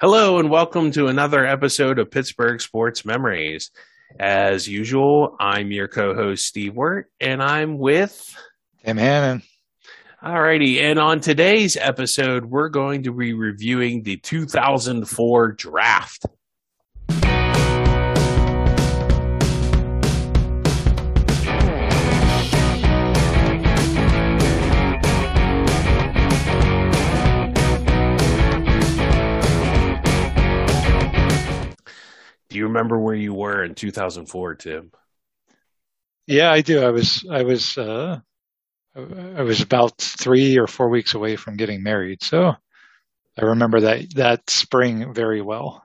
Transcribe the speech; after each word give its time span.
Hello, 0.00 0.40
and 0.40 0.50
welcome 0.50 0.90
to 0.90 1.06
another 1.06 1.46
episode 1.46 2.00
of 2.00 2.10
Pittsburgh 2.10 2.60
Sports 2.60 3.04
Memories. 3.04 3.70
As 4.18 4.66
usual, 4.66 5.36
I'm 5.38 5.70
your 5.70 5.86
co 5.86 6.14
host, 6.14 6.46
Steve 6.46 6.74
Wirt, 6.74 7.12
and 7.20 7.40
I'm 7.40 7.78
with 7.78 8.36
Tim 8.84 8.96
Hannon. 8.96 9.42
Alrighty, 10.20 10.80
and 10.80 10.98
on 10.98 11.20
today's 11.20 11.76
episode, 11.76 12.44
we're 12.44 12.70
going 12.70 13.04
to 13.04 13.12
be 13.12 13.34
reviewing 13.34 14.02
the 14.02 14.16
2004 14.16 15.52
draft. 15.52 16.26
Remember 32.74 32.98
where 32.98 33.14
you 33.14 33.32
were 33.32 33.62
in 33.62 33.74
2004, 33.74 34.56
Tim? 34.56 34.90
Yeah, 36.26 36.50
I 36.50 36.60
do. 36.60 36.82
I 36.82 36.90
was 36.90 37.24
I 37.30 37.42
was 37.42 37.78
uh, 37.78 38.18
I 38.96 39.42
was 39.42 39.60
about 39.60 39.98
three 39.98 40.58
or 40.58 40.66
four 40.66 40.88
weeks 40.88 41.14
away 41.14 41.36
from 41.36 41.56
getting 41.56 41.82
married, 41.82 42.22
so 42.22 42.54
I 43.38 43.44
remember 43.44 43.80
that 43.80 44.14
that 44.14 44.50
spring 44.50 45.14
very 45.14 45.40
well. 45.42 45.82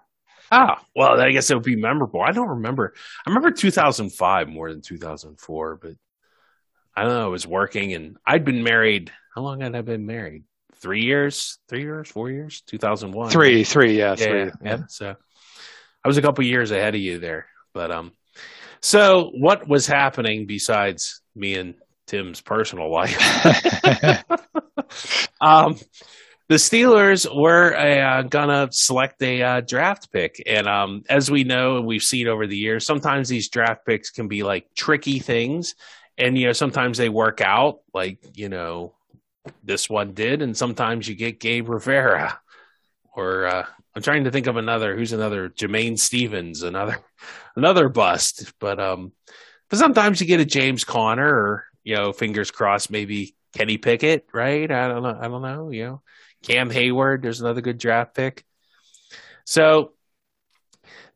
Ah, 0.51 0.83
well, 0.95 1.19
I 1.19 1.31
guess 1.31 1.51
it 1.51 1.55
would 1.55 1.63
be 1.63 1.75
memorable. 1.75 2.21
I 2.21 2.31
don't 2.31 2.47
remember. 2.47 2.93
I 3.25 3.29
remember 3.29 3.51
2005 3.51 4.49
more 4.49 4.71
than 4.71 4.81
2004, 4.81 5.75
but 5.75 5.91
I 6.95 7.03
don't 7.03 7.13
know. 7.13 7.25
I 7.25 7.27
was 7.27 7.45
working 7.45 7.93
and 7.93 8.17
I'd 8.25 8.45
been 8.45 8.63
married. 8.63 9.11
How 9.35 9.41
long 9.41 9.61
had 9.61 9.75
I 9.75 9.81
been 9.81 10.07
married? 10.07 10.45
Three 10.77 11.03
years, 11.03 11.59
three 11.67 11.81
years, 11.81 12.09
four 12.09 12.31
years, 12.31 12.61
2001. 12.65 13.29
Three, 13.29 13.63
three, 13.63 13.97
yeah, 13.99 14.15
three. 14.15 14.45
Yeah, 14.45 14.51
yeah. 14.63 14.79
So 14.87 15.15
I 16.03 16.07
was 16.07 16.17
a 16.17 16.21
couple 16.21 16.43
years 16.43 16.71
ahead 16.71 16.95
of 16.95 17.01
you 17.01 17.19
there. 17.19 17.47
But 17.73 17.91
um, 17.91 18.11
so 18.81 19.31
what 19.33 19.67
was 19.67 19.85
happening 19.85 20.45
besides 20.45 21.21
me 21.35 21.55
and 21.55 21.75
Tim's 22.07 22.41
personal 22.41 22.91
life? 22.91 23.17
um, 25.41 25.77
the 26.49 26.55
Steelers 26.55 27.27
were 27.33 27.75
uh, 27.75 28.23
gonna 28.23 28.69
select 28.71 29.21
a 29.21 29.41
uh, 29.41 29.61
draft 29.61 30.11
pick, 30.11 30.41
and 30.47 30.67
um, 30.67 31.03
as 31.07 31.29
we 31.29 31.43
know 31.43 31.77
and 31.77 31.85
we've 31.85 32.01
seen 32.01 32.27
over 32.27 32.47
the 32.47 32.57
years, 32.57 32.87
sometimes 32.87 33.29
these 33.29 33.49
draft 33.49 33.85
picks 33.85 34.09
can 34.09 34.27
be 34.27 34.41
like 34.41 34.73
tricky 34.73 35.19
things, 35.19 35.75
and 36.17 36.35
you 36.35 36.47
know 36.47 36.53
sometimes 36.53 36.97
they 36.97 37.09
work 37.09 37.39
out, 37.39 37.81
like 37.93 38.17
you 38.33 38.49
know 38.49 38.95
this 39.63 39.87
one 39.87 40.13
did, 40.13 40.41
and 40.41 40.57
sometimes 40.57 41.07
you 41.07 41.13
get 41.13 41.39
Gabe 41.39 41.69
Rivera, 41.69 42.39
or 43.15 43.45
uh, 43.45 43.65
I'm 43.99 44.03
trying 44.03 44.23
to 44.23 44.31
think 44.31 44.47
of 44.47 44.55
another. 44.55 44.95
Who's 44.95 45.11
another? 45.11 45.49
Jamain 45.49 45.99
Stephens, 45.99 46.63
another 46.63 46.99
another 47.57 47.89
bust. 47.89 48.53
But 48.57 48.79
um, 48.79 49.11
but 49.69 49.77
sometimes 49.77 50.21
you 50.21 50.27
get 50.27 50.39
a 50.39 50.45
James 50.45 50.85
Conner, 50.85 51.27
or 51.27 51.65
you 51.83 51.97
know, 51.97 52.13
fingers 52.13 52.49
crossed, 52.49 52.89
maybe 52.89 53.35
Kenny 53.57 53.77
Pickett, 53.77 54.25
right? 54.33 54.71
I 54.71 54.87
don't 54.87 55.03
know. 55.03 55.17
I 55.19 55.27
don't 55.27 55.41
know. 55.41 55.69
You 55.69 55.83
know, 55.83 56.01
Cam 56.43 56.69
Heyward. 56.69 57.21
There's 57.23 57.41
another 57.41 57.59
good 57.59 57.77
draft 57.77 58.15
pick. 58.15 58.45
So 59.43 59.91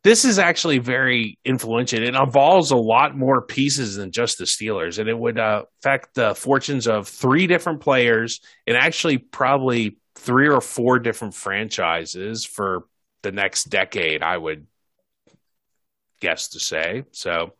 this 0.04 0.26
is 0.26 0.38
actually 0.38 0.80
very 0.80 1.40
influential. 1.46 2.04
It 2.04 2.16
involves 2.16 2.72
a 2.72 2.76
lot 2.76 3.16
more 3.16 3.42
pieces 3.42 3.96
than 3.96 4.12
just 4.12 4.40
the 4.40 4.44
Steelers, 4.44 5.00
and 5.00 5.08
it 5.08 5.18
would 5.18 5.40
uh, 5.40 5.64
affect 5.80 6.16
the 6.16 6.36
fortunes 6.36 6.86
of 6.86 7.08
three 7.08 7.48
different 7.48 7.80
players, 7.80 8.42
and 8.68 8.76
actually 8.76 9.20
probably 9.20 9.96
three 10.24 10.48
or 10.48 10.62
four 10.62 11.00
different 11.00 11.34
franchises 11.34 12.46
for 12.46 12.86
the 13.24 13.32
next 13.32 13.66
decade, 13.66 14.24
I 14.24 14.38
would 14.38 14.66
guess 16.22 16.50
to 16.50 16.60
say. 16.60 17.04
So, 17.12 17.54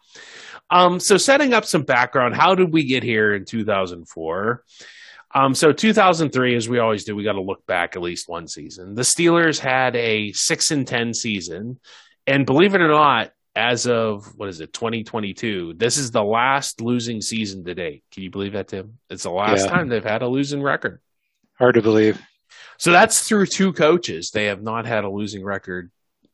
um, 0.70 1.00
so 1.00 1.18
setting 1.18 1.54
up 1.54 1.66
some 1.66 1.84
background, 1.84 2.36
how 2.36 2.56
did 2.56 2.72
we 2.72 2.86
get 2.86 3.04
here 3.04 3.36
in 3.36 3.46
2004? 3.46 4.64
Um, 5.36 5.56
so 5.56 5.74
2003, 5.74 6.56
as 6.56 6.70
we 6.70 6.80
always 6.80 7.04
do, 7.04 7.16
we 7.16 7.24
got 7.24 7.34
to 7.34 7.42
look 7.42 7.66
back 7.66 7.96
at 7.96 8.02
least 8.02 8.30
one 8.30 8.48
season. 8.48 8.96
The 8.96 9.02
Steelers 9.02 9.60
had 9.60 9.96
a 9.96 10.32
six 10.32 10.72
and 10.72 10.88
ten 10.88 11.14
season, 11.14 11.80
and 12.28 12.46
believe 12.46 12.76
it 12.76 12.82
or 12.82 12.88
not, 12.88 13.32
as 13.56 13.88
of 13.88 14.26
what 14.38 14.50
is 14.50 14.62
it, 14.62 14.74
2022, 14.74 15.74
this 15.76 15.98
is 15.98 16.12
the 16.12 16.24
last 16.24 16.82
losing 16.82 17.22
season 17.22 17.64
to 17.66 17.76
date. 17.76 18.04
Can 18.12 18.24
you 18.24 18.32
believe 18.32 18.54
that, 18.54 18.68
Tim? 18.68 19.00
It's 19.10 19.24
the 19.24 19.32
last 19.32 19.66
yeah. 19.66 19.72
time 19.72 19.90
they've 19.90 20.04
had 20.04 20.22
a 20.22 20.28
losing 20.28 20.62
record. 20.62 21.02
Hard 21.58 21.76
to 21.76 21.82
believe. 21.82 22.22
So 22.84 22.92
that's 22.92 23.26
through 23.26 23.46
two 23.46 23.72
coaches. 23.72 24.32
They 24.32 24.48
have 24.48 24.62
not 24.62 24.86
had 24.86 25.06
a 25.06 25.10
losing 25.10 25.42
record 25.42 25.90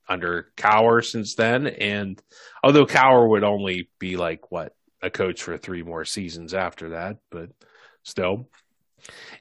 under 0.07 0.51
Cowher 0.57 1.05
since 1.05 1.35
then. 1.35 1.67
And 1.67 2.19
although 2.63 2.87
Cowher 2.87 3.29
would 3.29 3.43
only 3.43 3.91
be 3.99 4.17
like 4.17 4.51
what 4.51 4.73
a 4.99 5.11
coach 5.11 5.43
for 5.43 5.59
three 5.59 5.83
more 5.83 6.05
seasons 6.05 6.55
after 6.55 6.89
that, 6.89 7.17
but 7.29 7.51
still. 8.01 8.49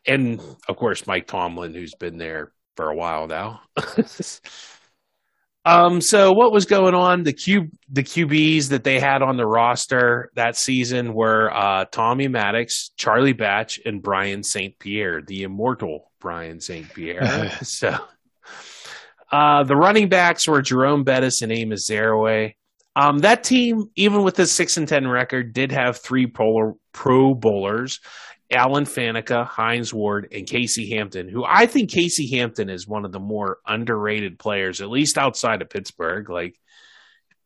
And 0.07 0.39
of 0.69 0.77
course, 0.77 1.07
Mike 1.07 1.27
Tomlin, 1.27 1.73
who's 1.73 1.95
been 1.95 2.19
there 2.19 2.53
for 2.77 2.91
a 2.91 2.95
while 2.95 3.27
now. 3.27 3.63
um, 5.69 6.01
so 6.01 6.33
what 6.33 6.53
was 6.53 6.65
going 6.65 6.95
on? 6.95 7.23
The 7.23 7.33
Q 7.33 7.71
the 7.91 8.03
QBs 8.03 8.69
that 8.69 8.85
they 8.85 8.99
had 8.99 9.23
on 9.23 9.37
the 9.37 9.47
roster 9.47 10.31
that 10.35 10.57
season 10.57 11.13
were 11.13 11.55
uh, 11.55 11.85
Tommy 11.93 12.29
Maddox, 12.29 12.91
Charlie 12.97 13.35
Batch, 13.35 13.79
and 13.85 14.03
Brian 14.03 14.43
St. 14.43 14.79
Pierre, 14.79 15.21
the 15.21 15.43
immortal 15.43 16.11
Brian 16.21 16.61
St. 16.61 16.93
Pierre. 16.95 17.51
so 17.63 17.97
uh, 19.31 19.65
the 19.65 19.77
running 19.77 20.09
backs 20.09 20.49
were 20.49 20.63
Jerome 20.63 21.05
Bettis 21.05 21.43
and 21.43 21.53
Amos 21.53 21.89
Zereoué. 21.89 22.55
Um, 22.97 23.19
that 23.19 23.45
team, 23.45 23.91
even 23.95 24.23
with 24.23 24.37
the 24.37 24.47
six 24.47 24.77
and 24.77 24.89
ten 24.89 25.07
record, 25.07 25.53
did 25.53 25.71
have 25.71 25.99
three 25.99 26.27
polar, 26.27 26.75
Pro 26.93 27.35
Bowlers: 27.35 28.01
Alan 28.51 28.85
Faneca, 28.85 29.47
Hines 29.47 29.93
Ward, 29.93 30.29
and 30.33 30.47
Casey 30.47 30.91
Hampton. 30.91 31.29
Who 31.29 31.45
I 31.45 31.67
think 31.67 31.91
Casey 31.91 32.31
Hampton 32.37 32.71
is 32.71 32.89
one 32.89 33.05
of 33.05 33.13
the 33.13 33.21
more 33.21 33.59
underrated 33.67 34.39
players, 34.39 34.81
at 34.81 34.91
least 34.91 35.19
outside 35.19 35.61
of 35.61 35.71
Pittsburgh. 35.71 36.31
Like 36.31 36.59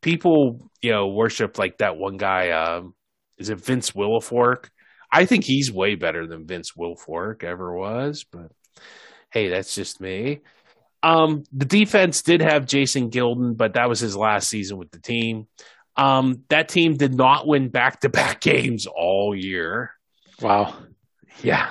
people, 0.01 0.71
you 0.81 0.93
know, 0.93 1.09
worship 1.09 1.59
like 1.59 1.79
that 1.79 1.97
one 1.97 2.17
guy. 2.17 2.51
Um, 2.51 2.95
is 3.39 3.51
it 3.51 3.61
Vince 3.61 3.93
Wilfork? 3.93 4.69
I 5.11 5.27
think 5.27 5.45
he's 5.45 5.73
way 5.73 5.95
better 5.95 6.27
than 6.27 6.47
Vince 6.47 6.73
Wilfork 6.79 7.45
ever 7.45 7.77
was, 7.77 8.25
but 8.25 8.53
hey, 9.31 9.49
that's 9.49 9.75
just 9.75 10.01
me. 10.01 10.41
Um, 11.03 11.43
the 11.53 11.65
defense 11.65 12.23
did 12.23 12.41
have 12.41 12.67
Jason 12.67 13.11
Gildon, 13.11 13.57
but 13.57 13.75
that 13.75 13.89
was 13.89 13.99
his 14.01 14.17
last 14.17 14.49
season 14.49 14.79
with 14.79 14.91
the 14.93 15.01
team. 15.01 15.49
Um, 15.97 16.45
that 16.49 16.69
team 16.69 16.97
did 16.97 17.15
not 17.15 17.47
win 17.47 17.69
back 17.69 18.01
to 18.01 18.09
back 18.09 18.41
games 18.41 18.87
all 18.87 19.35
year. 19.37 19.91
Wow. 20.41 20.77
Yeah. 21.43 21.71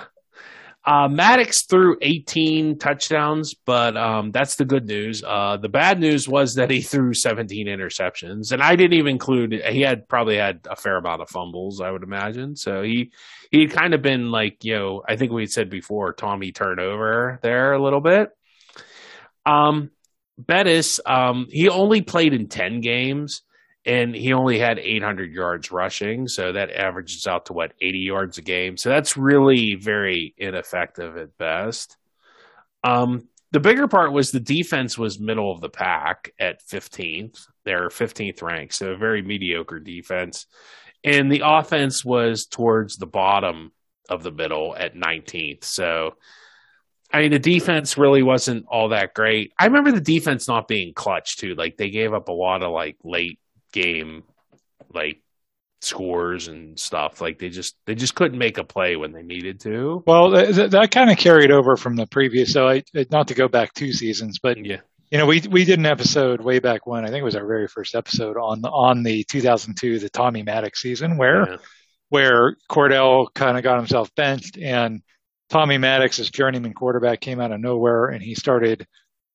Uh, 0.84 1.08
Maddox 1.08 1.62
threw 1.64 1.96
18 2.02 2.80
touchdowns, 2.80 3.54
but 3.54 3.96
um, 3.96 4.32
that's 4.32 4.56
the 4.56 4.66
good 4.66 4.88
news. 4.88 5.24
Uh, 5.24 5.58
the 5.58 5.70
bad 5.70 6.00
news 6.00 6.28
was 6.28 6.56
that 6.56 6.72
he 6.72 6.82
threw 6.82 7.14
17 7.14 7.68
interceptions, 7.68 8.52
and 8.52 8.64
I 8.64 8.76
didn't 8.76 8.98
even 8.98 9.12
include. 9.12 9.54
He 9.54 9.82
had 9.82 10.10
probably 10.10 10.38
had 10.38 10.62
a 10.68 10.76
fair 10.76 10.98
amount 10.98 11.22
of 11.22 11.30
fumbles, 11.30 11.82
I 11.82 11.92
would 11.92 12.02
imagine. 12.02 12.56
So 12.56 12.82
he 12.82 13.12
he 13.52 13.62
had 13.62 13.72
kind 13.72 13.94
of 13.94 14.02
been 14.02 14.32
like 14.32 14.64
you 14.64 14.74
know 14.74 15.04
I 15.08 15.18
think 15.18 15.32
we 15.32 15.46
said 15.46 15.70
before 15.70 16.14
Tommy 16.14 16.52
turnover 16.52 17.40
there 17.44 17.74
a 17.74 17.82
little 17.82 18.02
bit. 18.02 18.30
Um, 19.46 19.92
Bettis, 20.40 21.00
um, 21.06 21.48
he 21.52 21.70
only 21.70 22.02
played 22.02 22.34
in 22.34 22.48
10 22.48 22.82
games 22.82 23.44
and 23.86 24.14
he 24.14 24.34
only 24.34 24.60
had 24.60 24.78
800 24.78 25.32
yards 25.32 25.72
rushing. 25.72 26.28
So 26.28 26.52
that 26.52 26.72
averages 26.72 27.26
out 27.26 27.48
to 27.48 27.54
what, 27.54 27.74
80 27.82 28.00
yards 28.00 28.38
a 28.38 28.42
game. 28.42 28.78
So 28.78 28.90
that's 28.90 29.18
really 29.18 29.76
very 29.76 30.36
ineffective 30.38 31.18
at 31.18 31.38
best. 31.38 31.98
Um, 32.84 33.28
the 33.52 33.60
bigger 33.60 33.88
part 33.88 34.14
was 34.14 34.32
the 34.32 34.40
defense 34.40 34.98
was 34.98 35.20
middle 35.20 35.52
of 35.52 35.62
the 35.62 35.70
pack 35.70 36.32
at 36.40 36.66
15th. 36.68 37.46
They're 37.66 37.90
15th 37.90 38.42
ranked, 38.42 38.76
so 38.76 38.92
a 38.92 38.98
very 38.98 39.22
mediocre 39.22 39.80
defense. 39.80 40.46
And 41.04 41.32
the 41.32 41.42
offense 41.44 42.06
was 42.06 42.46
towards 42.46 42.98
the 42.98 43.08
bottom 43.08 43.72
of 44.10 44.24
the 44.24 44.32
middle 44.32 44.76
at 44.76 44.96
19th. 44.96 45.64
So, 45.64 46.16
I 47.12 47.22
mean, 47.22 47.32
the 47.32 47.40
defense 47.40 47.98
really 47.98 48.24
wasn't 48.24 48.66
all 48.68 48.90
that 48.90 49.14
great. 49.14 49.54
I 49.60 49.66
remember 49.66 49.92
the 49.92 50.00
defense 50.00 50.48
not 50.48 50.68
being 50.68 50.94
clutch 50.94 51.38
too. 51.38 51.56
Like 51.56 51.78
they 51.78 51.90
gave 51.90 52.14
up 52.14 52.30
a 52.30 52.34
lot 52.34 52.64
of 52.64 52.72
like 52.72 52.98
late 53.04 53.40
game 53.72 54.24
like 54.94 55.22
scores 55.82 56.48
and 56.48 56.80
stuff. 56.80 57.22
Like 57.22 57.40
they 57.40 57.50
just 57.50 57.76
they 57.86 57.96
just 57.96 58.16
couldn't 58.16 58.38
make 58.38 58.58
a 58.58 58.64
play 58.64 58.96
when 58.96 59.12
they 59.12 59.24
needed 59.24 59.60
to. 59.62 60.04
Well, 60.06 60.32
that, 60.32 60.72
that 60.72 60.92
kind 60.92 61.10
of 61.10 61.18
carried 61.18 61.52
over 61.52 61.76
from 61.76 61.96
the 61.96 62.08
previous. 62.08 62.52
So 62.54 62.68
I 62.68 62.84
not 63.10 63.28
to 63.30 63.34
go 63.34 63.48
back 63.48 63.74
two 63.74 63.92
seasons, 63.92 64.40
but 64.42 64.64
yeah. 64.64 64.82
You 65.10 65.18
know, 65.18 65.26
we 65.26 65.42
we 65.50 65.66
did 65.66 65.78
an 65.78 65.86
episode 65.86 66.40
way 66.40 66.60
back 66.60 66.88
when 66.88 67.04
I 67.04 67.10
think 67.10 67.20
it 67.20 67.26
was 67.26 67.36
our 67.36 67.46
very 67.46 67.68
first 67.68 67.96
episode 67.96 68.38
on 68.38 68.62
the 68.62 68.70
on 68.70 69.04
the 69.04 69.26
2002 69.26 70.00
the 70.00 70.10
Tommy 70.10 70.42
Maddox 70.42 70.82
season 70.82 71.18
where 71.18 71.52
yeah. 71.52 71.58
where 72.08 72.56
Kordell 72.70 73.28
kind 73.34 73.58
of 73.58 73.64
got 73.64 73.76
himself 73.76 74.10
benched 74.16 74.58
and 74.58 75.02
Tommy 75.52 75.78
Maddox, 75.78 76.18
as 76.20 76.30
journeyman 76.30 76.74
quarterback, 76.74 77.20
came 77.20 77.42
out 77.42 77.52
of 77.52 77.60
nowhere 77.60 78.08
and 78.08 78.24
he 78.24 78.36
started 78.36 78.88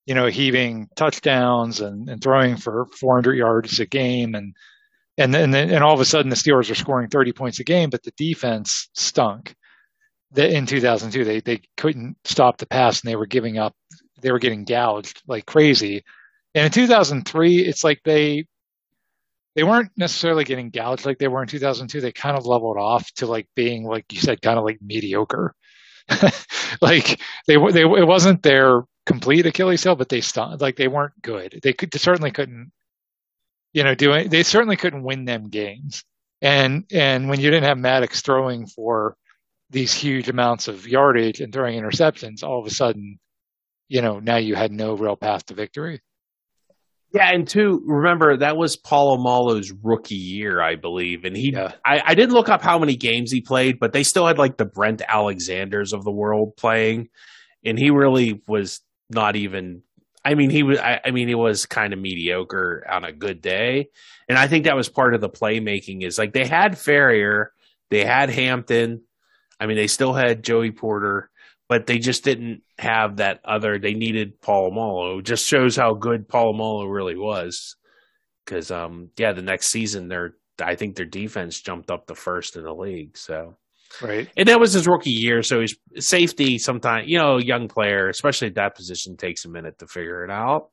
you 0.06 0.14
know, 0.14 0.26
heaving 0.26 0.88
touchdowns 0.94 1.81
and, 1.81 2.08
and 2.08 2.23
throwing 2.23 2.56
for 2.56 2.87
400 2.99 3.35
yards 3.35 3.81
a 3.81 3.87
game. 3.87 4.35
And, 4.35 4.55
and 5.19 5.35
then, 5.35 5.55
and 5.55 5.82
all 5.82 5.94
of 5.94 6.00
a 6.00 6.05
sudden 6.05 6.31
the 6.31 6.37
Steelers 6.37 6.70
are 6.70 6.76
scoring 6.76 7.08
30 7.08 7.32
points 7.32 7.61
a 7.61 7.64
game, 7.64 7.91
but 7.91 8.05
the 8.05 8.12
defense 8.17 8.88
stunk. 8.94 9.55
The, 10.32 10.49
in 10.49 10.67
2002, 10.67 11.25
they, 11.25 11.41
they 11.41 11.61
couldn't 11.76 12.17
stop 12.25 12.58
the 12.58 12.67
pass 12.67 13.00
and 13.00 13.11
they 13.11 13.17
were 13.17 13.26
giving 13.26 13.58
up. 13.58 13.75
They 14.20 14.31
were 14.31 14.38
getting 14.38 14.64
gouged 14.64 15.23
like 15.26 15.44
crazy. 15.44 16.05
And 16.55 16.67
in 16.67 16.73
2003, 16.73 17.58
it's 17.58 17.85
like 17.85 18.00
they, 18.05 18.47
they 19.56 19.64
weren't 19.64 19.91
necessarily 19.97 20.44
getting 20.44 20.70
gouged 20.70 21.06
like 21.06 21.19
they 21.19 21.29
were 21.29 21.43
in 21.43 21.49
2002. 21.49 22.00
They 22.00 22.12
kind 22.12 22.37
of 22.37 22.47
leveled 22.47 22.76
off 22.76 23.11
to 23.14 23.26
like 23.26 23.49
being, 23.56 23.85
like 23.85 24.05
you 24.12 24.20
said, 24.20 24.43
kind 24.43 24.58
of 24.58 24.64
like 24.64 24.79
mediocre. 24.82 25.55
like 26.81 27.20
they 27.49 27.56
they 27.56 27.82
it 27.82 28.06
wasn't 28.06 28.43
their 28.43 28.82
complete 29.06 29.47
Achilles 29.47 29.82
heel, 29.82 29.97
but 29.97 30.08
they 30.08 30.20
stopped. 30.20 30.61
Like 30.61 30.76
they 30.76 30.88
weren't 30.88 31.20
good. 31.23 31.61
They 31.62 31.73
could 31.73 31.91
they 31.91 31.99
certainly 31.99 32.32
couldn't, 32.32 32.73
you 33.73 33.85
know, 33.85 33.94
do 33.94 34.12
it. 34.12 34.31
They 34.31 34.43
certainly 34.43 34.76
couldn't 34.76 35.05
win 35.05 35.25
them 35.25 35.49
games. 35.49 36.05
And 36.43 36.85
and 36.93 37.29
when 37.29 37.41
you 37.41 37.50
didn't 37.50 37.64
have 37.64 37.79
Maddox 37.79 38.20
throwing 38.20 38.67
for 38.67 39.17
these 39.70 39.94
huge 39.94 40.29
amounts 40.29 40.69
of 40.69 40.87
yardage 40.87 41.41
and 41.41 41.53
throwing 41.53 41.81
interceptions, 41.81 42.43
all 42.43 42.61
of 42.61 42.67
a 42.67 42.70
sudden, 42.70 43.19
you 43.88 44.03
know, 44.03 44.19
now 44.19 44.37
you 44.37 44.55
had 44.55 44.73
no 44.73 44.94
real 44.94 45.17
path 45.17 45.47
to 45.47 45.55
victory. 45.55 46.00
Yeah, 47.12 47.31
and 47.32 47.49
two, 47.49 47.82
remember 47.87 48.37
that 48.37 48.56
was 48.56 48.76
Polamalu's 48.76 49.73
rookie 49.82 50.17
year, 50.17 50.61
I 50.61 50.75
believe, 50.75 51.25
and 51.25 51.37
he. 51.37 51.53
Yeah. 51.53 51.73
I, 51.85 52.03
I 52.05 52.14
didn't 52.14 52.35
look 52.35 52.49
up 52.49 52.62
how 52.62 52.79
many 52.79 52.97
games 52.97 53.31
he 53.31 53.41
played, 53.41 53.79
but 53.79 53.93
they 53.93 54.03
still 54.03 54.26
had 54.26 54.38
like 54.38 54.56
the 54.56 54.67
Brent 54.67 55.00
Alexanders 55.08 55.93
of 55.93 56.05
the 56.05 56.11
world 56.11 56.56
playing, 56.56 57.08
and 57.64 57.79
he 57.79 57.91
really 57.91 58.43
was 58.47 58.81
not 59.11 59.37
even. 59.37 59.82
I 60.25 60.35
mean, 60.35 60.50
he 60.50 60.62
was. 60.62 60.79
I, 60.79 61.00
I 61.05 61.11
mean, 61.11 61.29
he 61.29 61.35
was 61.35 61.67
kind 61.67 61.93
of 61.93 61.99
mediocre 61.99 62.85
on 62.91 63.05
a 63.05 63.12
good 63.12 63.41
day, 63.41 63.91
and 64.29 64.38
I 64.38 64.49
think 64.49 64.64
that 64.64 64.76
was 64.76 64.88
part 64.88 65.14
of 65.14 65.20
the 65.20 65.29
playmaking. 65.29 66.05
Is 66.05 66.19
like 66.19 66.32
they 66.32 66.47
had 66.47 66.73
Farrior, 66.73 67.47
they 67.91 68.05
had 68.05 68.31
Hampton. 68.31 69.03
I 69.58 69.67
mean, 69.67 69.76
they 69.76 69.87
still 69.87 70.12
had 70.12 70.43
Joey 70.43 70.70
Porter, 70.70 71.31
but 71.69 71.87
they 71.87 71.99
just 71.99 72.25
didn't 72.25 72.62
have 72.79 73.17
that 73.17 73.41
other. 73.44 73.79
They 73.79 73.94
needed 73.94 74.41
Polamalu. 74.41 75.25
Just 75.25 75.47
shows 75.47 75.76
how 75.76 75.94
good 75.94 76.29
Polamalu 76.29 76.93
really 76.93 77.17
was. 77.17 77.76
Because, 78.44 78.70
um, 78.70 79.11
yeah, 79.17 79.32
the 79.32 79.43
next 79.43 79.69
season, 79.69 80.08
their 80.08 80.35
I 80.61 80.75
think 80.75 80.97
their 80.97 81.06
defense 81.06 81.61
jumped 81.61 81.91
up 81.91 82.06
the 82.06 82.14
first 82.14 82.56
in 82.56 82.64
the 82.64 82.75
league. 82.75 83.17
So 83.17 83.56
Right. 84.02 84.28
And 84.37 84.48
that 84.48 84.60
was 84.60 84.72
his 84.72 84.87
rookie 84.87 85.10
year. 85.10 85.43
So 85.43 85.60
he's 85.60 85.76
safety 85.98 86.58
sometimes, 86.58 87.08
you 87.08 87.19
know, 87.19 87.38
young 87.38 87.69
player, 87.69 88.08
especially 88.08 88.48
at 88.48 88.54
that 88.56 88.75
position, 88.75 89.16
takes 89.16 89.44
a 89.44 89.48
minute 89.48 89.78
to 89.78 89.87
figure 89.87 90.25
it 90.25 90.31
out. 90.31 90.70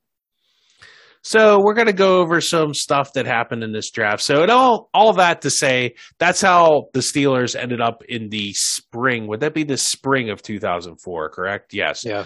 So 1.25 1.61
we're 1.63 1.73
going 1.73 1.87
to 1.87 1.93
go 1.93 2.19
over 2.19 2.41
some 2.41 2.73
stuff 2.73 3.13
that 3.13 3.25
happened 3.25 3.63
in 3.63 3.71
this 3.71 3.89
draft. 3.91 4.21
So 4.21 4.43
it 4.43 4.49
all 4.49 4.89
all 4.93 5.13
that 5.13 5.41
to 5.43 5.49
say 5.49 5.95
that's 6.19 6.41
how 6.41 6.89
the 6.93 6.99
Steelers 6.99 7.55
ended 7.55 7.79
up 7.79 8.03
in 8.09 8.27
the 8.27 8.51
spring. 8.53 9.27
Would 9.27 9.39
that 9.39 9.53
be 9.53 9.63
the 9.63 9.77
spring 9.77 10.29
of 10.29 10.41
2004, 10.41 11.29
correct? 11.29 11.73
Yes. 11.73 12.03
Yeah. 12.03 12.25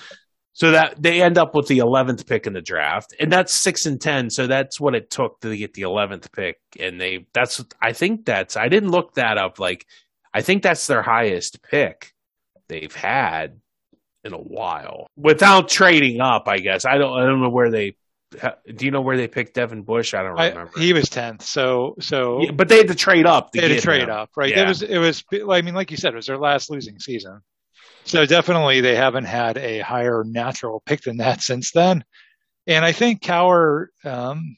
So 0.54 0.72
that 0.72 0.96
they 1.00 1.22
end 1.22 1.38
up 1.38 1.54
with 1.54 1.68
the 1.68 1.78
11th 1.78 2.26
pick 2.26 2.48
in 2.48 2.54
the 2.54 2.62
draft, 2.62 3.14
and 3.20 3.32
that's 3.32 3.62
6 3.62 3.86
and 3.86 4.02
10, 4.02 4.32
so 4.32 4.48
that's 4.48 4.80
what 4.80 4.96
it 4.96 5.12
took 5.12 5.40
to 5.42 5.56
get 5.56 5.76
the 5.76 5.84
11th 5.84 6.32
pick 6.32 6.58
and 6.80 7.00
they 7.00 7.28
that's 7.32 7.64
I 7.80 7.94
think 7.94 8.26
that's 8.26 8.58
I 8.58 8.68
didn't 8.68 8.90
look 8.90 9.14
that 9.14 9.38
up 9.38 9.60
like 9.60 9.86
I 10.38 10.42
think 10.42 10.62
that's 10.62 10.86
their 10.86 11.02
highest 11.02 11.64
pick 11.64 12.14
they've 12.70 12.94
had 12.94 13.60
in 14.24 14.34
a 14.34 14.38
while 14.38 15.08
without 15.18 15.68
trading 15.68 16.22
up. 16.22 16.48
I 16.48 16.60
guess 16.60 16.86
I 16.86 17.00
don't. 17.00 17.20
I 17.20 17.26
don't 17.26 17.42
know 17.42 17.50
where 17.50 17.72
they. 17.72 17.96
Do 18.32 18.86
you 18.86 18.92
know 18.92 19.02
where 19.02 19.18
they 19.18 19.28
picked 19.28 19.56
Devin 19.56 19.82
Bush? 19.82 20.14
I 20.14 20.22
don't 20.22 20.34
remember. 20.34 20.72
I, 20.78 20.80
he 20.80 20.94
was 20.94 21.10
tenth, 21.10 21.42
so 21.42 21.96
so. 22.00 22.44
Yeah, 22.44 22.52
but 22.52 22.70
they 22.70 22.78
had 22.78 22.90
to 22.90 22.96
trade 22.96 23.26
up. 23.26 23.52
To 23.52 23.60
they 23.60 23.68
had 23.68 23.76
to 23.76 23.82
trade 23.82 24.04
him. 24.04 24.12
up, 24.12 24.30
right? 24.36 24.52
Yeah. 24.52 24.66
It 24.66 24.68
was 24.68 24.84
it 24.84 25.00
was. 25.00 25.24
I 25.50 25.64
mean, 25.64 25.74
like 25.74 25.90
you 25.90 25.98
said, 25.98 26.14
it 26.14 26.18
was 26.18 26.28
their 26.28 26.38
last 26.38 26.70
losing 26.70 27.00
season. 27.00 27.42
So 28.04 28.28
definitely, 28.28 28.82
they 28.82 28.96
haven't 28.96 29.26
had 29.26 29.58
a 29.58 29.80
higher 29.80 30.24
natural 30.24 30.84
pick 30.86 31.02
than 31.02 31.18
that 31.18 31.42
since 31.42 31.72
then. 31.72 32.06
And 32.68 32.86
I 32.86 32.92
think 32.92 33.24
Cowher, 33.24 33.88
um, 34.06 34.56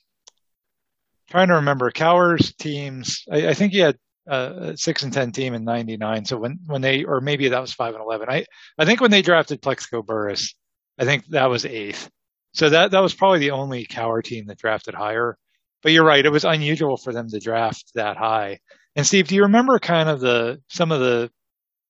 trying 1.30 1.48
to 1.48 1.56
remember 1.56 1.90
Cowher's 1.90 2.54
teams. 2.56 3.24
I, 3.32 3.48
I 3.48 3.54
think 3.54 3.72
he 3.72 3.80
had 3.80 3.98
a 4.30 4.78
six 4.78 5.04
and 5.04 5.12
ten 5.14 5.32
team 5.32 5.54
in 5.54 5.64
'99. 5.64 6.26
So 6.26 6.38
when 6.38 6.60
when 6.66 6.82
they 6.82 7.04
or 7.04 7.22
maybe 7.22 7.50
that 7.50 7.62
was 7.62 7.74
five 7.74 7.94
and 7.96 8.04
eleven. 8.04 8.30
I 8.30 8.46
I 8.78 8.86
think 8.86 9.02
when 9.02 9.12
they 9.12 9.22
drafted 9.22 9.62
Plaxico 9.62 10.02
Burress, 10.02 10.54
I 11.00 11.06
think 11.06 11.26
that 11.28 11.50
was 11.50 11.66
eighth. 11.66 12.10
So 12.54 12.70
that 12.70 12.92
that 12.92 13.02
was 13.02 13.14
probably 13.14 13.40
the 13.40 13.52
only 13.52 13.86
Cowher 13.86 14.24
team 14.24 14.46
that 14.48 14.60
drafted 14.60 14.94
higher. 14.94 15.38
But 15.82 15.92
you're 15.94 16.06
right; 16.06 16.26
it 16.26 16.32
was 16.32 16.46
unusual 16.46 16.98
for 16.98 17.14
them 17.14 17.30
to 17.30 17.40
draft 17.40 17.92
that 17.96 18.18
high. 18.18 18.60
And 18.96 19.06
Steve, 19.06 19.28
do 19.28 19.36
you 19.36 19.44
remember 19.44 19.80
kind 19.80 20.10
of 20.10 20.20
the 20.20 20.62
some 20.68 20.92
of 20.92 21.00
the 21.00 21.32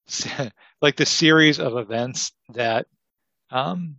like 0.81 0.95
the 0.95 1.05
series 1.05 1.59
of 1.59 1.77
events 1.77 2.31
that 2.53 2.87
um 3.51 3.97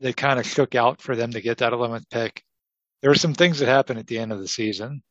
that 0.00 0.16
kind 0.16 0.38
of 0.38 0.46
shook 0.46 0.74
out 0.74 1.00
for 1.00 1.16
them 1.16 1.32
to 1.32 1.40
get 1.40 1.58
that 1.58 1.72
11th 1.72 2.10
pick? 2.10 2.42
There 3.00 3.10
were 3.10 3.14
some 3.16 3.34
things 3.34 3.58
that 3.58 3.68
happened 3.68 3.98
at 3.98 4.06
the 4.06 4.18
end 4.18 4.32
of 4.32 4.40
the 4.40 4.48
season. 4.48 5.02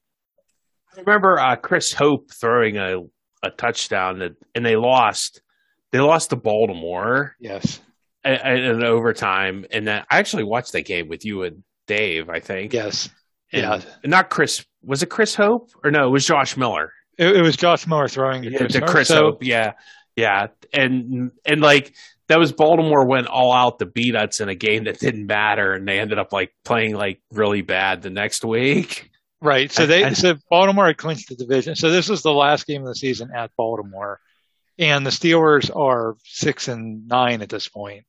I 0.96 1.00
remember 1.00 1.40
uh, 1.40 1.56
Chris 1.56 1.94
Hope 1.94 2.32
throwing 2.32 2.78
a, 2.78 3.00
a 3.44 3.50
touchdown 3.52 4.20
that, 4.20 4.32
and 4.56 4.66
they 4.66 4.76
lost. 4.76 5.42
They 5.92 6.00
lost 6.00 6.32
to 6.32 6.36
Baltimore. 6.36 7.36
Yes. 7.40 7.80
In, 8.26 8.34
in 8.34 8.84
overtime, 8.84 9.66
and 9.72 9.86
then 9.86 10.04
I 10.10 10.20
actually 10.20 10.46
watched 10.46 10.72
that 10.72 10.86
game 10.86 11.10
with 11.10 11.26
you 11.26 11.44
and 11.44 11.64
Dave. 11.88 12.30
I 12.30 12.40
think. 12.40 12.72
Yes. 12.72 13.10
And 13.52 13.64
yeah. 13.64 13.82
Not 14.06 14.30
Chris. 14.30 14.66
Was 14.82 15.04
it 15.04 15.08
Chris 15.08 15.36
Hope 15.36 15.70
or 15.84 15.92
no? 15.92 16.08
It 16.08 16.12
was 16.12 16.26
Josh 16.26 16.56
Miller. 16.56 16.92
It, 17.18 17.36
it 17.36 17.42
was 17.42 17.58
Josh 17.58 17.86
Miller 17.86 18.08
throwing 18.08 18.44
to 18.44 18.52
yeah, 18.52 18.58
Chris, 18.60 18.74
to 18.74 18.82
Chris 18.82 19.10
Hope. 19.10 19.44
So, 19.44 19.48
yeah, 19.48 19.74
yeah, 20.16 20.48
and 20.74 21.32
and 21.46 21.62
like 21.62 21.94
that 22.28 22.40
was 22.40 22.52
Baltimore 22.54 23.08
went 23.08 23.28
all 23.28 23.52
out 23.52 23.80
to 23.80 23.86
beat 23.86 24.16
us 24.16 24.40
in 24.40 24.50
a 24.50 24.56
game 24.56 24.86
that 24.86 25.00
didn't 25.00 25.28
matter, 25.28 25.74
and 25.74 25.88
they 25.88 26.00
ended 26.00 26.18
up 26.18 26.32
like 26.32 26.52
playing 26.64 26.96
like 26.96 27.22
really 27.32 27.62
bad 27.62 28.02
the 28.02 28.10
next 28.10 28.46
week. 28.46 29.12
Right. 29.44 29.70
So 29.74 29.86
they 29.86 30.14
so 30.14 30.36
Baltimore 30.50 30.88
had 30.88 30.98
clinched 30.98 31.28
the 31.28 31.36
division. 31.36 31.76
So 31.76 31.92
this 31.92 32.08
was 32.08 32.22
the 32.22 32.32
last 32.32 32.66
game 32.66 32.82
of 32.82 32.88
the 32.88 32.96
season 32.96 33.30
at 33.36 33.52
Baltimore, 33.58 34.22
and 34.80 35.06
the 35.06 35.10
Steelers 35.10 35.70
are 35.76 36.16
six 36.24 36.70
and 36.70 37.10
nine 37.10 37.42
at 37.42 37.50
this 37.50 37.68
point. 37.68 38.06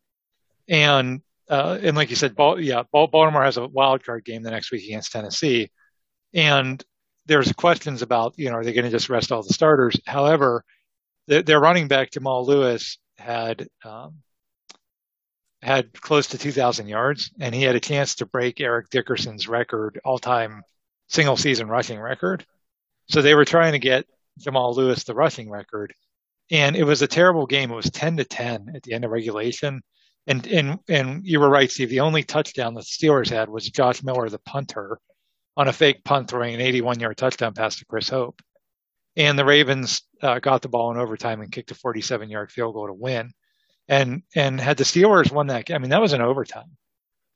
And 0.69 1.23
uh, 1.51 1.81
and 1.83 1.97
like 1.97 2.11
you 2.11 2.15
said, 2.15 2.37
Bal- 2.37 2.61
yeah, 2.61 2.85
Baltimore 2.93 3.43
has 3.43 3.57
a 3.57 3.67
wild 3.67 4.05
card 4.05 4.25
game 4.25 4.45
the 4.45 4.53
next 4.53 4.71
week 4.71 4.85
against 4.85 5.11
Tennessee, 5.11 5.73
and 6.33 6.81
there's 7.27 7.51
questions 7.51 8.03
about 8.03 8.35
you 8.37 8.49
know 8.49 8.59
are 8.59 8.65
they 8.65 8.73
going 8.73 8.85
to 8.85 8.91
just 8.93 9.11
rest 9.11 9.33
all 9.33 9.43
the 9.43 9.53
starters? 9.53 10.01
However, 10.07 10.65
the, 11.27 11.43
their 11.43 11.59
running 11.59 11.89
back 11.89 12.13
Jamal 12.13 12.47
Lewis 12.47 12.99
had 13.19 13.67
um, 13.85 14.19
had 15.63 16.01
close 16.01 16.29
to 16.29 16.39
2,000 16.39 16.87
yards, 16.87 17.33
and 17.41 17.53
he 17.53 17.63
had 17.63 17.75
a 17.75 17.81
chance 17.81 18.15
to 18.17 18.27
break 18.27 18.61
Eric 18.61 18.89
Dickerson's 18.91 19.49
record 19.49 20.01
all 20.05 20.21
time 20.21 20.63
single 21.09 21.37
season 21.37 21.69
rushing 21.69 22.01
record. 22.01 22.45
So 23.09 23.23
they 23.23 23.35
were 23.35 23.45
trying 23.45 23.73
to 23.73 23.79
get 23.79 24.07
Jamal 24.39 24.75
Lewis 24.75 25.05
the 25.05 25.15
rushing 25.15 25.51
record. 25.51 25.95
And 26.51 26.77
it 26.77 26.85
was 26.85 27.03
a 27.03 27.07
terrible 27.07 27.47
game. 27.47 27.71
It 27.71 27.77
was 27.77 27.91
10 27.91 28.19
to 28.19 28.25
10 28.25 28.73
at 28.75 28.83
the 28.83 28.93
end 28.93 29.05
of 29.05 29.11
regulation. 29.11 29.83
And, 30.27 30.47
and, 30.47 30.79
and 30.89 31.25
you 31.25 31.41
were 31.41 31.49
right, 31.49 31.71
Steve. 31.71 31.91
The 31.91 32.01
only 32.01 32.23
touchdown 32.23 32.75
the 32.75 32.81
Steelers 32.81 33.31
had 33.31 33.49
was 33.49 33.69
Josh 33.69 34.03
Miller, 34.03 34.29
the 34.29 34.39
punter, 34.39 34.99
on 35.57 35.69
a 35.69 35.73
fake 35.73 36.05
punt 36.05 36.29
throwing 36.29 36.55
an 36.55 36.61
81 36.61 37.01
yard 37.01 37.17
touchdown 37.17 37.55
pass 37.55 37.77
to 37.77 37.85
Chris 37.85 38.09
Hope. 38.09 38.41
And 39.17 39.39
the 39.39 39.45
Ravens 39.45 40.03
uh, 40.23 40.41
got 40.41 40.63
the 40.63 40.69
ball 40.69 40.91
in 40.91 40.99
overtime 40.99 41.41
and 41.41 41.53
kicked 41.53 41.71
a 41.71 41.75
47 41.75 42.31
yard 42.31 42.51
field 42.51 42.75
goal 42.75 42.89
to 42.89 42.93
win. 42.93 43.33
And, 43.87 44.23
and 44.35 44.61
had 44.61 44.79
the 44.79 44.85
Steelers 44.85 45.31
won 45.31 45.49
that, 45.49 45.67
game 45.67 45.77
I 45.77 45.79
mean, 45.79 45.91
that 45.91 46.01
was 46.01 46.15
an 46.15 46.23
overtime. 46.23 46.77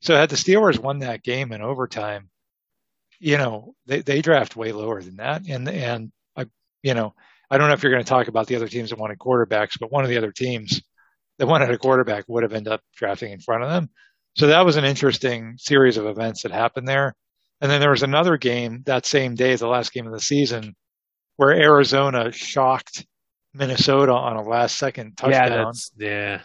So 0.00 0.14
had 0.14 0.30
the 0.30 0.36
Steelers 0.36 0.78
won 0.78 1.00
that 1.00 1.22
game 1.22 1.52
in 1.52 1.60
overtime, 1.60 2.30
you 3.20 3.36
know, 3.36 3.74
they, 3.86 4.00
they 4.00 4.22
draft 4.22 4.56
way 4.56 4.72
lower 4.72 5.02
than 5.02 5.16
that. 5.16 5.42
And, 5.48 5.68
and 5.68 6.12
I, 6.36 6.46
you 6.82 6.94
know, 6.94 7.14
I 7.50 7.58
don't 7.58 7.68
know 7.68 7.74
if 7.74 7.82
you're 7.82 7.92
going 7.92 8.04
to 8.04 8.08
talk 8.08 8.28
about 8.28 8.46
the 8.46 8.56
other 8.56 8.68
teams 8.68 8.90
that 8.90 8.98
wanted 8.98 9.18
quarterbacks, 9.18 9.78
but 9.80 9.90
one 9.90 10.04
of 10.04 10.10
the 10.10 10.18
other 10.18 10.32
teams 10.32 10.82
that 11.38 11.46
wanted 11.46 11.70
a 11.70 11.78
quarterback 11.78 12.24
would 12.28 12.42
have 12.42 12.52
ended 12.52 12.72
up 12.72 12.82
drafting 12.94 13.32
in 13.32 13.40
front 13.40 13.64
of 13.64 13.70
them. 13.70 13.88
So 14.36 14.48
that 14.48 14.64
was 14.64 14.76
an 14.76 14.84
interesting 14.84 15.54
series 15.58 15.96
of 15.96 16.06
events 16.06 16.42
that 16.42 16.52
happened 16.52 16.86
there. 16.86 17.14
And 17.60 17.70
then 17.70 17.80
there 17.80 17.90
was 17.90 18.02
another 18.02 18.36
game 18.36 18.82
that 18.86 19.06
same 19.06 19.34
day, 19.34 19.56
the 19.56 19.66
last 19.66 19.92
game 19.92 20.06
of 20.06 20.12
the 20.12 20.20
season, 20.20 20.76
where 21.36 21.50
Arizona 21.50 22.30
shocked 22.30 23.04
Minnesota 23.54 24.12
on 24.12 24.36
a 24.36 24.42
last 24.42 24.78
second 24.78 25.16
touchdown. 25.16 25.72
Yeah, 25.96 26.40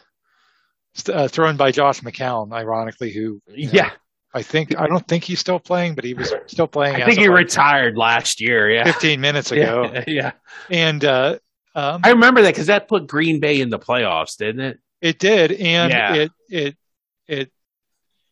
yeah. 1.05 1.13
Uh, 1.13 1.27
thrown 1.27 1.57
by 1.57 1.71
Josh 1.71 2.01
McCown, 2.01 2.53
ironically, 2.53 3.11
who 3.11 3.41
yeah 3.47 3.91
I 4.33 4.41
think 4.41 4.77
I 4.77 4.87
don't 4.87 5.07
think 5.07 5.23
he's 5.23 5.39
still 5.39 5.59
playing, 5.59 5.95
but 5.95 6.03
he 6.03 6.13
was 6.13 6.33
still 6.47 6.67
playing. 6.67 6.95
I 6.95 7.05
think 7.05 7.19
he 7.19 7.27
retired 7.27 7.97
last 7.97 8.41
year. 8.41 8.69
Yeah, 8.69 8.83
fifteen 8.83 9.21
minutes 9.21 9.51
ago. 9.51 9.91
Yeah, 9.93 10.03
yeah. 10.07 10.31
and 10.69 11.05
uh, 11.05 11.37
um, 11.75 12.01
I 12.03 12.09
remember 12.09 12.41
that 12.41 12.53
because 12.53 12.67
that 12.67 12.87
put 12.87 13.07
Green 13.07 13.39
Bay 13.39 13.61
in 13.61 13.69
the 13.69 13.79
playoffs, 13.79 14.37
didn't 14.37 14.61
it? 14.61 14.79
It 15.01 15.19
did, 15.19 15.51
and 15.51 15.91
yeah. 15.91 16.13
it 16.15 16.31
it 16.49 16.77
it 17.27 17.51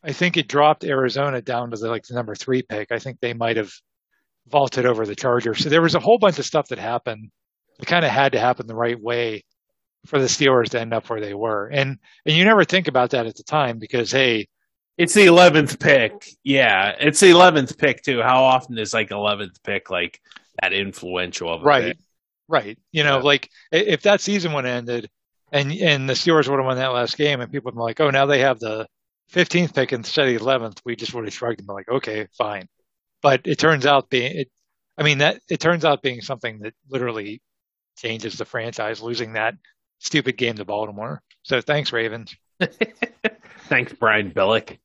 I 0.04 0.14
think 0.14 0.38
it 0.38 0.48
dropped 0.48 0.84
Arizona 0.84 1.42
down 1.42 1.72
to 1.72 1.78
the 1.78 1.90
like 1.90 2.08
the 2.08 2.16
number 2.16 2.34
three 2.34 2.64
pick. 2.64 2.92
I 2.92 3.00
think 3.00 3.20
they 3.20 3.34
might 3.34 3.58
have 3.58 3.72
vaulted 4.48 4.86
over 4.86 5.06
the 5.06 5.16
Chargers. 5.16 5.60
So 5.64 5.70
there 5.70 5.82
was 5.82 5.96
a 5.96 6.00
whole 6.00 6.18
bunch 6.18 6.40
of 6.40 6.46
stuff 6.46 6.70
that 6.70 6.80
happened. 6.80 7.30
It 7.80 7.86
kind 7.86 8.06
of 8.06 8.12
had 8.12 8.32
to 8.32 8.40
happen 8.40 8.68
the 8.68 8.76
right 8.76 9.00
way 9.00 9.44
for 10.08 10.20
the 10.20 10.26
Steelers 10.26 10.70
to 10.70 10.80
end 10.80 10.94
up 10.94 11.10
where 11.10 11.22
they 11.22 11.34
were. 11.34 11.68
And 11.68 11.98
and 12.26 12.36
you 12.36 12.44
never 12.44 12.64
think 12.64 12.88
about 12.88 13.12
that 13.12 13.28
at 13.28 13.36
the 13.36 13.44
time 13.44 13.78
because 13.78 14.12
hey, 14.12 14.48
it's 15.02 15.16
the 15.16 15.26
eleventh 15.26 15.80
pick. 15.80 16.14
Yeah, 16.44 16.96
it's 17.00 17.20
the 17.20 17.32
eleventh 17.32 17.78
pick 17.78 18.04
too. 18.04 18.22
How 18.22 18.44
often 18.44 18.78
is 18.78 18.94
like 18.94 19.10
eleventh 19.10 19.62
pick 19.64 19.90
like 19.90 20.22
that 20.62 20.74
influential 20.74 21.52
of 21.52 21.64
right, 21.64 21.84
pick? 21.84 21.98
right? 22.48 22.78
You 22.92 23.04
know, 23.04 23.18
yeah. 23.18 23.24
like 23.24 23.50
if 23.72 24.04
that 24.04 24.22
season 24.22 24.54
would 24.54 24.66
ended 24.66 25.10
and 25.52 25.72
and 25.72 26.08
the 26.08 26.14
Steelers 26.14 26.48
would 26.48 26.58
have 26.58 26.66
won 26.66 26.78
that 26.78 26.94
last 26.94 27.18
game, 27.18 27.42
and 27.42 27.52
people 27.52 27.72
would 27.72 27.78
be 27.78 27.82
like, 27.82 28.00
oh, 28.00 28.12
now 28.12 28.28
they 28.28 28.40
have 28.40 28.60
the 28.60 28.88
15th 29.34 29.74
pick 29.74 29.92
instead 29.92 30.28
of 30.28 30.40
the 30.40 30.46
11th, 30.46 30.82
we 30.86 30.96
just 30.96 31.14
would 31.14 31.26
have 31.26 31.34
shrugged 31.34 31.60
and 31.60 31.68
been 31.68 31.76
like, 31.76 31.90
okay, 31.90 32.28
fine. 32.38 32.68
But 33.22 33.42
it 33.46 33.58
turns 33.58 33.86
out 33.86 34.10
being 34.10 34.38
it. 34.38 34.50
I 34.98 35.04
mean 35.04 35.18
that 35.20 35.42
it 35.50 35.60
turns 35.60 35.84
out 35.84 36.04
being 36.04 36.22
something 36.22 36.60
that 36.60 36.74
literally 36.90 37.42
changes 37.98 38.38
the 38.38 38.46
franchise, 38.46 39.02
losing 39.02 39.34
that 39.34 39.56
stupid 40.00 40.38
game 40.38 40.58
to 40.58 40.66
Baltimore. 40.66 41.24
So 41.42 41.60
thanks, 41.60 41.92
Ravens. 41.92 42.36
thanks, 43.68 43.94
Brian 43.94 44.32
Billick. 44.32 44.78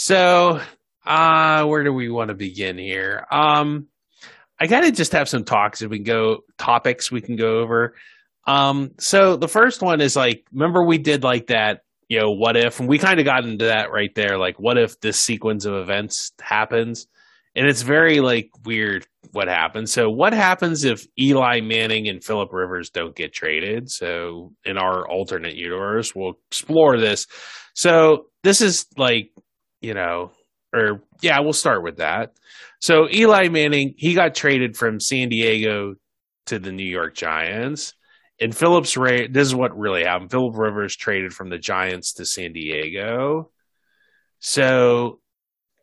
So, 0.00 0.60
uh, 1.04 1.64
where 1.64 1.82
do 1.82 1.92
we 1.92 2.08
want 2.08 2.28
to 2.28 2.34
begin 2.34 2.78
here? 2.78 3.26
Um, 3.32 3.88
I 4.60 4.68
gotta 4.68 4.92
just 4.92 5.10
have 5.10 5.28
some 5.28 5.42
talks 5.42 5.82
if 5.82 5.90
we 5.90 5.96
can 5.98 6.04
go 6.04 6.44
topics 6.56 7.10
we 7.10 7.20
can 7.20 7.34
go 7.34 7.58
over. 7.58 7.96
Um, 8.46 8.92
so 9.00 9.36
the 9.36 9.48
first 9.48 9.82
one 9.82 10.00
is 10.00 10.14
like, 10.14 10.46
remember 10.52 10.84
we 10.84 10.98
did 10.98 11.24
like 11.24 11.48
that, 11.48 11.80
you 12.08 12.20
know, 12.20 12.30
what 12.30 12.56
if, 12.56 12.78
and 12.78 12.88
we 12.88 12.96
kind 12.96 13.18
of 13.18 13.26
got 13.26 13.44
into 13.44 13.64
that 13.64 13.90
right 13.90 14.14
there. 14.14 14.38
Like, 14.38 14.60
what 14.60 14.78
if 14.78 15.00
this 15.00 15.18
sequence 15.18 15.64
of 15.64 15.74
events 15.74 16.30
happens? 16.40 17.08
And 17.56 17.66
it's 17.66 17.82
very 17.82 18.20
like 18.20 18.50
weird 18.64 19.04
what 19.32 19.48
happens. 19.48 19.92
So, 19.92 20.08
what 20.08 20.32
happens 20.32 20.84
if 20.84 21.08
Eli 21.18 21.60
Manning 21.60 22.06
and 22.06 22.22
Philip 22.22 22.52
Rivers 22.52 22.90
don't 22.90 23.16
get 23.16 23.32
traded? 23.32 23.90
So, 23.90 24.52
in 24.64 24.78
our 24.78 25.08
alternate 25.08 25.56
universe, 25.56 26.14
we'll 26.14 26.38
explore 26.52 27.00
this. 27.00 27.26
So, 27.74 28.26
this 28.44 28.60
is 28.60 28.86
like, 28.96 29.32
you 29.80 29.94
know, 29.94 30.32
or 30.72 31.02
yeah, 31.20 31.40
we'll 31.40 31.52
start 31.52 31.82
with 31.82 31.98
that. 31.98 32.32
So, 32.80 33.08
Eli 33.10 33.48
Manning, 33.48 33.94
he 33.96 34.14
got 34.14 34.34
traded 34.34 34.76
from 34.76 35.00
San 35.00 35.28
Diego 35.28 35.96
to 36.46 36.58
the 36.58 36.72
New 36.72 36.84
York 36.84 37.14
Giants. 37.14 37.94
And 38.40 38.56
Phillips 38.56 38.96
Ray, 38.96 39.26
this 39.26 39.48
is 39.48 39.54
what 39.54 39.76
really 39.76 40.04
happened. 40.04 40.30
Philip 40.30 40.56
Rivers 40.56 40.94
traded 40.94 41.32
from 41.32 41.48
the 41.48 41.58
Giants 41.58 42.14
to 42.14 42.24
San 42.24 42.52
Diego. 42.52 43.50
So, 44.38 45.20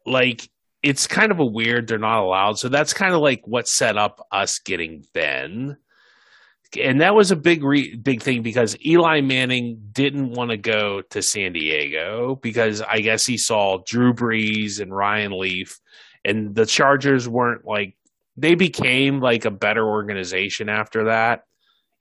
like, 0.05 0.49
it's 0.81 1.07
kind 1.07 1.31
of 1.31 1.39
a 1.39 1.45
weird 1.45 1.87
they're 1.87 1.97
not 1.97 2.23
allowed. 2.23 2.59
So 2.59 2.69
that's 2.69 2.93
kind 2.93 3.13
of 3.13 3.19
like 3.19 3.41
what 3.45 3.67
set 3.67 3.97
up 3.97 4.25
us 4.31 4.59
getting 4.59 5.03
Ben. 5.13 5.77
And 6.79 7.01
that 7.01 7.15
was 7.15 7.31
a 7.31 7.36
big 7.36 7.63
re- 7.63 7.95
big 7.95 8.22
thing 8.22 8.41
because 8.41 8.75
Eli 8.86 9.22
Manning 9.22 9.89
didn't 9.91 10.31
want 10.31 10.51
to 10.51 10.57
go 10.57 11.01
to 11.01 11.22
San 11.22 11.53
Diego 11.53 12.36
because 12.41 12.81
I 12.81 13.00
guess 13.00 13.25
he 13.25 13.38
saw 13.38 13.79
Drew 13.86 14.13
Brees 14.13 14.81
and 14.81 14.95
Ryan 14.95 15.38
Leaf 15.38 15.79
and 16.25 16.53
the 16.55 16.65
Chargers 16.65 17.29
weren't 17.29 17.65
like 17.65 17.95
they 18.36 18.55
became 18.55 19.22
like 19.22 19.45
a 19.45 19.51
better 19.51 19.88
organization 19.88 20.67
after 20.67 21.05
that 21.05 21.43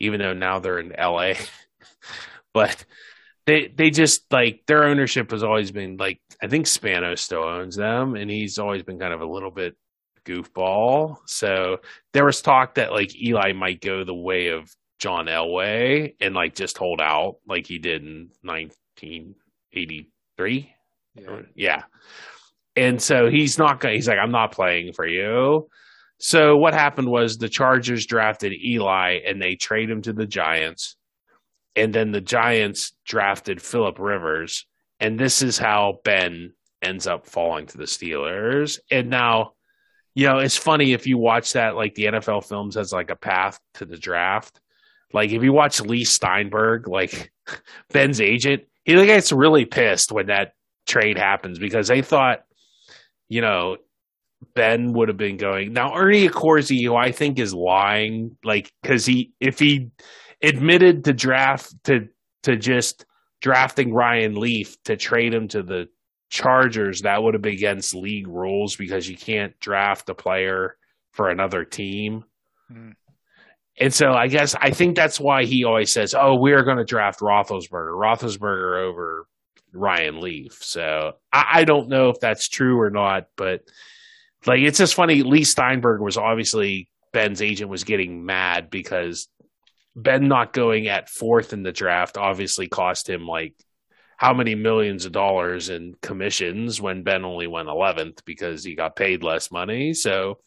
even 0.01 0.21
though 0.21 0.35
now 0.35 0.59
they're 0.59 0.79
in 0.79 0.95
LA. 0.99 1.35
but 2.53 2.85
they 3.47 3.69
they 3.69 3.91
just 3.91 4.31
like 4.33 4.63
their 4.67 4.85
ownership 4.85 5.31
has 5.31 5.43
always 5.43 5.71
been 5.71 5.97
like 5.97 6.21
I 6.43 6.49
think 6.49 6.67
Spano 6.67 7.15
still 7.15 7.45
owns 7.45 7.77
them, 7.77 8.17
and 8.17 8.31
he's 8.31 8.59
always 8.59 8.83
been 8.83 8.99
kind 8.99 9.13
of 9.13 9.21
a 9.21 9.27
little 9.27 9.51
bit 9.51 9.77
goofball. 10.25 11.19
So 11.27 11.79
there 12.13 12.25
was 12.25 12.43
talk 12.43 12.75
that 12.75 12.93
like 12.93 13.21
Eli 13.21 13.53
might 13.53 13.81
go 13.81 14.05
the 14.05 14.15
way 14.15 14.49
of 14.49 14.71
John 14.99 15.27
Elway 15.27 16.15
and 16.21 16.35
like 16.35 16.55
just 16.55 16.79
hold 16.79 17.01
out 17.01 17.37
like 17.47 17.67
he 17.67 17.79
did 17.79 18.03
in 18.03 18.31
1983. 18.43 20.75
Yeah. 21.15 21.41
yeah. 21.55 21.83
And 22.77 23.01
so 23.01 23.31
he's 23.31 23.59
not 23.59 23.79
going. 23.81 23.95
He's 23.95 24.09
like, 24.09 24.19
I'm 24.19 24.33
not 24.33 24.53
playing 24.53 24.93
for 24.95 25.07
you. 25.07 25.69
So 26.19 26.57
what 26.57 26.75
happened 26.75 27.09
was 27.09 27.37
the 27.37 27.49
Chargers 27.49 28.07
drafted 28.07 28.53
Eli 28.53 29.21
and 29.27 29.41
they 29.41 29.55
trade 29.57 29.91
him 29.91 30.03
to 30.03 30.13
the 30.13 30.27
Giants 30.27 30.97
and 31.77 31.95
then 31.95 32.13
the 32.13 32.21
Giants 32.21 32.93
drafted 33.05 33.61
Philip 33.61 33.99
Rivers, 33.99 34.67
and 35.01 35.19
this 35.19 35.43
is 35.43 35.59
how 35.59 36.01
Ben 36.05 36.53
ends 36.83 37.07
up 37.07 37.27
falling 37.27 37.67
to 37.67 37.79
the 37.79 37.85
Steelers. 37.85 38.79
And 38.91 39.11
now, 39.11 39.54
you 40.15 40.27
know, 40.27 40.39
it's 40.39 40.57
funny 40.57 40.93
if 40.93 41.07
you 41.07 41.19
watch 41.19 41.53
that, 41.55 41.75
like 41.75 41.95
the 41.95 42.05
NFL 42.05 42.47
films 42.47 42.77
has 42.77 42.93
like 42.93 43.11
a 43.11 43.17
path 43.17 43.59
to 43.75 43.85
the 43.85 43.97
draft. 43.97 44.61
Like 45.13 45.31
if 45.31 45.43
you 45.43 45.53
watch 45.53 45.81
Leigh 45.81 46.05
Steinberg, 46.05 46.89
like 46.89 47.33
Ben's 47.93 48.21
agent, 48.21 48.65
he 48.85 48.95
gets 48.95 49.33
really 49.33 49.65
pissed 49.65 50.13
when 50.13 50.27
that 50.27 50.53
trade 50.87 51.19
happens 51.19 51.59
because 51.59 51.89
they 51.89 52.03
thought, 52.03 52.45
you 53.29 53.41
know, 53.41 53.77
Ben 54.55 54.93
would 54.93 55.09
have 55.09 55.17
been 55.17 55.37
going. 55.37 55.73
Now 55.73 55.97
Ernie 55.97 56.29
Accorsi, 56.29 56.85
who 56.85 56.95
I 56.95 57.11
think 57.11 57.39
is 57.39 57.55
lying, 57.55 58.37
like 58.45 58.73
because 58.83 59.07
he 59.07 59.33
if 59.41 59.59
he 59.59 59.91
admitted 60.43 61.05
to 61.05 61.13
draft 61.13 61.73
to 61.85 62.09
to 62.43 62.57
just 62.57 63.07
drafting 63.41 63.93
Ryan 63.93 64.35
Leaf 64.35 64.77
to 64.85 64.97
trade 64.97 65.33
him 65.33 65.49
to 65.49 65.63
the 65.63 65.89
Chargers, 66.35 67.03
that 67.03 67.23
would 67.23 67.35
have 67.35 67.43
been 67.43 67.53
against 67.53 67.95
league 67.95 68.27
rules 68.27 68.75
because 68.75 69.09
you 69.09 69.17
can't 69.17 69.59
draft 69.61 70.09
a 70.09 70.15
player 70.17 70.77
for 71.13 71.31
another 71.31 71.65
team. 71.65 72.25
Mm. 72.69 72.95
And 73.79 73.95
so 73.95 74.11
I 74.11 74.27
guess 74.27 74.57
I 74.61 74.73
think 74.73 74.97
that's 74.97 75.21
why 75.21 75.45
he 75.45 75.63
always 75.63 75.93
says, 75.93 76.13
"Oh, 76.13 76.35
we 76.35 76.51
are 76.53 76.65
going 76.65 76.79
to 76.79 76.85
draft 76.85 77.21
Roethlisberger, 77.21 77.93
Roethlisberger 77.93 78.85
over 78.85 79.29
Ryan 79.73 80.21
Leaf." 80.21 80.59
So 80.61 81.13
I, 81.33 81.45
I, 81.53 81.65
don't 81.65 81.89
know 81.89 82.09
if 82.09 82.19
that's 82.19 82.49
true 82.49 82.81
or 82.81 82.91
not, 82.91 83.29
but 83.37 83.61
like 84.45 84.59
it's 84.61 84.79
just 84.79 84.97
funny. 84.97 85.23
Leigh 85.23 85.45
Steinberg 85.45 86.01
was 86.01 86.17
obviously 86.17 86.89
Ben's 87.13 87.43
agent 87.43 87.71
was 87.71 87.85
getting 87.85 88.25
mad 88.25 88.71
because 88.71 89.29
Ben 89.95 90.27
not 90.27 90.53
going 90.53 90.89
at 90.89 91.09
fourth 91.09 91.53
in 91.53 91.63
the 91.63 91.71
draft 91.71 92.19
obviously 92.19 92.67
cost 92.67 93.09
him 93.09 93.25
like 93.25 93.55
how 94.17 94.33
many 94.33 94.55
millions 94.55 95.05
of 95.05 95.13
dollars 95.13 95.69
in 95.69 95.95
commissions 96.03 96.81
when 96.81 97.03
Ben 97.03 97.25
only 97.25 97.47
went 97.47 97.69
11th 97.69 98.25
because 98.25 98.65
he 98.65 98.75
got 98.75 98.97
paid 98.97 99.23
less 99.23 99.51
money. 99.51 99.93
So 99.95 100.39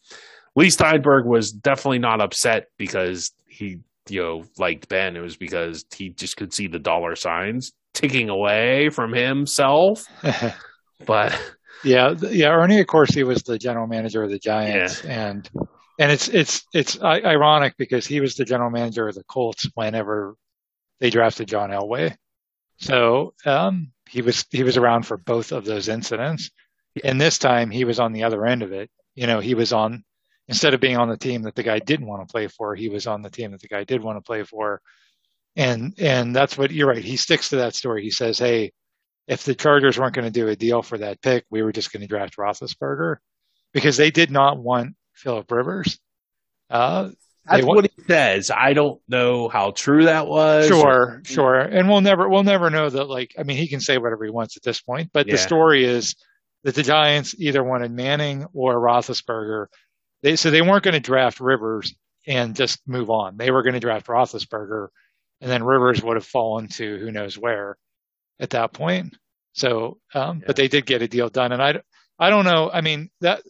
Leigh 0.56 0.70
Steinberg 0.70 1.26
was 1.26 1.52
definitely 1.52 1.98
not 1.98 2.20
upset 2.20 2.66
because 2.78 3.30
he, 3.46 3.78
you 4.08 4.22
know, 4.22 4.44
liked 4.58 4.88
Ben. 4.88 5.16
It 5.16 5.20
was 5.20 5.36
because 5.36 5.84
he 5.94 6.10
just 6.10 6.36
could 6.36 6.52
see 6.52 6.66
the 6.66 6.78
dollar 6.78 7.14
signs 7.14 7.72
ticking 7.94 8.28
away 8.28 8.88
from 8.90 9.12
himself. 9.12 10.04
but 11.06 11.38
yeah, 11.84 12.14
yeah, 12.30 12.50
Ernie, 12.50 12.82
Accorsi, 12.82 13.14
he 13.14 13.24
was 13.24 13.42
the 13.42 13.58
general 13.58 13.86
manager 13.86 14.22
of 14.22 14.30
the 14.30 14.38
Giants, 14.38 15.04
yeah. 15.04 15.30
and 15.30 15.50
and 15.98 16.12
it's 16.12 16.28
it's 16.28 16.66
it's 16.74 17.00
ironic 17.02 17.74
because 17.76 18.06
he 18.06 18.20
was 18.20 18.34
the 18.34 18.44
general 18.44 18.70
manager 18.70 19.08
of 19.08 19.14
the 19.14 19.24
Colts 19.24 19.68
whenever 19.74 20.34
they 21.00 21.10
drafted 21.10 21.48
John 21.48 21.70
Elway. 21.70 22.16
So 22.78 23.34
um, 23.44 23.92
he 24.08 24.22
was 24.22 24.44
he 24.50 24.62
was 24.62 24.76
around 24.76 25.02
for 25.04 25.16
both 25.16 25.52
of 25.52 25.64
those 25.64 25.88
incidents, 25.88 26.50
and 27.04 27.20
this 27.20 27.38
time 27.38 27.70
he 27.70 27.84
was 27.84 28.00
on 28.00 28.12
the 28.12 28.24
other 28.24 28.46
end 28.46 28.62
of 28.62 28.72
it. 28.72 28.90
You 29.14 29.26
know, 29.26 29.40
he 29.40 29.54
was 29.54 29.72
on 29.72 30.04
instead 30.48 30.74
of 30.74 30.80
being 30.80 30.96
on 30.96 31.08
the 31.08 31.16
team 31.16 31.42
that 31.42 31.54
the 31.54 31.62
guy 31.62 31.78
didn't 31.78 32.06
want 32.06 32.26
to 32.26 32.32
play 32.32 32.46
for, 32.46 32.74
he 32.74 32.88
was 32.88 33.06
on 33.06 33.22
the 33.22 33.30
team 33.30 33.50
that 33.52 33.60
the 33.60 33.68
guy 33.68 33.84
did 33.84 34.02
want 34.02 34.16
to 34.16 34.22
play 34.22 34.44
for, 34.44 34.80
and 35.56 35.94
and 35.98 36.34
that's 36.34 36.56
what 36.56 36.70
you're 36.70 36.88
right. 36.88 37.04
He 37.04 37.16
sticks 37.16 37.50
to 37.50 37.56
that 37.56 37.74
story. 37.74 38.02
He 38.02 38.10
says, 38.10 38.38
"Hey, 38.38 38.72
if 39.26 39.44
the 39.44 39.54
Chargers 39.54 39.98
weren't 39.98 40.14
going 40.14 40.24
to 40.26 40.40
do 40.40 40.48
a 40.48 40.56
deal 40.56 40.82
for 40.82 40.98
that 40.98 41.20
pick, 41.20 41.44
we 41.50 41.62
were 41.62 41.72
just 41.72 41.92
going 41.92 42.02
to 42.02 42.06
draft 42.08 42.36
Roethlisberger." 42.36 43.16
Because 43.74 43.96
they 43.96 44.10
did 44.10 44.30
not 44.30 44.58
want 44.58 44.96
Philip 45.14 45.50
Rivers. 45.50 45.98
Uh, 46.70 47.10
That's 47.48 47.64
what 47.64 47.84
he 47.84 48.02
says. 48.04 48.50
I 48.50 48.72
don't 48.72 49.00
know 49.08 49.48
how 49.48 49.70
true 49.72 50.04
that 50.04 50.26
was. 50.26 50.68
Sure, 50.68 50.86
or, 50.86 51.22
sure. 51.24 51.58
And 51.58 51.88
we'll 51.88 52.00
never 52.00 52.28
we'll 52.28 52.44
never 52.44 52.70
know 52.70 52.88
that. 52.88 53.04
Like, 53.04 53.34
I 53.38 53.42
mean, 53.42 53.56
he 53.56 53.68
can 53.68 53.80
say 53.80 53.98
whatever 53.98 54.24
he 54.24 54.30
wants 54.30 54.56
at 54.56 54.62
this 54.62 54.80
point. 54.80 55.10
But 55.12 55.26
yeah. 55.26 55.34
the 55.34 55.38
story 55.38 55.84
is 55.84 56.14
that 56.64 56.74
the 56.74 56.82
Giants 56.82 57.34
either 57.38 57.62
wanted 57.64 57.90
Manning 57.90 58.46
or 58.52 58.74
Roethlisberger. 58.74 59.66
They 60.22 60.36
so 60.36 60.50
they 60.50 60.62
weren't 60.62 60.84
going 60.84 60.94
to 60.94 61.00
draft 61.00 61.40
Rivers 61.40 61.94
and 62.26 62.54
just 62.54 62.80
move 62.86 63.10
on. 63.10 63.36
They 63.36 63.50
were 63.50 63.62
going 63.62 63.74
to 63.74 63.80
draft 63.80 64.06
Roethlisberger, 64.06 64.88
and 65.40 65.50
then 65.50 65.62
Rivers 65.62 66.02
would 66.02 66.16
have 66.16 66.26
fallen 66.26 66.68
to 66.68 66.98
who 66.98 67.10
knows 67.10 67.38
where 67.38 67.76
at 68.40 68.50
that 68.50 68.72
point. 68.72 69.16
So, 69.52 69.98
um, 70.14 70.38
yeah. 70.38 70.44
but 70.46 70.56
they 70.56 70.68
did 70.68 70.86
get 70.86 71.02
a 71.02 71.08
deal 71.08 71.28
done, 71.28 71.52
and 71.52 71.62
I 71.62 71.80
I 72.18 72.30
don't 72.30 72.44
know. 72.44 72.70
I 72.72 72.80
mean 72.80 73.10
that 73.20 73.42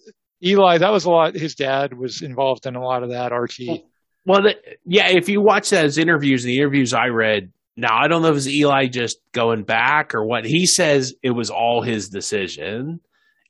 Eli, 0.42 0.78
that 0.78 0.92
was 0.92 1.04
a 1.04 1.10
lot. 1.10 1.34
His 1.34 1.54
dad 1.54 1.94
was 1.94 2.22
involved 2.22 2.66
in 2.66 2.76
a 2.76 2.82
lot 2.82 3.02
of 3.02 3.10
that. 3.10 3.32
Archie. 3.32 3.84
Well, 4.24 4.42
the, 4.42 4.56
yeah. 4.84 5.08
If 5.08 5.28
you 5.28 5.40
watch 5.40 5.70
those 5.70 5.98
interviews, 5.98 6.44
the 6.44 6.58
interviews 6.58 6.92
I 6.92 7.06
read, 7.06 7.52
now 7.76 7.96
I 7.96 8.08
don't 8.08 8.22
know 8.22 8.28
if 8.28 8.36
it's 8.36 8.46
Eli 8.46 8.86
just 8.86 9.18
going 9.32 9.64
back 9.64 10.14
or 10.14 10.24
what. 10.24 10.44
He 10.44 10.66
says 10.66 11.14
it 11.22 11.30
was 11.30 11.50
all 11.50 11.82
his 11.82 12.08
decision 12.08 13.00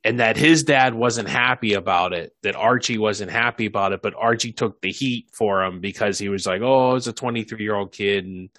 and 0.05 0.21
that 0.21 0.37
his 0.37 0.63
dad 0.63 0.95
wasn't 0.95 1.29
happy 1.29 1.75
about 1.75 2.13
it, 2.13 2.35
that 2.43 2.57
Archie 2.57 2.99
wasn't 2.99 3.31
happy 3.31 3.67
about 3.67 3.93
it, 3.93 4.01
but 4.01 4.15
Archie 4.15 4.53
took 4.53 4.81
the 4.81 4.93
heat 4.93 5.29
for 5.33 5.65
him 5.65 5.81
because 5.81 6.19
he 6.19 6.29
was 6.29 6.47
like, 6.47 6.63
oh, 6.63 6.95
it's 6.95 7.09
a 7.09 7.13
23 7.13 7.63
year 7.63 7.75
old 7.75 7.93
kid 7.93 8.25
and 8.25 8.51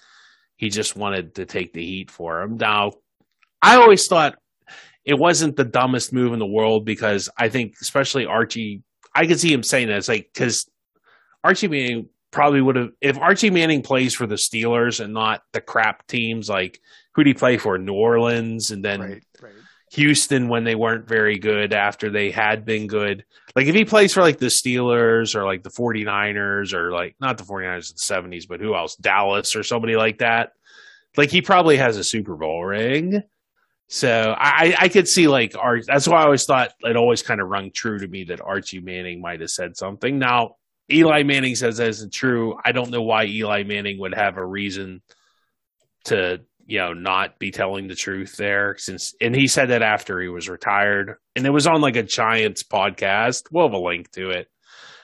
he 0.58 0.70
just 0.70 0.96
wanted 0.96 1.36
to 1.36 1.46
take 1.46 1.74
the 1.74 1.86
heat 1.86 2.12
for 2.12 2.42
him. 2.42 2.58
Now, 2.58 2.92
I 3.62 3.78
always 3.78 4.08
thought 4.08 4.38
it 5.10 5.18
wasn't 5.18 5.56
the 5.56 5.66
dumbest 5.66 6.14
move 6.14 6.34
in 6.34 6.40
the 6.40 6.46
world 6.46 6.86
because 6.86 7.30
I 7.36 7.50
think, 7.50 7.74
especially 7.82 8.28
Archie, 8.28 8.84
I 9.16 9.26
could 9.26 9.40
see 9.40 9.52
him 9.52 9.64
saying 9.64 9.88
that. 9.88 9.98
It's 9.98 10.08
like, 10.08 10.30
because 10.32 10.70
Archie 11.44 11.68
Manning 11.68 12.10
probably 12.30 12.62
would 12.62 12.76
have, 12.76 12.90
if 13.02 13.18
Archie 13.18 13.50
Manning 13.50 13.82
plays 13.82 14.14
for 14.14 14.28
the 14.28 14.36
Steelers 14.36 15.04
and 15.04 15.12
not 15.14 15.42
the 15.52 15.62
crap 15.62 16.06
teams, 16.06 16.48
like 16.48 16.80
who 17.16 17.24
did 17.24 17.32
he 17.32 17.34
play 17.34 17.58
for? 17.58 17.80
New 17.80 17.94
Orleans 17.94 18.70
and 18.70 18.86
then. 18.86 19.02
Right, 19.02 19.24
right 19.42 19.54
Houston 19.94 20.50
when 20.50 20.64
they 20.64 20.76
weren't 20.76 21.08
very 21.08 21.40
good 21.40 21.74
after 21.74 22.12
they 22.12 22.30
had 22.30 22.64
been 22.64 22.86
good. 22.86 23.26
Like 23.56 23.66
if 23.66 23.74
he 23.74 23.86
plays 23.86 24.14
for 24.14 24.22
like 24.22 24.38
the 24.38 24.46
Steelers 24.46 25.34
or 25.34 25.46
like 25.46 25.64
the 25.64 25.72
49ers 25.72 26.74
or 26.74 26.92
like 26.92 27.16
not 27.20 27.40
the 27.40 27.44
49ers 27.44 27.90
in 27.90 28.30
the 28.30 28.36
70s, 28.38 28.48
but 28.48 28.60
who 28.60 28.76
else? 28.76 28.96
Dallas 28.98 29.56
or 29.56 29.64
somebody 29.64 29.96
like 29.96 30.20
that. 30.20 30.52
Like 31.18 31.32
he 31.32 31.42
probably 31.42 31.78
has 31.78 31.98
a 31.98 32.04
Super 32.04 32.36
Bowl 32.36 32.64
ring. 32.64 33.24
So 33.92 34.36
I, 34.38 34.76
I 34.80 34.88
could 34.90 35.08
see 35.08 35.28
like 35.28 35.56
Art. 35.58 35.86
That's 35.88 36.08
why 36.08 36.22
I 36.22 36.26
always 36.26 36.46
thought 36.46 36.72
it 36.82 36.96
always 36.96 37.24
kind 37.24 37.42
of 37.42 37.48
rung 37.48 37.72
true 37.72 37.98
to 37.98 38.08
me 38.08 38.26
that 38.26 38.40
Archie 38.40 38.80
Manning 38.80 39.20
might 39.20 39.42
have 39.42 39.50
said 39.50 39.76
something. 39.76 40.20
Now 40.20 40.56
Eli 40.92 41.24
Manning 41.24 41.56
says 41.56 41.78
that 41.78 41.88
isn't 41.88 42.14
true. 42.14 42.56
I 42.64 42.72
don't 42.72 42.92
know 42.92 43.02
why 43.02 43.26
Eli 43.26 43.64
Manning 43.64 44.00
would 44.00 44.14
have 44.14 44.38
a 44.38 44.46
reason 44.46 45.02
to 46.06 46.42
you 46.70 46.78
know 46.78 46.94
not 46.94 47.40
be 47.40 47.50
telling 47.50 47.88
the 47.88 47.96
truth 47.96 48.38
there 48.38 48.76
since 48.78 49.16
and 49.20 49.36
he 49.36 49.48
said 49.48 49.70
that 49.70 49.82
after 49.82 50.22
he 50.22 50.30
was 50.30 50.48
retired 50.48 51.16
and 51.36 51.46
it 51.46 51.50
was 51.50 51.68
on 51.68 51.82
like 51.82 51.96
a 51.96 52.04
giants 52.04 52.64
podcast 52.64 53.48
we'll 53.52 53.68
have 53.68 53.74
a 53.74 53.78
link 53.78 54.10
to 54.12 54.30
it 54.30 54.48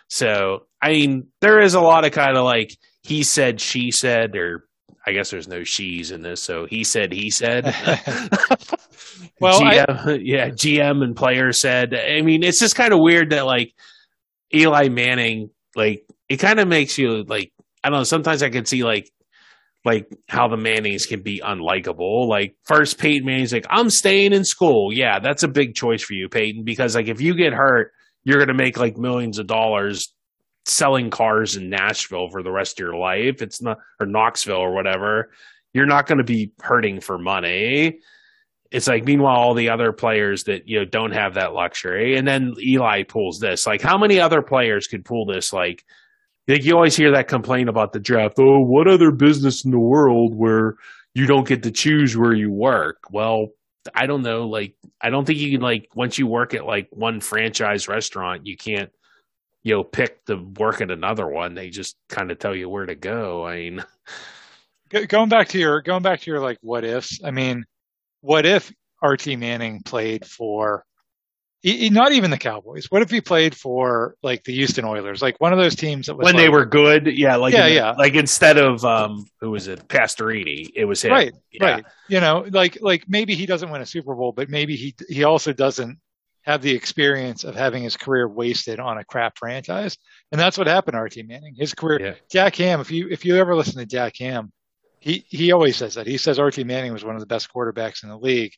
so 0.07 0.67
i 0.81 0.91
mean 0.91 1.27
there 1.41 1.59
is 1.59 1.73
a 1.73 1.81
lot 1.81 2.05
of 2.05 2.11
kind 2.11 2.37
of 2.37 2.45
like 2.45 2.77
he 3.01 3.23
said 3.23 3.59
she 3.59 3.91
said 3.91 4.35
or 4.37 4.67
i 5.05 5.11
guess 5.11 5.31
there's 5.31 5.47
no 5.47 5.63
she's 5.63 6.11
in 6.11 6.21
this 6.21 6.41
so 6.41 6.65
he 6.65 6.83
said 6.83 7.11
he 7.11 7.29
said 7.29 7.65
well 9.39 9.61
GM, 9.61 10.07
I, 10.07 10.11
yeah 10.21 10.49
gm 10.49 11.03
and 11.03 11.15
player 11.15 11.51
said 11.51 11.93
i 11.93 12.21
mean 12.21 12.43
it's 12.43 12.59
just 12.59 12.75
kind 12.75 12.93
of 12.93 12.99
weird 12.99 13.31
that 13.31 13.45
like 13.45 13.73
eli 14.53 14.89
manning 14.89 15.49
like 15.75 16.05
it 16.29 16.37
kind 16.37 16.59
of 16.59 16.67
makes 16.67 16.97
you 16.97 17.23
like 17.23 17.51
i 17.83 17.89
don't 17.89 17.99
know 17.99 18.03
sometimes 18.03 18.43
i 18.43 18.49
can 18.49 18.65
see 18.65 18.83
like 18.83 19.11
like 19.85 20.09
how 20.27 20.47
the 20.47 20.57
Mannings 20.57 21.05
can 21.05 21.21
be 21.21 21.41
unlikable. 21.45 22.27
Like 22.27 22.55
first 22.63 22.97
Peyton 22.97 23.25
Manning's 23.25 23.53
like, 23.53 23.67
I'm 23.69 23.91
staying 23.91 24.33
in 24.33 24.43
school. 24.43 24.91
Yeah, 24.91 25.19
that's 25.19 25.43
a 25.43 25.47
big 25.47 25.75
choice 25.75 26.01
for 26.01 26.13
you, 26.13 26.27
Peyton, 26.27 26.63
because 26.63 26.95
like 26.95 27.07
if 27.07 27.21
you 27.21 27.35
get 27.35 27.53
hurt, 27.53 27.91
you're 28.23 28.39
gonna 28.39 28.57
make 28.57 28.77
like 28.77 28.97
millions 28.97 29.37
of 29.37 29.45
dollars 29.45 30.11
selling 30.65 31.11
cars 31.11 31.55
in 31.55 31.69
Nashville 31.69 32.29
for 32.31 32.41
the 32.41 32.51
rest 32.51 32.79
of 32.79 32.83
your 32.83 32.97
life. 32.97 33.43
It's 33.43 33.61
not 33.61 33.77
or 33.99 34.07
Knoxville 34.07 34.57
or 34.57 34.73
whatever. 34.73 35.31
You're 35.73 35.85
not 35.85 36.07
gonna 36.07 36.23
be 36.23 36.51
hurting 36.59 36.99
for 36.99 37.19
money. 37.19 37.99
It's 38.75 38.87
like 38.87 39.05
meanwhile 39.05 39.37
all 39.37 39.53
the 39.53 39.69
other 39.69 39.93
players 39.93 40.43
that 40.43 40.67
you 40.67 40.79
know 40.79 40.85
don't 40.85 41.13
have 41.13 41.35
that 41.35 41.53
luxury. 41.53 42.17
And 42.17 42.27
then 42.27 42.53
Eli 42.59 43.03
pulls 43.03 43.39
this. 43.39 43.65
Like 43.65 43.81
how 43.81 43.97
many 43.97 44.19
other 44.19 44.41
players 44.41 44.87
could 44.87 45.05
pull 45.05 45.25
this 45.25 45.53
like 45.53 45.85
like 46.47 46.63
you 46.63 46.75
always 46.75 46.95
hear 46.95 47.11
that 47.11 47.27
complaint 47.27 47.69
about 47.69 47.93
the 47.93 47.99
draft. 47.99 48.35
Oh, 48.39 48.59
what 48.59 48.87
other 48.87 49.11
business 49.11 49.65
in 49.65 49.71
the 49.71 49.79
world 49.79 50.35
where 50.35 50.75
you 51.13 51.25
don't 51.25 51.47
get 51.47 51.63
to 51.63 51.71
choose 51.71 52.17
where 52.17 52.33
you 52.33 52.51
work? 52.51 52.97
Well, 53.11 53.47
I 53.93 54.05
don't 54.05 54.21
know. 54.21 54.47
Like, 54.47 54.75
I 55.01 55.09
don't 55.09 55.25
think 55.25 55.39
you 55.39 55.51
can 55.51 55.61
like 55.61 55.87
once 55.95 56.17
you 56.17 56.27
work 56.27 56.53
at 56.53 56.65
like 56.65 56.87
one 56.91 57.19
franchise 57.21 57.87
restaurant, 57.87 58.45
you 58.45 58.57
can't 58.57 58.91
you 59.63 59.73
know 59.73 59.83
pick 59.83 60.25
to 60.25 60.37
work 60.57 60.81
at 60.81 60.91
another 60.91 61.27
one. 61.27 61.55
They 61.55 61.69
just 61.69 61.95
kind 62.09 62.29
of 62.29 62.39
tell 62.39 62.55
you 62.55 62.69
where 62.69 62.85
to 62.85 62.95
go. 62.95 63.45
I 63.45 63.55
mean, 63.55 63.85
going 65.07 65.29
back 65.29 65.49
to 65.49 65.59
your 65.59 65.81
going 65.81 66.03
back 66.03 66.21
to 66.21 66.31
your 66.31 66.41
like 66.41 66.57
what 66.61 66.83
ifs. 66.83 67.19
I 67.23 67.31
mean, 67.31 67.65
what 68.25 68.45
if 68.45 68.71
Archie 69.01 69.35
Manning 69.35 69.83
played 69.83 70.25
for 70.25 70.85
he, 71.65 71.89
not 71.89 72.11
even 72.11 72.29
the 72.29 72.37
Cowboys. 72.37 72.91
What 72.91 73.01
if 73.01 73.09
he 73.09 73.21
played 73.21 73.55
for 73.55 74.15
like 74.21 74.43
the 74.43 74.53
Houston 74.53 74.85
Oilers, 74.85 75.23
like 75.23 75.41
one 75.41 75.51
of 75.51 75.57
those 75.57 75.75
teams 75.75 76.05
that 76.05 76.15
was 76.15 76.25
when 76.25 76.35
like, 76.35 76.43
they 76.43 76.49
were 76.49 76.63
good? 76.63 77.07
Yeah, 77.07 77.37
like 77.37 77.55
yeah, 77.55 77.67
the, 77.67 77.73
yeah. 77.73 77.91
Like 77.93 78.13
instead 78.13 78.59
of 78.59 78.85
um, 78.85 79.25
who 79.41 79.49
was 79.49 79.67
it, 79.67 79.87
Pastorini? 79.87 80.69
It 80.75 80.85
was 80.85 81.03
him. 81.03 81.11
Right, 81.11 81.33
yeah. 81.51 81.65
right. 81.65 81.85
You 82.07 82.19
know, 82.19 82.45
like 82.51 82.77
like 82.81 83.05
maybe 83.07 83.33
he 83.33 83.47
doesn't 83.47 83.71
win 83.71 83.81
a 83.81 83.85
Super 83.85 84.13
Bowl, 84.13 84.31
but 84.31 84.47
maybe 84.47 84.75
he 84.75 84.93
he 85.09 85.23
also 85.23 85.53
doesn't 85.53 85.97
have 86.43 86.61
the 86.61 86.69
experience 86.69 87.43
of 87.43 87.55
having 87.55 87.81
his 87.81 87.97
career 87.97 88.27
wasted 88.27 88.79
on 88.79 88.99
a 88.99 89.03
crap 89.03 89.35
franchise, 89.39 89.97
and 90.31 90.39
that's 90.39 90.59
what 90.59 90.67
happened 90.67 90.93
to 90.93 90.99
Archie 90.99 91.23
Manning. 91.23 91.55
His 91.57 91.73
career, 91.73 91.99
yeah. 91.99 92.13
Jack 92.29 92.57
Ham. 92.57 92.79
If 92.79 92.91
you 92.91 93.07
if 93.09 93.25
you 93.25 93.37
ever 93.37 93.55
listen 93.55 93.79
to 93.79 93.87
Jack 93.87 94.17
Ham, 94.19 94.51
he 95.05 95.25
he 95.29 95.53
always 95.53 95.77
says 95.77 95.95
that. 95.95 96.07
He 96.07 96.17
says 96.17 96.39
Archie 96.39 96.65
Manning 96.65 96.91
was 96.91 97.05
one 97.05 97.15
of 97.15 97.21
the 97.21 97.25
best 97.25 97.47
quarterbacks 97.53 98.03
in 98.03 98.09
the 98.09 98.17
league 98.17 98.51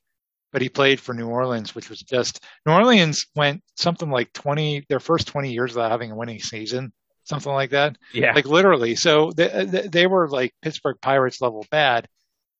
but 0.51 0.61
he 0.61 0.69
played 0.69 0.99
for 0.99 1.13
New 1.13 1.27
Orleans, 1.27 1.75
which 1.75 1.89
was 1.89 2.01
just 2.01 2.43
New 2.65 2.73
Orleans 2.73 3.27
went 3.35 3.61
something 3.75 4.09
like 4.09 4.31
20 4.33 4.85
their 4.89 4.99
first 4.99 5.27
20 5.27 5.51
years 5.51 5.75
without 5.75 5.91
having 5.91 6.11
a 6.11 6.15
winning 6.15 6.39
season, 6.39 6.91
something 7.23 7.51
like 7.51 7.71
that. 7.71 7.97
Yeah. 8.13 8.33
Like 8.33 8.45
literally. 8.45 8.95
So 8.95 9.31
they, 9.35 9.65
they 9.91 10.07
were 10.07 10.29
like 10.29 10.53
Pittsburgh 10.61 10.97
Pirates 11.01 11.41
level 11.41 11.65
bad. 11.69 12.07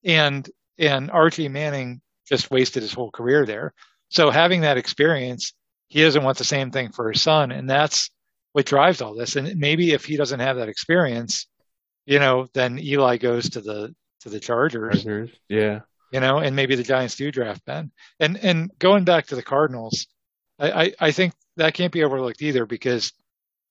And 0.03 0.47
and 0.77 1.09
Archie 1.09 1.47
Manning 1.47 2.01
just 2.27 2.51
wasted 2.51 2.83
his 2.83 2.93
whole 2.93 3.09
career 3.09 3.45
there. 3.45 3.73
So 4.09 4.29
having 4.29 4.61
that 4.61 4.77
experience, 4.77 5.53
he 5.87 6.01
doesn't 6.01 6.23
want 6.23 6.37
the 6.37 6.43
same 6.43 6.71
thing 6.71 6.91
for 6.91 7.11
his 7.11 7.21
son 7.21 7.51
and 7.51 7.69
that's 7.69 8.09
what 8.51 8.65
drives 8.65 9.01
all 9.01 9.15
this. 9.15 9.35
And 9.35 9.57
maybe 9.57 9.91
if 9.91 10.05
he 10.05 10.17
doesn't 10.17 10.39
have 10.39 10.57
that 10.57 10.69
experience, 10.69 11.47
you 12.07 12.17
know, 12.17 12.47
then 12.53 12.79
Eli 12.79 13.17
goes 13.17 13.51
to 13.51 13.61
the 13.61 13.93
to 14.21 14.29
the 14.29 14.39
Chargers. 14.39 15.03
Chargers. 15.03 15.29
Yeah 15.47 15.81
you 16.11 16.19
know, 16.19 16.37
and 16.37 16.55
maybe 16.55 16.75
the 16.75 16.83
Giants 16.83 17.15
do 17.15 17.31
draft 17.31 17.65
Ben. 17.65 17.91
And 18.19 18.37
and 18.37 18.71
going 18.79 19.03
back 19.03 19.27
to 19.27 19.35
the 19.35 19.43
Cardinals, 19.43 20.07
I, 20.59 20.71
I, 20.71 20.93
I 20.99 21.11
think 21.11 21.33
that 21.57 21.73
can't 21.73 21.91
be 21.91 22.03
overlooked 22.03 22.41
either 22.41 22.65
because 22.65 23.11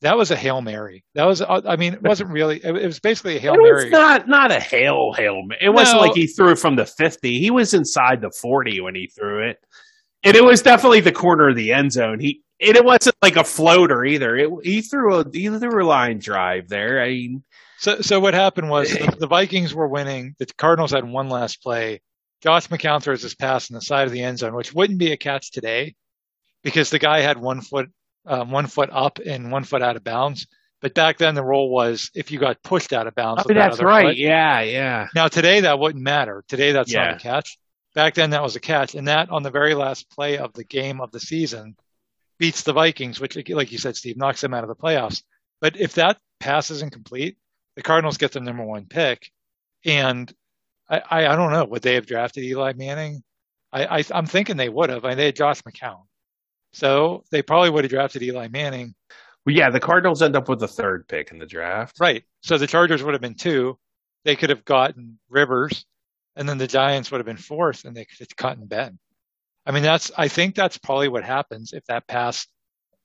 that 0.03 0.19
was 0.19 0.31
a 0.31 0.37
hail 0.37 0.61
mary. 0.61 1.05
That 1.15 1.25
was, 1.25 1.41
I 1.41 1.77
mean, 1.77 1.95
it 1.95 2.03
wasn't 2.03 2.31
really. 2.31 2.63
It 2.63 2.73
was 2.73 3.01
basically 3.01 3.37
a 3.37 3.41
hail 3.41 3.55
it 3.55 3.63
mary. 3.63 3.85
was 3.85 3.93
not 3.93 4.29
not 4.29 4.51
a 4.51 4.61
hail 4.61 5.13
hail. 5.17 5.43
It 5.61 5.71
wasn't 5.71 6.01
like 6.01 6.15
he 6.15 6.27
threw 6.27 6.51
it 6.51 6.59
from 6.59 6.77
the 6.77 6.87
fifty. 6.87 7.41
He 7.41 7.51
was 7.51 7.73
inside 7.73 8.21
the 8.21 8.31
forty 8.31 8.81
when 8.81 8.95
he 8.95 9.07
threw 9.07 9.49
it, 9.49 9.59
and 10.23 10.37
it 10.37 10.45
was 10.45 10.63
definitely 10.63 11.01
the 11.01 11.13
corner 11.13 11.49
of 11.49 11.57
the 11.57 11.73
end 11.73 11.93
zone. 11.93 12.21
He 12.21 12.43
and 12.61 12.77
it 12.77 12.85
wasn't 12.85 13.17
like 13.23 13.37
a 13.37 13.45
floater 13.45 14.05
either. 14.05 14.37
It, 14.37 14.51
he 14.63 14.83
threw 14.83 15.21
a 15.21 15.25
he 15.33 15.49
threw 15.49 15.83
a 15.83 15.87
line 15.87 16.19
drive 16.19 16.69
there. 16.69 17.03
I 17.03 17.09
mean, 17.09 17.45
so 17.79 18.01
so 18.01 18.21
what 18.21 18.35
happened 18.35 18.69
was 18.69 18.91
the, 18.93 19.17
the 19.21 19.27
Vikings 19.27 19.75
were 19.75 19.89
winning. 19.89 20.35
The 20.39 20.47
Cardinals 20.47 20.93
had 20.93 21.05
one 21.05 21.29
last 21.29 21.63
play. 21.63 22.01
Josh 22.43 22.69
McCown 22.69 23.03
throws 23.03 23.23
his 23.23 23.35
pass 23.35 23.71
on 23.71 23.75
the 23.75 23.81
side 23.81 24.07
of 24.07 24.13
the 24.13 24.23
end 24.23 24.39
zone, 24.39 24.55
which 24.55 24.75
wouldn't 24.75 24.99
be 24.99 25.13
a 25.13 25.17
catch 25.17 25.51
today 25.51 25.95
because 26.63 26.91
the 26.91 26.99
guy 26.99 27.21
had 27.21 27.39
one 27.39 27.61
foot 27.61 27.91
um, 28.27 28.51
one 28.51 28.67
foot 28.67 28.91
up 28.93 29.19
and 29.25 29.53
one 29.53 29.65
foot 29.65 29.83
out 29.83 29.97
of 29.97 30.05
bounds. 30.05 30.47
But 30.83 30.95
back 30.95 31.17
then, 31.19 31.35
the 31.35 31.45
rule 31.45 31.71
was 31.71 32.11
if 32.15 32.31
you 32.31 32.39
got 32.39 32.63
pushed 32.63 32.93
out 32.93 33.07
of 33.07 33.15
bounds. 33.15 33.45
Oh, 33.45 33.53
that's 33.53 33.79
that 33.79 33.85
right. 33.85 34.09
Foot. 34.09 34.17
Yeah, 34.17 34.61
yeah. 34.61 35.09
Now 35.15 35.29
today 35.29 35.61
that 35.61 35.79
wouldn't 35.79 36.05
matter. 36.05 36.45
Today 36.49 36.73
that's 36.73 36.93
yeah. 36.93 37.07
not 37.07 37.17
a 37.17 37.19
catch. 37.19 37.59
Back 37.95 38.15
then 38.15 38.31
that 38.31 38.43
was 38.43 38.57
a 38.57 38.61
catch, 38.61 38.95
and 38.95 39.09
that 39.09 39.31
on 39.31 39.43
the 39.43 39.51
very 39.51 39.75
last 39.75 40.11
play 40.11 40.37
of 40.37 40.53
the 40.53 40.65
game 40.65 41.01
of 41.01 41.13
the 41.13 41.21
season 41.21 41.77
beats 42.39 42.63
the 42.63 42.73
Vikings, 42.73 43.21
which, 43.21 43.37
like 43.49 43.73
you 43.73 43.79
said, 43.79 43.97
Steve, 43.97 44.17
knocks 44.17 44.41
them 44.41 44.55
out 44.55 44.65
of 44.65 44.69
the 44.69 44.77
playoffs. 44.77 45.23
But 45.61 45.81
if 45.81 45.95
that 45.95 46.19
pass 46.39 46.71
isn't 46.71 46.93
complete, 46.93 47.39
the 47.77 47.83
Cardinals 47.83 48.17
get 48.17 48.33
the 48.33 48.41
number 48.41 48.65
one 48.65 48.87
pick, 48.87 49.31
and 49.85 50.33
I, 50.89 50.99
I, 50.99 51.27
I 51.29 51.37
don't 51.37 51.53
know. 51.53 51.65
Would 51.67 51.83
they 51.83 51.95
have 51.95 52.07
drafted 52.07 52.45
Eli 52.45 52.73
Manning? 52.75 53.23
I, 53.73 53.99
I 53.99 54.05
am 54.11 54.27
thinking 54.27 54.57
they 54.57 54.69
would 54.69 54.91
have. 54.91 55.05
I 55.05 55.09
mean, 55.11 55.19
they 55.19 55.27
had 55.27 55.37
Josh 55.37 55.63
McCown, 55.63 56.03
so 56.73 57.25
they 57.31 57.43
probably 57.43 57.71
would 57.71 57.85
have 57.85 57.91
drafted 57.91 58.23
Eli 58.23 58.49
Manning. 58.49 58.95
Well, 59.45 59.55
yeah, 59.55 59.71
the 59.71 59.81
Cardinals 59.81 60.23
end 60.23 60.37
up 60.37 60.49
with 60.49 60.59
the 60.59 60.69
third 60.69 61.07
pick 61.07 61.31
in 61.31 61.39
the 61.39 61.47
draft. 61.47 62.01
Right. 62.01 62.25
So 62.43 62.59
the 62.59 62.67
Chargers 62.67 63.03
would 63.03 63.15
have 63.15 63.21
been 63.21 63.37
two. 63.37 63.79
They 64.25 64.35
could 64.35 64.51
have 64.51 64.65
gotten 64.65 65.19
Rivers, 65.29 65.87
and 66.35 66.49
then 66.49 66.59
the 66.59 66.67
Giants 66.67 67.11
would 67.11 67.19
have 67.19 67.27
been 67.27 67.37
fourth, 67.37 67.85
and 67.85 67.97
they 67.97 68.05
could 68.05 68.19
have 68.19 68.37
gotten 68.37 68.67
Ben. 68.67 68.99
I 69.65 69.73
mean, 69.73 69.83
that's 69.83 70.11
I 70.17 70.29
think 70.29 70.55
that's 70.55 70.79
probably 70.79 71.09
what 71.09 71.25
happens 71.25 71.73
if 71.73 71.85
that 71.87 72.07
pass 72.09 72.47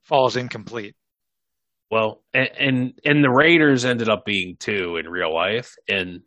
falls 0.04 0.36
incomplete. 0.36 0.96
Well, 1.92 2.22
and, 2.34 2.50
and 2.58 2.94
and 3.06 3.24
the 3.24 3.30
Raiders 3.30 3.84
ended 3.86 4.08
up 4.10 4.26
being 4.26 4.56
two 4.58 4.98
in 4.98 5.08
real 5.10 5.34
life, 5.34 5.76
and 5.90 6.22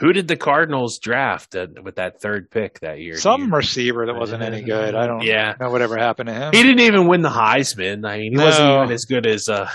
Who 0.00 0.12
did 0.12 0.28
the 0.28 0.36
Cardinals 0.36 0.98
draft 1.00 1.56
with 1.82 1.96
that 1.96 2.20
third 2.20 2.50
pick 2.50 2.78
that 2.80 3.00
year? 3.00 3.16
Some 3.16 3.52
receiver 3.52 4.06
that 4.06 4.14
wasn't 4.14 4.42
any 4.44 4.62
good. 4.62 4.94
I 4.94 5.06
don't 5.08 5.22
Yeah. 5.22 5.54
know 5.58 5.70
whatever 5.70 5.96
happened 5.96 6.28
to 6.28 6.34
him. 6.34 6.52
He 6.52 6.62
didn't 6.62 6.80
even 6.80 7.08
win 7.08 7.22
the 7.22 7.30
Heisman. 7.30 8.06
I 8.08 8.18
mean, 8.18 8.32
he 8.32 8.38
wasn't 8.38 8.70
even 8.70 8.92
as 8.92 9.06
good 9.06 9.26
as 9.26 9.48
uh, 9.48 9.68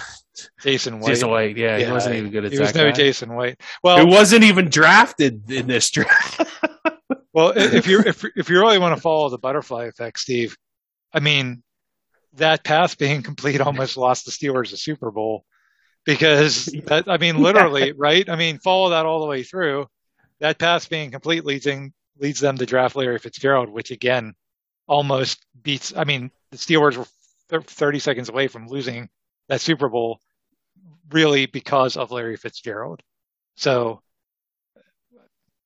Jason 0.61 0.99
White. 0.99 1.07
Jason 1.09 1.29
White. 1.29 1.57
Yeah, 1.57 1.77
he 1.79 1.91
wasn't 1.91 2.15
even 2.15 2.31
good 2.31 2.45
as 2.45 2.51
He 2.51 2.57
that 2.57 2.63
was 2.63 2.75
no 2.75 2.85
guy. 2.85 2.91
Jason 2.91 3.33
White. 3.33 3.59
Well, 3.83 3.97
Who 3.97 4.07
wasn't 4.07 4.43
even 4.45 4.69
drafted 4.69 5.49
in 5.51 5.67
this 5.67 5.89
draft. 5.89 6.41
Well, 7.35 7.51
if 7.55 7.87
you 7.87 7.99
if 8.05 8.23
if 8.35 8.47
you 8.51 8.59
really 8.59 8.77
want 8.77 8.95
to 8.95 9.01
follow 9.01 9.27
the 9.29 9.39
butterfly 9.39 9.85
effect, 9.85 10.19
Steve, 10.19 10.55
I 11.11 11.19
mean, 11.19 11.63
that 12.35 12.63
pass 12.63 12.95
being 12.95 13.21
complete 13.21 13.61
almost 13.61 13.97
lost 13.97 14.25
the 14.25 14.31
Steelers 14.31 14.71
the 14.71 14.77
Super 14.77 15.11
Bowl 15.11 15.45
because 16.05 16.65
that, 16.85 17.05
I 17.07 17.17
mean, 17.17 17.37
literally, 17.37 17.91
right? 17.91 18.27
I 18.29 18.35
mean, 18.35 18.59
follow 18.59 18.89
that 18.89 19.05
all 19.05 19.21
the 19.21 19.27
way 19.27 19.43
through. 19.43 19.87
That 20.39 20.59
pass 20.59 20.87
being 20.87 21.11
complete 21.11 21.45
leads 21.45 21.67
in, 21.67 21.93
leads 22.17 22.39
them 22.39 22.57
to 22.57 22.65
draft 22.65 22.95
Larry 22.95 23.19
Fitzgerald, 23.19 23.69
which 23.69 23.91
again 23.91 24.33
almost 24.87 25.45
beats. 25.61 25.93
I 25.95 26.03
mean, 26.03 26.31
the 26.51 26.57
Steelers 26.57 26.97
were 26.97 27.61
30 27.61 27.99
seconds 27.99 28.29
away 28.29 28.47
from 28.47 28.67
losing 28.67 29.09
that 29.47 29.61
Super 29.61 29.89
Bowl, 29.89 30.19
really 31.11 31.45
because 31.45 31.97
of 31.97 32.11
Larry 32.11 32.35
Fitzgerald. 32.35 33.01
So 33.55 34.01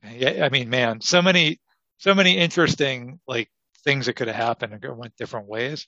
yeah, 0.04 0.46
I 0.46 0.50
mean, 0.50 0.70
man, 0.70 1.02
so 1.02 1.22
many, 1.22 1.60
so 1.98 2.14
many 2.14 2.38
interesting 2.38 3.20
like 3.28 3.50
things 3.84 4.06
that 4.06 4.14
could 4.14 4.28
have 4.28 4.36
happened 4.36 4.74
and 4.74 4.98
went 4.98 5.16
different 5.18 5.48
ways. 5.48 5.88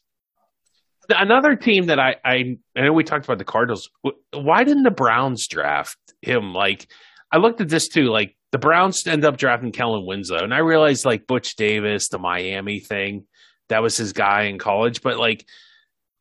Another 1.10 1.56
team 1.56 1.88
that 1.88 2.00
I, 2.00 2.16
I 2.24 2.58
I 2.78 2.82
know 2.82 2.94
we 2.94 3.04
talked 3.04 3.26
about 3.26 3.40
the 3.40 3.46
Cardinals. 3.46 3.90
Why 4.34 4.64
didn't 4.64 4.84
the 4.84 4.92
Browns 4.92 5.48
draft 5.48 5.98
him? 6.22 6.54
Like 6.54 6.88
I 7.32 7.38
looked 7.38 7.62
at 7.62 7.70
this 7.70 7.88
too. 7.88 8.06
Like 8.06 8.36
the 8.52 8.60
Browns 8.60 9.06
end 9.08 9.26
up 9.26 9.38
drafting 9.38 9.72
Kellen 9.72 10.06
Winslow, 10.06 10.44
and 10.44 10.54
I 10.54 10.60
realized 10.60 11.06
like 11.06 11.28
Butch 11.28 11.56
Davis, 11.56 12.10
the 12.10 12.20
Miami 12.20 12.80
thing, 12.80 13.26
that 13.70 13.82
was 13.82 13.98
his 13.98 14.14
guy 14.14 14.44
in 14.44 14.60
college. 14.60 15.02
But 15.02 15.18
like 15.18 15.46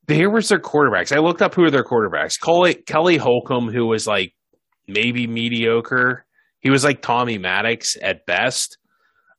here 0.08 0.30
was 0.30 0.48
their 0.48 0.58
quarterbacks. 0.58 1.14
I 1.14 1.20
looked 1.20 1.42
up 1.42 1.54
who 1.54 1.64
are 1.64 1.70
their 1.70 1.84
quarterbacks. 1.84 2.40
Kelly, 2.40 2.74
Kelly 2.74 3.18
Holcomb, 3.18 3.68
who 3.68 3.86
was 3.86 4.06
like 4.06 4.32
maybe 4.86 5.26
mediocre. 5.26 6.24
He 6.60 6.70
was 6.70 6.82
like 6.82 7.02
Tommy 7.02 7.36
Maddox 7.36 7.96
at 8.00 8.24
best. 8.26 8.78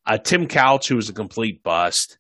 Uh, 0.06 0.18
Tim 0.18 0.48
Couch, 0.48 0.88
who 0.88 0.96
was 0.96 1.10
a 1.10 1.14
complete 1.14 1.64
bust. 1.64 2.19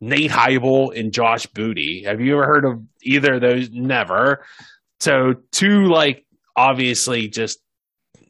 Nate 0.00 0.30
Hybl 0.30 0.98
and 0.98 1.12
Josh 1.12 1.46
Booty. 1.46 2.04
Have 2.04 2.20
you 2.20 2.34
ever 2.34 2.46
heard 2.46 2.64
of 2.64 2.82
either 3.02 3.34
of 3.34 3.40
those? 3.40 3.70
Never. 3.70 4.44
So 5.00 5.34
two 5.52 5.86
like 5.86 6.26
obviously 6.56 7.28
just 7.28 7.60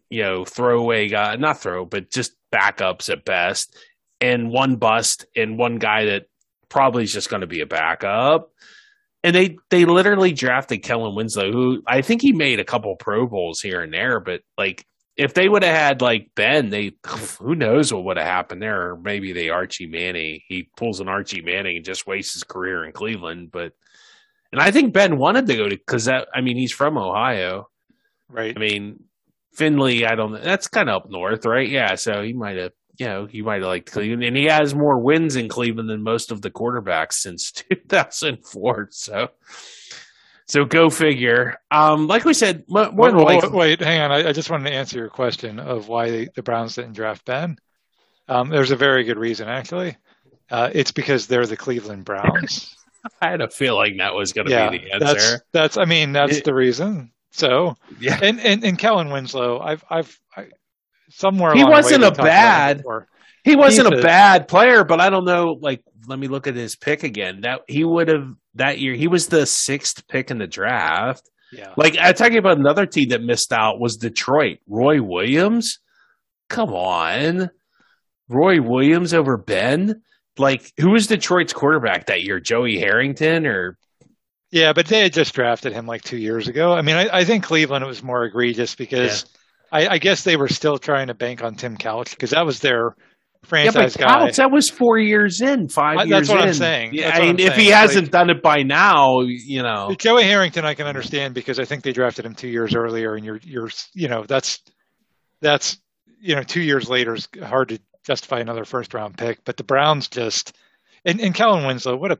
you 0.09 0.23
know 0.23 0.45
throwaway 0.45 1.09
guy, 1.09 1.37
not 1.37 1.61
throw, 1.61 1.85
but 1.85 2.11
just 2.11 2.33
backups 2.53 3.11
at 3.11 3.25
best, 3.25 3.77
and 4.21 4.51
one 4.51 4.77
bust 4.77 5.27
and 5.37 5.59
one 5.59 5.79
guy 5.79 6.07
that 6.07 6.27
probably 6.69 7.05
is 7.05 7.13
just 7.13 7.31
going 7.31 7.43
to 7.43 7.47
be 7.47 7.61
a 7.61 7.67
backup. 7.67 8.51
And 9.23 9.37
they 9.37 9.59
they 9.69 9.85
literally 9.85 10.33
drafted 10.33 10.83
Kellen 10.83 11.15
Winslow, 11.15 11.53
who 11.53 11.83
I 11.87 12.03
think 12.03 12.23
he 12.23 12.33
made 12.33 12.59
a 12.59 12.65
couple 12.65 12.97
Pro 12.97 13.27
Bowls 13.27 13.61
here 13.61 13.81
and 13.81 13.93
there, 13.93 14.19
but 14.19 14.41
like 14.57 14.87
if 15.21 15.35
they 15.35 15.51
would 15.51 15.63
have 15.63 15.77
had 15.77 16.01
like 16.01 16.31
Ben, 16.35 16.71
they 16.71 16.93
who 17.39 17.55
knows 17.55 17.93
what 17.93 18.05
would 18.05 18.17
have 18.17 18.27
happened 18.27 18.63
there. 18.63 18.93
Or 18.93 18.97
maybe 18.97 19.33
they 19.33 19.51
Archie 19.51 19.87
Manning. 19.87 20.41
He 20.49 20.71
pulls 20.77 20.99
an 20.99 21.09
Archie 21.09 21.43
Manning 21.43 21.77
and 21.77 21.85
just 21.85 22.07
wastes 22.07 22.33
his 22.33 22.45
career 22.45 22.85
in 22.85 22.93
Cleveland. 22.93 23.51
But 23.53 23.75
and 24.51 24.61
I 24.63 24.71
think 24.71 24.95
Ben 24.95 25.19
wanted 25.19 25.47
to 25.47 25.57
go 25.57 25.69
to 25.69 25.77
because 25.77 26.07
that 26.07 26.29
I 26.35 26.41
mean 26.41 26.57
he's 26.57 26.73
from 26.73 26.97
Ohio. 26.97 27.69
Right. 28.31 28.57
I 28.57 28.59
mean 28.59 29.05
Findlay, 29.53 30.07
I 30.07 30.15
don't 30.15 30.33
know. 30.33 30.41
That's 30.41 30.69
kind 30.69 30.89
of 30.89 31.03
up 31.03 31.11
north, 31.11 31.45
right? 31.45 31.69
Yeah, 31.69 31.97
so 31.97 32.23
he 32.23 32.33
might 32.33 32.57
have. 32.57 32.73
You 32.99 33.07
know, 33.07 33.27
he 33.27 33.41
might 33.41 33.63
have 33.63 33.69
liked 33.69 33.91
Cleveland, 33.91 34.25
and 34.25 34.37
he 34.37 34.45
has 34.45 34.75
more 34.75 34.99
wins 34.99 35.35
in 35.35 35.49
Cleveland 35.49 35.89
than 35.89 36.03
most 36.03 36.31
of 36.31 36.43
the 36.43 36.51
quarterbacks 36.51 37.15
since 37.15 37.51
2004. 37.71 38.89
So, 38.91 39.29
so 40.51 40.65
go 40.65 40.91
figure. 40.91 41.57
Um, 41.71 42.07
like 42.07 42.25
we 42.25 42.35
said, 42.35 42.65
mo- 42.69 42.91
more 42.91 43.07
Wait, 43.07 43.11
than 43.11 43.25
wait, 43.25 43.43
likely, 43.43 43.51
wait, 43.59 43.81
hang 43.81 44.01
on. 44.01 44.13
I, 44.13 44.29
I 44.29 44.33
just 44.33 44.51
wanted 44.51 44.69
to 44.71 44.75
answer 44.77 44.99
your 44.99 45.09
question 45.09 45.59
of 45.59 45.89
why 45.89 46.11
the, 46.11 46.29
the 46.35 46.43
Browns 46.43 46.75
didn't 46.75 46.95
draft 46.95 47.25
Ben. 47.25 47.57
Um, 48.29 48.49
there's 48.49 48.71
a 48.71 48.77
very 48.77 49.05
good 49.05 49.19
reason, 49.19 49.49
actually. 49.49 49.97
Uh, 50.51 50.71
it's 50.73 50.91
because 50.93 51.27
they're 51.27 51.47
the 51.47 51.57
Cleveland 51.57 52.05
Browns. 52.05 52.77
I 53.23 53.31
had 53.31 53.41
a 53.41 53.49
feeling 53.49 53.97
that 53.99 54.15
was 54.15 54.33
going 54.33 54.47
to 54.49 54.53
yeah, 54.53 54.71
be 54.71 54.79
the 54.79 54.93
answer. 54.93 55.41
that's. 55.53 55.77
I 55.77 55.85
mean, 55.85 56.13
that's 56.13 56.39
It- 56.39 56.45
the 56.45 56.55
reason. 56.55 57.13
So, 57.33 57.77
Yeah. 58.01 58.19
and 58.21 58.41
and 58.41 58.65
and 58.65 58.77
Kellen 58.77 59.11
Winslow, 59.11 59.61
I've 59.61 59.85
I've 59.89 60.19
I, 60.37 60.47
somewhere 61.11 61.55
He 61.55 61.61
along 61.61 61.73
wasn't 61.73 62.01
we 62.01 62.07
a 62.07 62.11
talked 62.11 62.19
about 62.19 62.27
him 62.27 62.83
bad- 62.83 63.07
He 63.45 63.55
wasn't 63.57 63.89
He's 63.89 63.97
a 63.99 64.01
a- 64.01 64.03
bad 64.03 64.49
player, 64.49 64.83
but 64.83 65.01
I 65.01 65.11
don't 65.11 65.25
know. 65.25 65.57
Like, 65.61 65.83
let 66.09 66.19
me 66.19 66.27
look 66.27 66.49
at 66.49 66.57
his 66.57 66.75
pick 66.75 67.05
again. 67.05 67.43
That 67.43 67.61
he 67.69 67.85
would 67.85 68.09
have 68.09 68.35
that 68.55 68.79
year. 68.79 68.95
He 68.95 69.09
was 69.09 69.29
the 69.29 69.47
sixth 69.47 70.07
pick 70.09 70.31
in 70.31 70.39
the 70.39 70.47
draft. 70.47 71.29
Yeah. 71.53 71.75
Like 71.77 71.97
I 71.99 72.13
talking 72.13 72.39
about 72.39 72.59
another 72.59 72.87
team 72.87 73.11
that 73.11 73.23
missed 73.23 73.53
out 73.53 73.81
was 73.81 73.97
Detroit. 73.97 74.59
Roy 74.69 75.03
Williams. 75.03 75.81
Come 76.49 76.71
on, 76.71 77.51
Roy 78.29 78.61
Williams 78.61 79.15
over 79.15 79.37
Ben. 79.37 80.03
Like 80.39 80.73
who 80.79 80.91
was 80.91 81.07
Detroit's 81.07 81.53
quarterback 81.53 82.07
that 82.07 82.23
year? 82.23 82.41
Joey 82.41 82.79
Harrington 82.79 83.47
or 83.47 83.79
Yeah, 84.51 84.73
but 84.73 84.87
they 84.87 85.01
had 85.01 85.13
just 85.13 85.35
drafted 85.35 85.73
him 85.73 85.87
like 85.87 86.03
two 86.03 86.17
years 86.17 86.49
ago. 86.49 86.73
I 86.73 86.83
mean, 86.83 86.97
I, 86.97 87.09
I 87.19 87.25
think 87.25 87.45
Cleveland 87.45 87.85
was 87.85 88.03
more 88.03 88.25
egregious 88.25 88.75
because 88.75 89.27
I, 89.73 89.89
I 89.89 89.99
guess 89.99 90.25
they 90.25 90.37
were 90.37 90.49
still 90.49 90.79
trying 90.79 91.09
to 91.09 91.15
bank 91.15 91.43
on 91.43 91.55
Tim 91.55 91.77
Couch 91.77 92.11
because 92.11 92.31
that 92.31 92.47
was 92.47 92.61
their 92.61 92.97
yeah, 92.97 93.10
franchise 93.45 93.97
but 93.97 94.01
guy. 94.07 94.31
That 94.31 94.51
was 94.51 94.69
four 94.71 94.99
years 94.99 95.41
in, 95.41 95.69
five 95.69 95.99
I- 95.99 96.03
years 96.05 96.11
that's 96.11 96.29
what 96.29 96.41
I'm 96.43 96.49
in. 96.49 96.55
saying. 96.55 96.95
Yeah, 96.95 97.11
I 97.15 97.21
mean, 97.21 97.31
I'm 97.31 97.39
if 97.41 97.57
he 97.57 97.69
hasn't 97.69 98.05
Like- 98.07 98.13
done 98.13 98.31
it 98.31 98.43
by 98.43 98.63
now, 98.63 99.21
you 99.21 99.63
know. 99.63 99.95
Joey 99.99 100.25
Harrington, 100.25 100.65
I 100.65 100.75
can 100.75 100.87
understand 100.87 101.35
because 101.35 101.59
I 101.59 101.65
think 101.65 101.83
they 101.83 101.93
drafted 101.93 102.25
him 102.27 102.35
two 102.35 102.49
years 102.49 102.75
earlier, 102.75 103.15
and 103.15 103.25
you're 103.25 103.41
you're 103.43 103.71
you 103.95 104.09
know 104.09 104.25
that's 104.25 104.61
that's 105.41 105.79
you 106.21 106.35
know 106.37 106.43
two 106.43 106.61
years 106.63 106.89
later 106.89 107.15
is 107.15 107.29
hard 107.43 107.71
to 107.71 107.81
justify 108.05 108.41
another 108.41 108.65
first 108.65 108.95
round 108.95 109.17
pick. 109.17 109.45
But 109.45 109.57
the 109.57 109.65
Browns 109.65 110.09
just 110.09 110.57
and 111.05 111.21
and 111.21 111.35
Kellen 111.35 111.67
Winslow, 111.67 111.97
what 111.97 112.13
a 112.13 112.19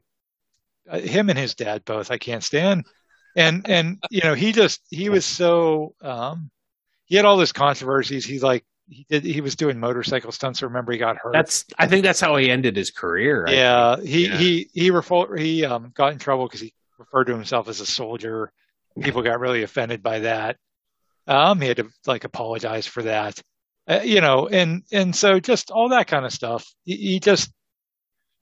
uh, 0.91 0.99
him 0.99 1.29
and 1.31 1.39
his 1.39 1.55
dad 1.55 1.85
both 1.85 2.11
I 2.11 2.19
can't 2.19 2.43
stand, 2.43 2.87
and 3.37 3.69
and 3.69 3.99
you 4.11 4.23
know 4.25 4.35
he 4.35 4.53
just 4.53 4.81
he 4.91 5.09
was 5.11 5.25
so 5.27 5.95
um 6.03 6.51
he 7.05 7.17
had 7.17 7.25
all 7.25 7.37
this 7.37 7.53
controversies. 7.53 8.25
He 8.25 8.39
like 8.41 8.65
he 8.91 9.07
did 9.09 9.25
he 9.25 9.41
was 9.41 9.57
doing 9.57 9.79
motorcycle 9.79 10.33
stunts. 10.33 10.63
I 10.63 10.67
Remember 10.67 10.93
he 10.93 10.99
got 10.99 11.17
hurt. 11.17 11.33
That's 11.33 11.65
I 11.79 11.87
think 11.87 12.05
that's 12.05 12.21
how 12.21 12.37
he 12.37 12.51
ended 12.51 12.77
his 12.77 12.91
career. 12.91 13.47
I 13.47 13.53
Yeah, 13.53 13.97
think. 13.97 14.09
he 14.09 14.27
Yeah. 14.27 14.37
he 14.37 14.71
he 14.75 14.91
refer, 14.91 15.37
he 15.37 15.65
um 15.65 15.93
got 15.95 16.13
in 16.13 16.19
trouble 16.19 16.47
because 16.47 16.61
he 16.61 16.73
referred 16.99 17.25
to 17.25 17.35
himself 17.35 17.69
as 17.69 17.81
a 17.81 17.87
soldier. 17.87 18.53
People 19.01 19.23
got 19.23 19.41
really 19.41 19.63
offended 19.63 20.03
by 20.03 20.21
that. 20.21 20.57
Um, 21.27 21.61
he 21.61 21.69
had 21.69 21.77
to 21.77 21.89
like 22.07 22.25
apologize 22.25 22.87
for 22.87 23.03
that. 23.05 23.41
Uh, 23.89 24.01
you 24.05 24.21
know, 24.21 24.49
and 24.49 24.83
and 24.93 25.15
so 25.15 25.41
just 25.41 25.71
all 25.71 25.89
that 25.91 26.07
kind 26.07 26.25
of 26.27 26.33
stuff. 26.33 26.67
He, 26.85 26.97
he 26.97 27.21
just, 27.21 27.51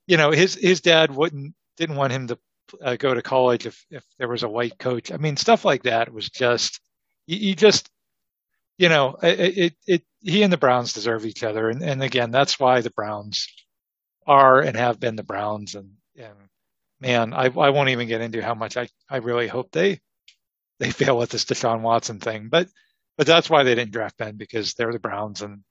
you 0.07 0.17
know, 0.17 0.31
his 0.31 0.55
his 0.55 0.81
dad 0.81 1.15
wouldn't 1.15 1.53
didn't 1.77 1.95
want 1.95 2.13
him 2.13 2.27
to 2.27 2.39
uh, 2.81 2.95
go 2.95 3.13
to 3.13 3.21
college 3.21 3.65
if 3.65 3.85
if 3.89 4.03
there 4.17 4.27
was 4.27 4.43
a 4.43 4.49
white 4.49 4.77
coach. 4.79 5.11
I 5.11 5.17
mean, 5.17 5.37
stuff 5.37 5.65
like 5.65 5.83
that 5.83 6.11
was 6.11 6.29
just 6.29 6.79
you, 7.27 7.37
you 7.37 7.55
just 7.55 7.89
you 8.79 8.89
know 8.89 9.17
it, 9.21 9.57
it 9.57 9.73
it 9.85 10.03
he 10.21 10.41
and 10.41 10.51
the 10.51 10.57
Browns 10.57 10.93
deserve 10.93 11.25
each 11.25 11.43
other, 11.43 11.69
and 11.69 11.83
and 11.83 12.01
again 12.01 12.31
that's 12.31 12.59
why 12.59 12.81
the 12.81 12.89
Browns 12.89 13.47
are 14.25 14.61
and 14.61 14.77
have 14.77 14.99
been 14.99 15.15
the 15.15 15.23
Browns. 15.23 15.75
And, 15.75 15.91
and 16.15 16.33
man, 17.01 17.33
I, 17.33 17.45
I 17.45 17.69
won't 17.69 17.89
even 17.89 18.07
get 18.07 18.21
into 18.21 18.41
how 18.41 18.53
much 18.53 18.77
I, 18.77 18.87
I 19.09 19.17
really 19.17 19.47
hope 19.47 19.71
they 19.71 19.99
they 20.79 20.91
fail 20.99 21.17
with 21.17 21.29
this 21.29 21.45
Deshaun 21.45 21.81
Watson 21.81 22.19
thing. 22.19 22.47
But 22.49 22.69
but 23.17 23.27
that's 23.27 23.49
why 23.49 23.63
they 23.63 23.75
didn't 23.75 23.91
draft 23.91 24.17
Ben 24.17 24.37
because 24.37 24.73
they're 24.73 24.93
the 24.93 24.99
Browns 24.99 25.41
and 25.41 25.61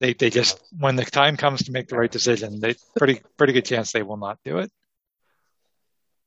they 0.00 0.14
they 0.14 0.30
just 0.30 0.62
when 0.78 0.96
the 0.96 1.04
time 1.04 1.36
comes 1.36 1.64
to 1.64 1.72
make 1.72 1.88
the 1.88 1.98
right 1.98 2.10
decision, 2.10 2.58
they 2.58 2.74
pretty 2.96 3.20
pretty 3.36 3.52
good 3.52 3.66
chance 3.66 3.92
they 3.92 4.02
will 4.02 4.16
not 4.16 4.38
do 4.46 4.58
it. 4.58 4.72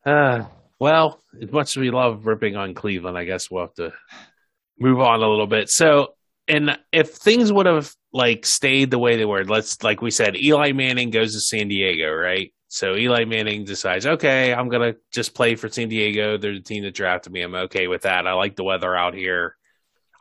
Uh, 0.06 0.46
well, 0.78 1.24
as 1.42 1.52
much 1.52 1.72
as 1.72 1.78
we 1.78 1.90
love 1.90 2.28
ripping 2.28 2.56
on 2.56 2.76
Cleveland, 2.76 3.18
I 3.18 3.24
guess 3.24 3.50
we'll 3.50 3.64
have 3.64 3.74
to 3.76 3.94
move 4.80 5.00
on 5.00 5.22
a 5.22 5.30
little 5.30 5.48
bit. 5.48 5.70
So, 5.70 6.16
and 6.48 6.78
if 6.92 7.12
things 7.12 7.52
would 7.52 7.66
have 7.66 7.94
like 8.12 8.46
stayed 8.46 8.92
the 8.92 9.00
way 9.00 9.18
they 9.18 9.26
were, 9.26 9.46
let's 9.46 9.82
like 9.84 10.02
we 10.02 10.12
said, 10.12 10.36
Eli 10.36 10.72
Manning 10.72 11.10
goes 11.10 11.34
to 11.34 11.40
San 11.40 11.68
Diego, 11.68 12.12
right? 12.12 12.54
So 12.68 12.96
Eli 12.96 13.26
Manning 13.26 13.66
decides, 13.66 14.06
okay, 14.06 14.54
I'm 14.54 14.70
gonna 14.70 14.96
just 15.12 15.36
play 15.36 15.56
for 15.56 15.70
San 15.70 15.90
Diego. 15.90 16.38
They're 16.38 16.56
the 16.56 16.60
team 16.60 16.84
that 16.84 16.96
drafted 16.96 17.32
me. 17.32 17.42
I'm 17.42 17.56
okay 17.56 17.88
with 17.88 18.02
that. 18.02 18.28
I 18.28 18.34
like 18.34 18.56
the 18.56 18.64
weather 18.64 18.96
out 18.96 19.14
here. 19.14 19.56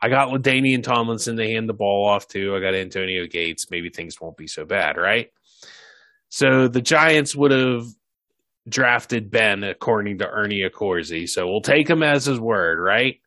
I 0.01 0.09
got 0.09 0.29
LaDainian 0.29 0.83
Tomlinson 0.83 1.37
to 1.37 1.47
hand 1.47 1.67
the 1.67 1.73
ball 1.73 2.05
off 2.05 2.27
to. 2.29 2.55
I 2.55 2.59
got 2.59 2.75
Antonio 2.75 3.25
Gates. 3.25 3.71
Maybe 3.71 3.89
things 3.89 4.19
won't 4.19 4.37
be 4.37 4.47
so 4.47 4.65
bad, 4.65 4.97
right? 4.97 5.29
So 6.29 6.67
the 6.67 6.81
Giants 6.81 7.35
would 7.35 7.51
have 7.51 7.85
drafted 8.67 9.31
Ben 9.31 9.63
according 9.63 10.17
to 10.19 10.29
Ernie 10.29 10.61
Accorsi. 10.61 11.29
So 11.29 11.47
we'll 11.47 11.61
take 11.61 11.89
him 11.89 12.03
as 12.03 12.25
his 12.25 12.39
word, 12.39 12.79
right? 12.79 13.19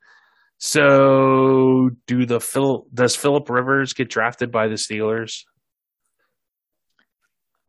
So, 0.58 1.90
do 2.06 2.24
the 2.24 2.40
Phil 2.40 2.86
does 2.92 3.14
Philip 3.14 3.48
Rivers 3.50 3.92
get 3.92 4.08
drafted 4.08 4.50
by 4.50 4.68
the 4.68 4.74
Steelers? 4.74 5.44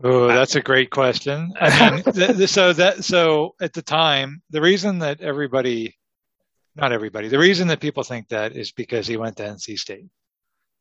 Oh, 0.04 0.28
that's 0.28 0.56
a 0.56 0.62
great 0.62 0.90
question. 0.92 1.54
I 1.60 1.92
mean, 1.92 2.04
th- 2.14 2.38
th- 2.38 2.50
so 2.50 2.72
that 2.74 3.04
so 3.04 3.56
at 3.60 3.74
the 3.74 3.82
time, 3.82 4.42
the 4.52 4.62
reason 4.62 5.00
that 5.00 5.22
everybody, 5.22 5.98
not 6.76 6.92
everybody, 6.92 7.28
the 7.28 7.40
reason 7.40 7.68
that 7.70 7.82
people 7.82 8.04
think 8.04 8.30
that 8.30 8.56
is 8.56 8.72
because 8.72 9.08
he 9.08 9.18
went 9.18 9.38
to 9.38 9.44
NC 9.44 9.78
State, 9.78 10.06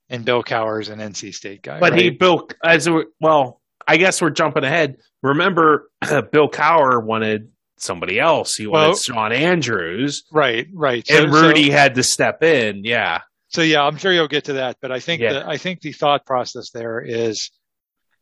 and 0.08 0.24
Bill 0.24 0.42
Cowher's 0.42 0.88
an 0.90 1.00
NC 1.00 1.34
State 1.34 1.62
guy. 1.62 1.80
But 1.80 1.92
right? 1.92 2.02
he 2.02 2.10
Bill 2.10 2.48
as 2.62 2.86
a, 2.86 3.04
well, 3.20 3.60
I 3.88 3.96
guess 3.96 4.20
we're 4.20 4.30
jumping 4.30 4.64
ahead. 4.64 4.98
Remember, 5.22 5.90
Bill 6.30 6.50
Cowher 6.50 7.02
wanted 7.02 7.50
somebody 7.78 8.18
else. 8.18 8.54
He 8.56 8.66
wanted 8.66 8.88
Well- 8.88 8.96
Shawn 8.96 9.32
Andrews, 9.32 10.24
right, 10.32 10.66
right, 10.72 11.08
and 11.10 11.30
So- 11.32 11.40
so- 11.40 11.46
Rudy 11.48 11.70
had 11.70 11.94
to 11.96 12.02
step 12.02 12.42
in. 12.42 12.84
Yeah, 12.84 13.20
So 13.48 13.62
yeah, 13.62 13.82
I'm 13.82 13.96
sure 13.96 14.12
you'll 14.12 14.28
get 14.28 14.44
to 14.44 14.54
that, 14.54 14.78
but 14.82 14.90
I 14.92 15.00
think 15.00 15.22
Yeah. 15.22 15.32
the 15.34 15.48
I 15.48 15.56
think 15.56 15.80
the 15.80 15.92
thought 15.92 16.24
process 16.26 16.70
there 16.70 17.00
is 17.00 17.50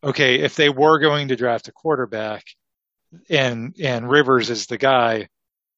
okay, 0.02 0.40
if 0.40 0.54
they 0.56 0.68
were 0.68 0.98
going 0.98 1.28
to 1.28 1.36
draft 1.36 1.68
a 1.68 1.72
quarterback 1.72 2.44
and 3.30 3.74
and 3.82 4.08
Rivers 4.10 4.50
is 4.50 4.66
the 4.66 4.76
guy, 4.78 5.28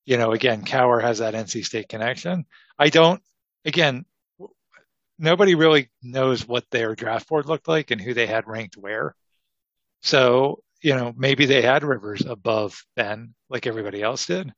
you 0.04 0.16
know, 0.16 0.32
again, 0.32 0.64
Cowher 0.64 1.00
has 1.02 1.18
that 1.18 1.34
NC 1.34 1.62
State 1.64 1.88
connection. 1.88 2.44
I 2.78 2.88
don't 2.90 3.22
again 3.64 4.04
nobody 5.18 5.54
really 5.54 5.90
knows 6.02 6.46
what 6.46 6.68
their 6.70 6.94
draft 6.94 7.28
board 7.28 7.46
looked 7.46 7.68
like 7.68 7.90
and 7.90 8.00
who 8.00 8.12
they 8.14 8.26
had 8.26 8.46
ranked 8.46 8.76
where. 8.76 9.14
So, 10.02 10.62
you 10.86 10.94
know, 10.94 11.12
maybe 11.16 11.46
they 11.46 11.62
had 11.62 11.82
Rivers 11.82 12.24
above 12.24 12.80
Ben 12.94 13.34
like 13.50 13.66
everybody 13.66 14.02
else 14.02 14.24
did. 14.24 14.52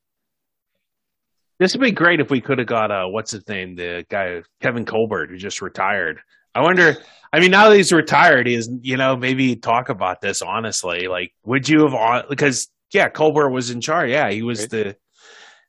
this 1.58 1.72
would 1.72 1.80
be 1.82 1.90
great 1.90 2.20
if 2.20 2.28
we 2.30 2.42
could 2.42 2.58
have 2.58 2.68
got 2.68 2.90
uh, 2.90 3.06
what's 3.06 3.30
his 3.30 3.48
name, 3.48 3.76
the 3.76 4.04
guy 4.10 4.42
Kevin 4.60 4.84
Colbert 4.84 5.30
who 5.30 5.38
just 5.38 5.62
retired. 5.62 6.20
I 6.54 6.60
wonder. 6.60 6.98
I 7.32 7.40
mean, 7.40 7.50
now 7.50 7.70
that 7.70 7.76
he's 7.76 7.92
retired, 7.92 8.46
he 8.46 8.54
is 8.54 8.68
you 8.82 8.98
know 8.98 9.16
maybe 9.16 9.56
talk 9.56 9.88
about 9.88 10.20
this 10.20 10.42
honestly. 10.42 11.08
Like, 11.08 11.32
would 11.46 11.66
you 11.66 11.80
have 11.84 11.94
on 11.94 12.24
because 12.28 12.68
yeah, 12.92 13.08
Colbert 13.08 13.48
was 13.48 13.70
in 13.70 13.80
charge. 13.80 14.10
Yeah, 14.10 14.28
he 14.30 14.42
was 14.42 14.60
Right. 14.60 14.70
the. 14.70 14.96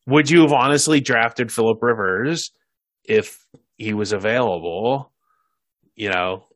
Would 0.07 0.29
you 0.29 0.41
have 0.41 0.51
honestly 0.51 0.99
drafted 0.99 1.53
Philip 1.53 1.81
Rivers 1.81 2.51
if 3.05 3.45
he 3.77 3.93
was 3.93 4.11
available? 4.11 5.13
You 5.95 6.09
know, 6.09 6.47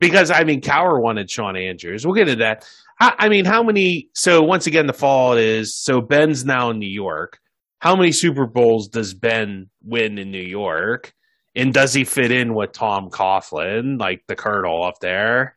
because 0.00 0.32
I 0.32 0.42
mean, 0.42 0.62
Cowher 0.62 1.00
wanted 1.00 1.30
Shawn 1.30 1.56
Andrews. 1.56 2.04
We'll 2.04 2.16
get 2.16 2.28
into 2.28 2.42
that. 2.42 2.66
I, 3.00 3.14
I 3.18 3.28
mean, 3.28 3.44
how 3.44 3.62
many? 3.62 4.08
So 4.14 4.42
once 4.42 4.66
again, 4.66 4.86
the 4.86 4.92
fall 4.92 5.34
is 5.34 5.76
so 5.76 6.00
Ben's 6.00 6.44
now 6.44 6.70
in 6.70 6.78
New 6.78 6.88
York. 6.88 7.38
How 7.80 7.94
many 7.94 8.10
Super 8.12 8.46
Bowls 8.46 8.88
does 8.88 9.14
Ben 9.14 9.70
win 9.84 10.18
in 10.18 10.30
New 10.30 10.42
York? 10.42 11.12
And 11.54 11.72
does 11.72 11.94
he 11.94 12.04
fit 12.04 12.30
in 12.30 12.54
with 12.54 12.72
Tom 12.72 13.08
Coughlin, 13.10 13.98
like 14.00 14.22
the 14.28 14.36
Colonel 14.36 14.82
up 14.84 14.98
there? 15.00 15.56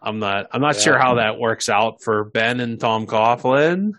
I'm 0.00 0.18
not. 0.18 0.48
I'm 0.52 0.60
not 0.60 0.74
Yeah. 0.76 0.80
sure 0.82 0.98
how 0.98 1.14
that 1.16 1.38
works 1.38 1.68
out 1.68 2.02
for 2.02 2.24
Ben 2.24 2.60
and 2.60 2.78
Tom 2.80 3.06
Coughlin. 3.06 3.92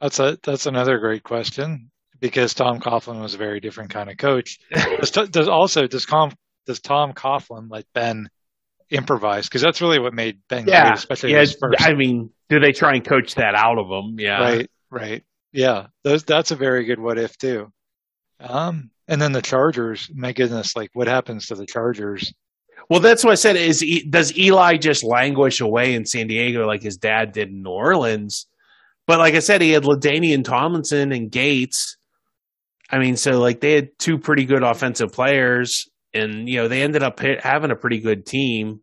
That's 0.00 0.18
a 0.18 0.38
that's 0.42 0.66
another 0.66 0.98
great 0.98 1.22
question 1.22 1.90
because 2.20 2.54
Tom 2.54 2.80
Coughlin 2.80 3.20
was 3.22 3.34
a 3.34 3.38
very 3.38 3.60
different 3.60 3.90
kind 3.90 4.10
of 4.10 4.16
coach. 4.16 4.58
Does, 4.70 5.10
does 5.10 5.48
also 5.48 5.86
does 5.86 6.06
Com, 6.06 6.32
does 6.66 6.80
Tom 6.80 7.12
Coughlin 7.12 7.70
let 7.70 7.84
Ben 7.94 8.28
improvise? 8.92 9.48
Because 9.48 9.62
that's 9.62 9.80
really 9.80 9.98
what 9.98 10.14
made 10.14 10.38
Ben 10.48 10.66
Yeah, 10.66 10.90
great, 10.90 10.98
especially 10.98 11.32
yeah. 11.32 11.40
his 11.40 11.56
first. 11.58 11.80
I 11.80 11.94
mean, 11.94 12.30
do 12.48 12.60
they 12.60 12.72
try 12.72 12.94
and 12.94 13.04
coach 13.04 13.34
that 13.36 13.54
out 13.54 13.78
of 13.78 13.88
him? 13.88 14.18
Yeah. 14.18 14.40
Right, 14.40 14.70
right, 14.90 15.24
yeah. 15.52 15.86
Those 16.04 16.24
that's 16.24 16.50
a 16.50 16.56
very 16.56 16.84
good 16.84 17.00
what 17.00 17.18
if 17.18 17.36
too. 17.38 17.72
Um, 18.40 18.90
and 19.08 19.20
then 19.20 19.32
the 19.32 19.42
Chargers. 19.42 20.10
My 20.14 20.32
goodness, 20.32 20.76
like 20.76 20.90
what 20.92 21.08
happens 21.08 21.48
to 21.48 21.54
the 21.54 21.66
Chargers? 21.66 22.32
Well, 22.88 23.00
that's 23.00 23.24
what 23.24 23.32
I 23.32 23.36
said. 23.36 23.56
Is 23.56 23.84
does 24.08 24.36
Eli 24.36 24.76
just 24.76 25.04
languish 25.04 25.60
away 25.60 25.94
in 25.94 26.04
San 26.06 26.26
Diego 26.26 26.66
like 26.66 26.82
his 26.82 26.96
dad 26.96 27.32
did 27.32 27.48
in 27.48 27.62
New 27.62 27.70
Orleans? 27.70 28.46
But 29.06 29.18
like 29.18 29.34
I 29.34 29.40
said, 29.40 29.60
he 29.60 29.70
had 29.70 29.84
LaDainian 29.84 30.44
Tomlinson 30.44 31.12
and 31.12 31.30
Gates. 31.30 31.96
I 32.90 32.98
mean, 32.98 33.16
so 33.16 33.40
like 33.40 33.60
they 33.60 33.72
had 33.72 33.98
two 33.98 34.18
pretty 34.18 34.44
good 34.44 34.62
offensive 34.62 35.12
players, 35.12 35.88
and 36.14 36.48
you 36.48 36.56
know 36.58 36.68
they 36.68 36.82
ended 36.82 37.02
up 37.02 37.20
having 37.20 37.70
a 37.70 37.76
pretty 37.76 38.00
good 38.00 38.26
team. 38.26 38.80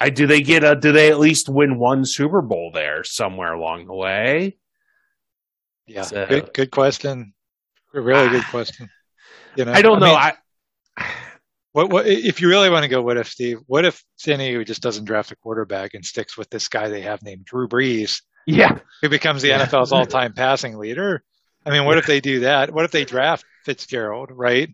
I 0.00 0.10
do 0.10 0.26
they 0.26 0.42
get 0.42 0.64
a 0.64 0.74
do 0.74 0.92
they 0.92 1.10
at 1.10 1.18
least 1.18 1.48
win 1.48 1.78
one 1.78 2.04
Super 2.04 2.42
Bowl 2.42 2.70
there 2.74 3.04
somewhere 3.04 3.52
along 3.52 3.86
the 3.86 3.94
way? 3.94 4.56
Yeah, 5.86 6.02
So- 6.02 6.26
good 6.26 6.52
good 6.54 6.70
question. 6.70 7.34
A 7.94 8.00
really 8.00 8.28
good 8.28 8.44
question. 8.50 8.88
You 9.56 9.64
know, 9.66 9.72
I 9.72 9.82
don't 9.82 10.00
know. 10.00 10.06
mean, 10.06 10.16
I 10.16 10.32
What, 11.72 11.90
what 11.90 12.06
if 12.06 12.40
you 12.40 12.48
really 12.48 12.70
want 12.70 12.82
to 12.84 12.88
go? 12.88 13.02
What 13.02 13.16
if 13.16 13.28
Steve? 13.28 13.58
What 13.66 13.84
if 13.84 14.02
San 14.16 14.38
Diego 14.38 14.62
just 14.64 14.82
doesn't 14.82 15.04
draft 15.06 15.32
a 15.32 15.36
quarterback 15.36 15.94
and 15.94 16.04
sticks 16.04 16.36
with 16.36 16.50
this 16.50 16.68
guy 16.68 16.88
they 16.88 17.02
have 17.02 17.22
named 17.22 17.44
Drew 17.44 17.68
Brees, 17.68 18.22
yeah, 18.46 18.78
who 19.02 19.08
becomes 19.08 19.42
the 19.42 19.48
Yeah. 19.48 19.64
NFL's 19.66 19.92
all-time 19.92 20.32
passing 20.34 20.76
leader? 20.78 21.22
I 21.66 21.70
mean, 21.70 21.84
what 21.84 21.98
if 21.98 22.06
they 22.06 22.20
do 22.20 22.40
that? 22.40 22.72
What 22.72 22.84
if 22.84 22.90
they 22.90 23.04
draft 23.04 23.44
Fitzgerald, 23.64 24.30
right? 24.32 24.68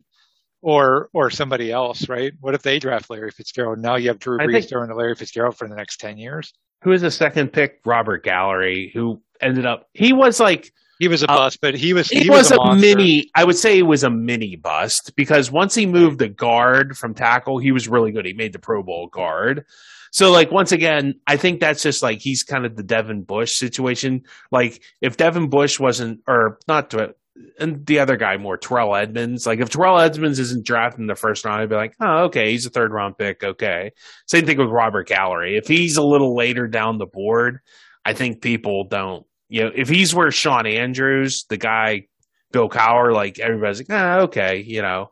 Or 0.63 1.09
or 1.15 1.31
somebody 1.31 1.73
else, 1.73 2.09
right? 2.09 2.33
What 2.41 2.55
if 2.55 2.63
they 2.63 2.79
draft 2.79 3.09
Larry 3.09 3.31
Fitzgerald? 3.31 3.79
Now 3.79 3.97
you 3.97 4.09
have 4.09 4.19
Drew 4.19 4.37
Brees 4.39 4.53
think- 4.53 4.69
throwing 4.69 4.89
to 4.91 4.95
Larry 4.95 5.15
Fitzgerald 5.15 5.57
for 5.57 5.67
the 5.67 5.75
next 5.75 5.99
ten 5.99 6.19
years. 6.19 6.53
Who 6.83 6.93
is 6.93 7.01
the 7.03 7.11
second 7.11 7.53
pick? 7.53 7.81
Robert 7.87 8.25
Gallery, 8.25 8.91
who 8.93 9.23
ended 9.41 9.65
up 9.65 9.89
he 9.95 10.13
was 10.13 10.39
like 10.39 10.71
He 10.99 11.09
was 11.09 11.23
a 11.23 11.31
Uh, 11.31 11.37
bust, 11.37 11.61
but 11.63 11.75
he 11.75 11.95
was 11.95 12.09
He, 12.11 12.25
he, 12.25 12.31
was, 12.31 12.51
a, 12.51 12.57
a, 12.57 12.77
mini. 12.77 13.31
I 13.35 13.45
would 13.45 13.57
say 13.57 13.77
he 13.77 13.83
was 13.83 14.05
a 14.05 14.11
mini 14.11 14.57
bust 14.57 15.13
because 15.17 15.51
once 15.51 15.75
he 15.75 15.87
moved 15.87 16.19
the 16.19 16.29
guard 16.29 16.95
from 16.99 17.15
tackle, 17.15 17.57
he 17.59 17.73
was 17.73 17.89
really 17.89 18.13
good. 18.13 18.27
He 18.27 18.35
made 18.35 18.53
the 18.53 18.59
Pro 18.59 18.83
Bowl 18.83 19.07
guard. 19.07 19.65
So, 20.13 20.31
like 20.31 20.51
once 20.51 20.73
again, 20.73 21.15
I 21.27 21.39
think 21.39 21.61
that's 21.61 21.83
just 21.83 22.03
like 22.03 22.19
he's 22.21 22.43
kind 22.43 22.67
of 22.67 22.77
the 22.77 22.83
Devin 22.83 23.23
Bush 23.23 23.55
situation. 23.57 24.25
Like 24.53 24.83
if 25.01 25.17
Devin 25.17 25.49
Bush 25.49 25.81
wasn't, 25.81 26.21
or 26.27 26.59
not, 26.69 26.91
to, 26.91 27.15
and 27.59 27.85
the 27.87 27.99
other 27.99 28.17
guy 28.17 28.37
more 28.37 28.57
Terrell 28.57 28.95
Edmunds. 28.95 29.47
Like 29.47 29.61
if 29.61 29.71
Terrell 29.71 30.01
Edmunds 30.01 30.39
isn't 30.39 30.65
drafted 30.65 31.01
in 31.01 31.07
the 31.07 31.15
first 31.15 31.45
round, 31.45 31.61
I'd 31.61 31.69
be 31.69 31.75
like, 31.75 31.95
oh, 32.01 32.25
okay, 32.25 32.51
he's 32.51 32.67
a 32.67 32.71
third 32.71 32.93
round 32.93 33.19
pick. 33.19 33.43
Okay. 33.43 33.93
Same 34.27 34.47
thing 34.47 34.59
with 34.59 34.69
Robert 34.69 35.09
Gallery. 35.09 35.57
If 35.57 35.67
he's 35.67 35.97
a 35.97 36.03
little 36.03 36.37
later 36.37 36.67
down 36.67 36.99
the 36.99 37.07
board, 37.07 37.61
I 38.05 38.15
think 38.15 38.41
people 38.41 38.85
don't. 38.85 39.27
You 39.49 39.65
know, 39.65 39.71
if 39.75 39.89
he's 39.89 40.15
where 40.15 40.31
Shawn 40.31 40.67
Andrews, 40.67 41.45
the 41.49 41.57
guy 41.57 42.07
Bill 42.53 42.69
Cowher, 42.69 43.13
like 43.13 43.39
everybody's 43.39 43.79
like, 43.79 43.89
ah, 43.91 44.21
okay, 44.23 44.63
you 44.65 44.83
know, 44.83 45.11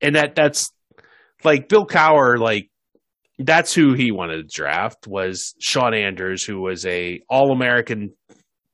and 0.00 0.16
that 0.16 0.34
that's 0.34 0.72
like 1.44 1.68
Bill 1.68 1.86
Cowher, 1.86 2.38
like 2.38 2.70
that's 3.38 3.74
who 3.74 3.94
he 3.94 4.12
wanted 4.12 4.36
to 4.36 4.54
draft 4.54 5.06
was 5.06 5.54
Shawn 5.58 5.94
Andrews, 5.94 6.44
who 6.44 6.60
was 6.60 6.84
a 6.86 7.22
All 7.28 7.52
American 7.52 8.12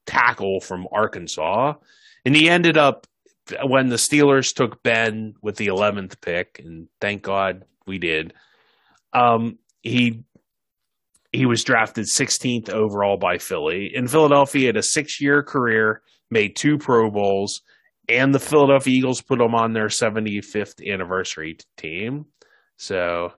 tackle 0.07 0.61
from 0.61 0.87
Arkansas, 0.93 1.75
and 2.27 2.35
he 2.35 2.51
ended 2.51 2.77
up 2.77 3.07
when 3.65 3.89
the 3.89 3.97
Steelers 3.97 4.53
took 4.53 4.83
Ben 4.83 5.35
with 5.41 5.57
the 5.57 5.69
eleventh 5.69 6.21
pick, 6.21 6.61
and 6.63 6.89
thank 7.01 7.23
God 7.23 7.65
we 7.87 7.99
did. 7.99 8.35
Um, 9.13 9.59
he 9.83 10.25
he 11.33 11.47
was 11.47 11.63
drafted 11.63 12.07
16th 12.07 12.69
overall 12.71 13.17
by 13.17 13.39
Philly. 13.39 13.95
In 13.95 14.09
Philadelphia, 14.09 14.69
had 14.69 14.77
a 14.77 14.83
six 14.83 15.21
year 15.21 15.43
career, 15.43 16.03
made 16.31 16.57
two 16.57 16.79
Pro 16.79 17.11
Bowls, 17.11 17.63
and 18.09 18.35
the 18.35 18.41
Philadelphia 18.41 18.97
Eagles 18.97 19.23
put 19.23 19.41
him 19.41 19.55
on 19.55 19.73
their 19.73 19.89
75th 19.89 20.85
anniversary 20.93 21.59
team. 21.77 22.27
So, 22.77 23.33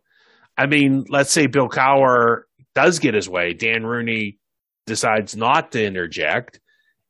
I 0.56 0.66
mean, 0.66 1.04
let's 1.10 1.30
say 1.30 1.46
Bill 1.46 1.68
Cowher 1.68 2.42
does 2.74 3.00
get 3.00 3.14
his 3.14 3.28
way. 3.28 3.52
Dan 3.52 3.84
Rooney 3.84 4.38
decides 4.86 5.36
not 5.36 5.72
to 5.72 5.84
interject, 5.84 6.60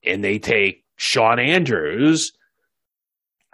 and 0.02 0.24
they 0.24 0.38
take 0.38 0.84
Shawn 0.98 1.38
Andrews. 1.38 2.32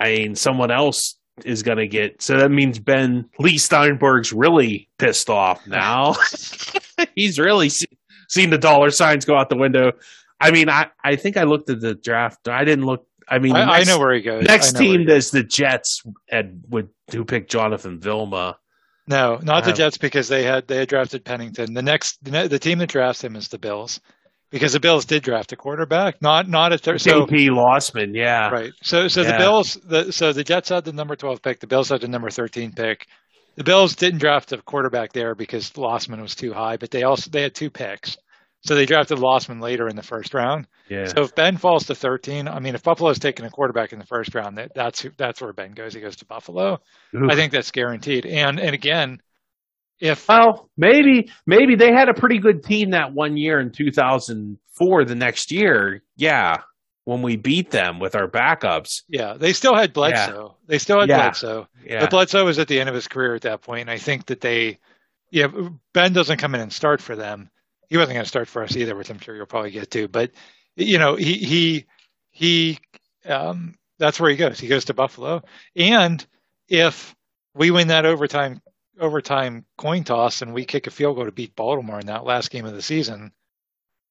I 0.01 0.15
mean, 0.17 0.35
someone 0.35 0.73
else 0.73 1.17
is 1.45 1.63
going 1.63 1.79
to 1.79 1.87
get. 1.87 2.21
So 2.23 2.39
that 2.39 2.51
means 2.51 2.79
Ben 2.81 3.29
Lee 3.39 3.59
Steinberg's 3.59 4.33
really 4.33 4.89
pissed 4.99 5.31
off 5.31 5.65
now. 5.67 6.15
He's 7.15 7.39
really 7.39 7.69
se- 7.69 7.87
seen 8.29 8.51
the 8.51 8.59
dollar 8.59 8.91
signs 8.91 9.25
go 9.25 9.37
out 9.37 9.51
the 9.51 9.57
window. 9.57 9.93
I 10.41 10.51
mean, 10.51 10.69
I, 10.69 10.89
I 11.05 11.17
think 11.17 11.37
I 11.37 11.45
looked 11.45 11.71
at 11.71 11.81
the 11.81 11.95
draft. 11.95 12.49
I 12.49 12.65
didn't 12.65 12.87
look. 12.87 13.07
I 13.29 13.39
mean, 13.39 13.55
I, 13.57 13.81
I 13.81 13.85
know 13.85 13.99
where 13.99 14.13
he 14.15 14.21
goes. 14.21 14.45
Next 14.45 14.75
I 14.75 14.81
know 14.81 14.89
where 14.89 14.99
team 14.99 15.09
is 15.09 15.31
the 15.31 15.43
Jets 15.45 16.03
and 16.31 16.65
would 16.69 16.89
who 17.13 17.25
picked 17.25 17.51
Jonathan 17.51 18.01
Vilma. 18.01 18.59
No, 19.07 19.39
not 19.43 19.65
the 19.65 19.71
Um, 19.71 19.77
Jets 19.77 19.99
because 19.99 20.29
they 20.29 20.45
had 20.45 20.67
they 20.67 20.77
had 20.77 20.89
drafted 20.89 21.25
Pennington. 21.25 21.75
The 21.75 21.83
next 21.83 22.23
the, 22.25 22.49
the 22.49 22.59
team 22.59 22.79
that 22.79 22.89
drafts 22.89 23.23
him 23.23 23.37
is 23.37 23.49
the 23.49 23.59
Bills 23.59 24.01
because 24.55 24.73
the 24.73 24.81
Bills 24.81 25.05
did 25.05 25.25
draft 25.25 25.53
a 25.53 25.57
quarterback, 25.57 26.23
not 26.23 26.49
not 26.49 26.73
a 26.73 26.79
third. 26.79 27.01
So 27.01 27.27
JP 27.27 27.51
Losman, 27.51 28.15
yeah. 28.15 28.49
right, 28.51 28.73
so 28.83 29.09
so 29.09 29.25
the 29.25 29.37
Bills 29.37 29.75
the 29.85 30.13
so 30.13 30.33
the 30.33 30.45
Jets 30.45 30.69
had 30.69 30.85
the 30.85 30.93
number 30.93 31.17
twelve 31.17 31.43
pick. 31.43 31.59
The 31.59 31.67
Bills 31.67 31.89
had 31.89 32.01
the 32.01 32.09
number 32.09 32.31
thirteen 32.31 32.73
pick. 32.73 33.09
The 33.57 33.65
Bills 33.65 33.97
didn't 33.97 34.21
draft 34.21 34.53
a 34.53 34.59
quarterback 34.59 35.13
there 35.13 35.35
because 35.35 35.73
Losman 35.73 36.23
was 36.23 36.37
too 36.37 36.53
high, 36.53 36.77
but 36.77 36.93
they 36.93 37.03
also 37.03 37.31
they 37.31 37.43
had 37.43 37.55
two 37.55 37.69
picks. 37.69 38.17
So 38.65 38.75
they 38.77 38.87
drafted 38.87 39.19
Losman 39.19 39.61
later 39.61 39.89
in 39.89 39.97
the 39.97 40.03
first 40.03 40.33
round. 40.33 40.67
Yeah. 40.89 41.07
So 41.07 41.23
if 41.23 41.35
Ben 41.35 41.59
falls 41.59 41.85
to 41.87 41.95
13, 41.95 42.49
I 42.49 42.61
mean, 42.61 42.75
if 42.75 42.83
Buffalo's 42.83 43.19
taking 43.19 43.45
a 43.45 43.51
quarterback 43.51 43.93
in 43.93 43.99
the 43.99 44.07
first 44.07 44.35
round, 44.35 44.57
that, 44.57 44.73
that's 44.75 45.03
who, 45.03 45.11
that's 45.19 45.43
where 45.43 45.53
Ben 45.53 45.73
goes. 45.73 45.93
He 45.93 46.01
goes 46.01 46.17
to 46.17 46.25
Buffalo. 46.25 46.81
Oof. 47.15 47.31
I 47.31 47.35
think 47.35 47.53
that's 47.53 47.73
guaranteed. 47.73 48.25
And 48.25 48.59
and 48.59 48.75
again, 48.75 49.21
if 50.01 50.29
Well, 50.29 50.69
maybe 50.77 51.31
maybe 51.47 51.77
they 51.77 51.93
had 51.93 52.09
a 52.09 52.15
pretty 52.15 52.39
good 52.39 52.63
team 52.65 52.91
that 52.91 53.13
one 53.13 53.37
year 53.37 53.61
in 53.61 53.71
2004. 53.71 55.05
The 55.05 55.15
next 55.15 55.53
year, 55.53 56.03
yeah, 56.17 56.63
when 57.05 57.23
we 57.23 57.37
beat 57.37 57.71
them 57.71 57.99
with 58.01 58.15
our 58.15 58.29
backups, 58.29 59.03
yeah, 59.09 59.35
they 59.35 59.53
still 59.53 59.75
had 59.77 59.93
Bledsoe. 59.93 60.57
They 60.67 60.79
still 60.79 61.01
had 61.01 61.09
Yeah. 61.09 61.23
Bledsoe. 61.23 61.69
yeah, 61.85 62.01
But 62.01 62.11
Bledsoe 62.11 62.45
was 62.45 62.59
at 62.59 62.69
the 62.69 62.81
end 62.81 62.89
of 62.89 62.95
his 62.95 63.09
career 63.09 63.35
at 63.35 63.43
that 63.43 63.63
point. 63.63 63.83
And 63.83 63.91
I 63.91 63.99
think 63.99 64.27
that 64.27 64.41
they, 64.41 64.79
yeah, 65.31 65.47
Ben 65.93 66.13
doesn't 66.13 66.39
come 66.39 66.55
in 66.55 66.61
and 66.61 66.73
start 66.73 67.01
for 67.01 67.15
them. 67.15 67.51
He 67.89 67.97
wasn't 67.99 68.15
going 68.15 68.25
to 68.25 68.29
start 68.29 68.49
for 68.49 68.63
us 68.63 68.77
either, 68.77 68.97
which 68.97 69.11
I'm 69.11 69.19
sure 69.21 69.37
you'll 69.37 69.47
probably 69.47 69.71
get 69.71 69.91
to. 69.93 70.09
But 70.09 70.31
you 70.77 70.99
know, 70.99 71.15
he 71.15 71.35
he 71.35 71.87
he, 72.31 72.79
um, 73.27 73.75
that's 73.99 74.19
where 74.19 74.31
he 74.31 74.37
goes. 74.37 74.59
He 74.59 74.67
goes 74.67 74.87
to 74.87 74.95
Buffalo. 74.95 75.43
And 75.77 76.25
if 76.69 77.15
we 77.55 77.71
win 77.71 77.89
that 77.89 78.07
overtime 78.07 78.61
overtime 79.01 79.65
coin 79.77 80.05
toss 80.05 80.43
and 80.43 80.53
we 80.55 80.65
kick 80.65 80.87
a 80.87 80.91
field 80.91 81.17
goal 81.17 81.25
to 81.27 81.33
beat 81.33 81.57
Baltimore 81.57 82.01
in 82.01 82.07
that 82.07 82.25
last 82.25 82.51
game 82.51 82.65
of 82.65 82.75
the 82.75 82.83
season, 82.83 83.33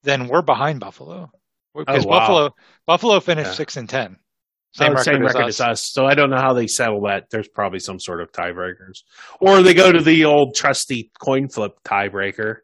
then 0.04 0.28
we're 0.28 0.42
behind 0.42 0.80
Buffalo 0.80 1.32
oh, 1.34 1.80
because 1.80 2.06
Oh, 2.06 2.10
wow. 2.10 2.20
Buffalo 2.20 2.56
Buffalo 2.86 3.20
finished 3.20 3.52
Yeah. 3.52 3.56
six 3.56 3.78
and 3.78 3.90
ten. 3.90 4.18
Oh, 4.20 4.84
Same 4.86 4.90
record, 4.92 5.04
same 5.04 5.16
as 5.26 5.34
record 5.34 5.44
us. 5.50 5.60
as 5.60 5.62
us. 5.62 5.92
So 5.94 6.06
I 6.06 6.16
don't 6.16 6.30
know 6.32 6.38
how 6.42 6.54
they 6.54 6.66
settle 6.68 7.02
that. 7.04 7.26
There's 7.30 7.48
probably 7.48 7.80
some 7.80 8.00
sort 8.00 8.22
of 8.22 8.32
tiebreakers, 8.32 9.04
or 9.40 9.62
they 9.62 9.74
go 9.76 9.92
to 9.92 10.02
the 10.02 10.26
old 10.26 10.56
trusty 10.56 11.12
coin 11.22 11.48
flip 11.48 11.74
tiebreaker. 11.86 12.58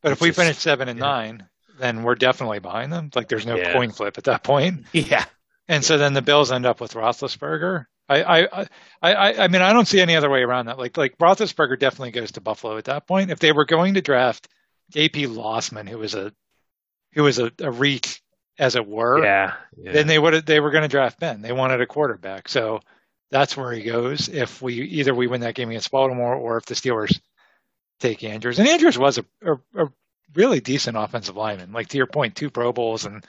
But 0.00 0.12
if 0.12 0.20
we 0.20 0.28
is- 0.30 0.36
finish 0.36 0.58
seven 0.58 0.88
and 0.88 0.98
yeah. 0.98 1.04
nine, 1.04 1.48
then 1.78 2.04
we're 2.04 2.14
definitely 2.14 2.60
behind 2.60 2.92
them. 2.92 3.10
Like 3.14 3.28
there's 3.28 3.46
no 3.46 3.56
Yeah. 3.56 3.72
coin 3.72 3.90
flip 3.90 4.16
at 4.16 4.24
that 4.24 4.44
point. 4.44 4.86
Yeah, 4.92 5.24
And 5.68 5.84
so 5.84 5.98
then 5.98 6.12
the 6.14 6.22
Bills 6.22 6.52
end 6.52 6.64
up 6.66 6.80
with 6.80 6.94
Roethlisberger. 6.94 7.86
I, 8.08 8.44
I, 8.44 8.66
I, 9.02 9.34
I, 9.44 9.48
mean, 9.48 9.62
I 9.62 9.72
don't 9.72 9.88
see 9.88 10.00
any 10.00 10.14
other 10.14 10.30
way 10.30 10.42
around 10.42 10.66
that. 10.66 10.78
Like, 10.78 10.96
like 10.96 11.18
Roethlisberger 11.18 11.78
definitely 11.78 12.12
goes 12.12 12.32
to 12.32 12.40
Buffalo 12.40 12.78
at 12.78 12.84
that 12.84 13.06
point. 13.06 13.30
If 13.30 13.40
they 13.40 13.52
were 13.52 13.64
going 13.64 13.94
to 13.94 14.00
draft 14.00 14.48
J.P. 14.90 15.26
Losman, 15.26 15.88
who 15.88 15.98
was 15.98 16.14
a, 16.14 16.32
who 17.14 17.24
was 17.24 17.38
a, 17.38 17.50
a 17.60 17.70
reach, 17.70 18.22
as 18.58 18.76
it 18.76 18.86
were, 18.86 19.22
yeah, 19.22 19.54
yeah. 19.76 19.92
then 19.92 20.06
they 20.06 20.18
would 20.18 20.46
they 20.46 20.60
were 20.60 20.70
going 20.70 20.82
to 20.82 20.88
draft 20.88 21.20
Ben. 21.20 21.42
They 21.42 21.52
wanted 21.52 21.80
a 21.80 21.86
quarterback, 21.86 22.48
so 22.48 22.80
that's 23.30 23.56
where 23.56 23.72
he 23.72 23.82
goes. 23.82 24.28
If 24.28 24.62
we 24.62 24.74
either 24.74 25.14
we 25.14 25.26
win 25.26 25.42
that 25.42 25.54
game 25.54 25.68
against 25.68 25.90
Baltimore, 25.90 26.34
or 26.34 26.56
if 26.56 26.64
the 26.66 26.74
Steelers 26.74 27.20
take 28.00 28.24
Andrews, 28.24 28.58
and 28.58 28.68
Andrews 28.68 28.98
was 28.98 29.18
a, 29.18 29.24
a, 29.44 29.84
a 29.84 29.92
really 30.34 30.60
decent 30.60 30.96
offensive 30.96 31.36
lineman. 31.36 31.72
Like 31.72 31.88
to 31.88 31.96
your 31.98 32.06
point, 32.06 32.34
two 32.34 32.50
Pro 32.50 32.72
Bowls 32.72 33.04
and 33.04 33.24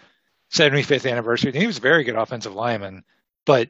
75th 0.54 1.10
anniversary. 1.10 1.52
He 1.52 1.68
was 1.68 1.78
a 1.78 1.82
very 1.82 2.04
good 2.04 2.16
offensive 2.16 2.56
lineman, 2.56 3.04
but 3.46 3.70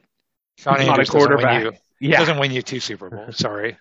Shawn 0.58 0.74
Not 0.74 0.80
a 0.80 0.90
Andrews 0.90 1.08
doesn't 1.08 1.20
quarterback. 1.20 1.62
you 2.00 2.10
yeah. 2.10 2.18
doesn't 2.18 2.38
win 2.38 2.50
you 2.50 2.62
two 2.62 2.80
Super 2.80 3.08
Bowls. 3.08 3.38
Sorry. 3.38 3.76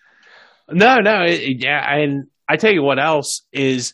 No, 0.70 1.00
no, 1.00 1.24
it, 1.24 1.64
yeah, 1.64 1.96
and 1.96 2.28
I 2.48 2.58
tell 2.58 2.72
you 2.72 2.84
what 2.84 3.00
else 3.00 3.44
is 3.52 3.94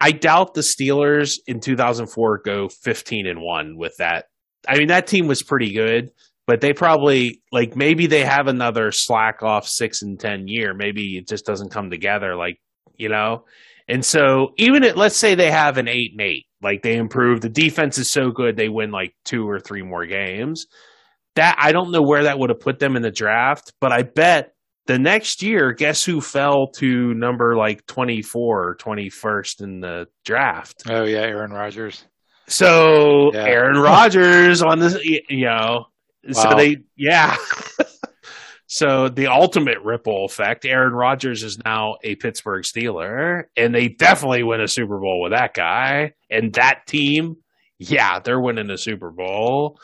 I 0.00 0.12
doubt 0.12 0.54
the 0.54 0.62
Steelers 0.62 1.38
in 1.46 1.60
2004 1.60 2.38
go 2.38 2.68
15 2.68 3.26
and 3.26 3.40
1 3.40 3.76
with 3.76 3.96
that. 3.98 4.26
I 4.66 4.78
mean 4.78 4.88
that 4.88 5.06
team 5.06 5.26
was 5.26 5.42
pretty 5.42 5.72
good, 5.72 6.12
but 6.46 6.62
they 6.62 6.72
probably 6.72 7.42
like 7.52 7.76
maybe 7.76 8.06
they 8.06 8.24
have 8.24 8.46
another 8.46 8.90
slack 8.90 9.42
off 9.42 9.68
6 9.68 10.02
and 10.02 10.18
10 10.18 10.48
year. 10.48 10.72
Maybe 10.72 11.18
it 11.18 11.28
just 11.28 11.44
doesn't 11.44 11.70
come 11.70 11.90
together 11.90 12.36
like, 12.36 12.58
you 12.96 13.10
know. 13.10 13.44
And 13.86 14.02
so 14.02 14.54
even 14.56 14.82
at 14.82 14.96
let's 14.96 15.16
say 15.16 15.34
they 15.34 15.50
have 15.50 15.76
an 15.76 15.88
8 15.88 16.12
and 16.12 16.20
8, 16.22 16.46
like 16.62 16.82
they 16.82 16.96
improve, 16.96 17.42
the 17.42 17.50
defense 17.50 17.98
is 17.98 18.10
so 18.10 18.30
good 18.30 18.56
they 18.56 18.70
win 18.70 18.90
like 18.90 19.14
two 19.26 19.46
or 19.46 19.60
three 19.60 19.82
more 19.82 20.06
games. 20.06 20.68
That 21.36 21.56
I 21.58 21.72
don't 21.72 21.90
know 21.90 22.02
where 22.02 22.24
that 22.24 22.38
would 22.38 22.50
have 22.50 22.60
put 22.60 22.78
them 22.78 22.96
in 22.96 23.02
the 23.02 23.10
draft, 23.10 23.72
but 23.80 23.92
I 23.92 24.02
bet 24.02 24.54
the 24.86 24.98
next 24.98 25.42
year, 25.42 25.72
guess 25.72 26.04
who 26.04 26.20
fell 26.20 26.68
to 26.76 27.14
number 27.14 27.56
like 27.56 27.86
24 27.86 28.68
or 28.68 28.76
21st 28.76 29.62
in 29.62 29.80
the 29.80 30.06
draft? 30.24 30.82
Oh 30.88 31.04
yeah, 31.04 31.20
Aaron 31.20 31.52
Rodgers. 31.52 32.04
So 32.46 33.30
Yeah. 33.32 33.46
Aaron 33.46 33.80
Rodgers 33.80 34.62
on 34.62 34.78
this, 34.78 35.02
you 35.02 35.46
know, 35.46 35.86
so 36.32 36.54
they, 36.56 36.78
yeah. 36.96 37.36
so 38.66 39.08
the 39.08 39.28
ultimate 39.28 39.78
ripple 39.82 40.24
effect 40.24 40.64
Aaron 40.64 40.92
Rodgers 40.92 41.42
is 41.42 41.58
now 41.64 41.96
a 42.02 42.14
Pittsburgh 42.16 42.64
Steeler, 42.64 43.44
and 43.56 43.74
they 43.74 43.88
definitely 43.88 44.42
win 44.42 44.60
a 44.60 44.68
Super 44.68 44.98
Bowl 44.98 45.22
with 45.22 45.32
that 45.32 45.54
guy. 45.54 46.12
And 46.30 46.52
that 46.54 46.86
team, 46.86 47.36
yeah, 47.78 48.20
they're 48.20 48.40
winning 48.40 48.70
a 48.70 48.78
Super 48.78 49.10
Bowl. 49.10 49.78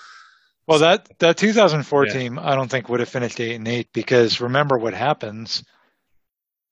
Well, 0.70 0.78
that 0.78 1.08
that 1.18 1.36
2004 1.36 2.06
Yeah. 2.06 2.12
team, 2.12 2.38
I 2.38 2.54
don't 2.54 2.70
think 2.70 2.88
would 2.88 3.00
have 3.00 3.08
finished 3.08 3.40
eight 3.40 3.56
and 3.56 3.66
eight 3.66 3.88
because 3.92 4.40
remember 4.40 4.78
what 4.78 4.94
happens. 4.94 5.64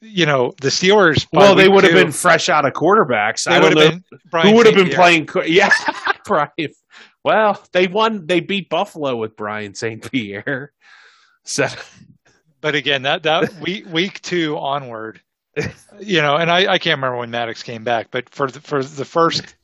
You 0.00 0.24
know, 0.24 0.52
the 0.60 0.68
Steelers. 0.68 1.26
Well, 1.32 1.56
they 1.56 1.68
would 1.68 1.82
have 1.82 1.92
been 1.94 2.12
fresh 2.12 2.48
out 2.48 2.64
of 2.64 2.72
quarterbacks. 2.74 3.42
They 3.44 3.56
I 3.56 3.58
don't 3.58 3.76
have 3.76 3.84
know 3.84 3.90
been. 3.90 4.04
Brian 4.30 4.46
who 4.48 4.54
would 4.54 4.66
have 4.66 4.76
been 4.76 4.90
playing. 4.90 5.28
Yeah, 5.46 5.70
Brian. 6.24 6.72
Well, 7.24 7.60
they 7.72 7.88
won. 7.88 8.28
They 8.28 8.38
beat 8.38 8.68
Buffalo 8.68 9.16
with 9.16 9.36
Brian 9.36 9.74
St. 9.74 10.08
Pierre. 10.12 10.72
So 11.44 11.66
But 12.60 12.76
again, 12.76 13.02
that 13.02 13.24
that 13.24 13.52
week 13.60 13.86
week 13.92 14.20
two 14.22 14.56
onward, 14.56 15.20
you 15.98 16.22
know, 16.22 16.36
and 16.36 16.48
I, 16.52 16.74
I 16.74 16.78
can't 16.78 16.98
remember 16.98 17.16
when 17.18 17.32
Maddox 17.32 17.64
came 17.64 17.82
back, 17.82 18.12
but 18.12 18.28
for 18.30 18.48
the, 18.48 18.60
for 18.60 18.84
the 18.84 19.04
first 19.04 19.56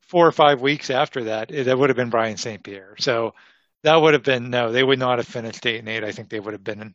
four 0.00 0.26
or 0.26 0.32
five 0.32 0.62
weeks 0.62 0.88
after 0.88 1.24
that, 1.24 1.50
it, 1.50 1.64
that 1.64 1.78
would 1.78 1.90
have 1.90 1.96
been 1.98 2.08
Brian 2.10 2.38
St. 2.38 2.62
Pierre. 2.62 2.94
So 2.98 3.34
that 3.82 3.96
would 3.96 4.14
have 4.14 4.22
been 4.22 4.50
no, 4.50 4.72
they 4.72 4.82
would 4.82 4.98
not 4.98 5.18
have 5.18 5.26
finished 5.28 5.66
eight 5.66 5.78
and 5.80 5.88
eight. 5.88 6.04
I 6.04 6.12
think 6.12 6.28
they 6.28 6.40
would 6.40 6.52
have 6.54 6.64
been 6.64 6.94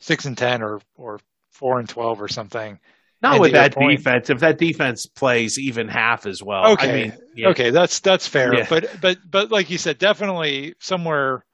six 0.00 0.24
and 0.26 0.36
ten 0.36 0.62
or 0.62 0.80
or 0.96 1.18
four 1.50 1.78
and 1.78 1.88
twelve 1.88 2.20
or 2.20 2.28
something. 2.28 2.78
not 3.22 3.32
And 3.34 3.40
with 3.40 3.52
that 3.52 3.74
point- 3.74 3.98
defense. 3.98 4.28
If 4.30 4.40
that 4.40 4.58
defense 4.58 5.06
plays 5.06 5.58
even 5.58 5.88
half 5.88 6.26
as 6.26 6.42
well, 6.42 6.72
Okay. 6.72 6.90
I 6.90 6.92
mean, 7.04 7.18
yeah, 7.34 7.48
Okay, 7.48 7.70
that's 7.70 8.00
that's 8.00 8.26
fair. 8.28 8.54
Yeah. 8.54 8.66
But 8.68 9.00
but 9.00 9.18
but 9.28 9.50
like 9.50 9.70
you 9.70 9.78
said, 9.78 9.98
definitely 9.98 10.74
somewhere, 10.80 11.44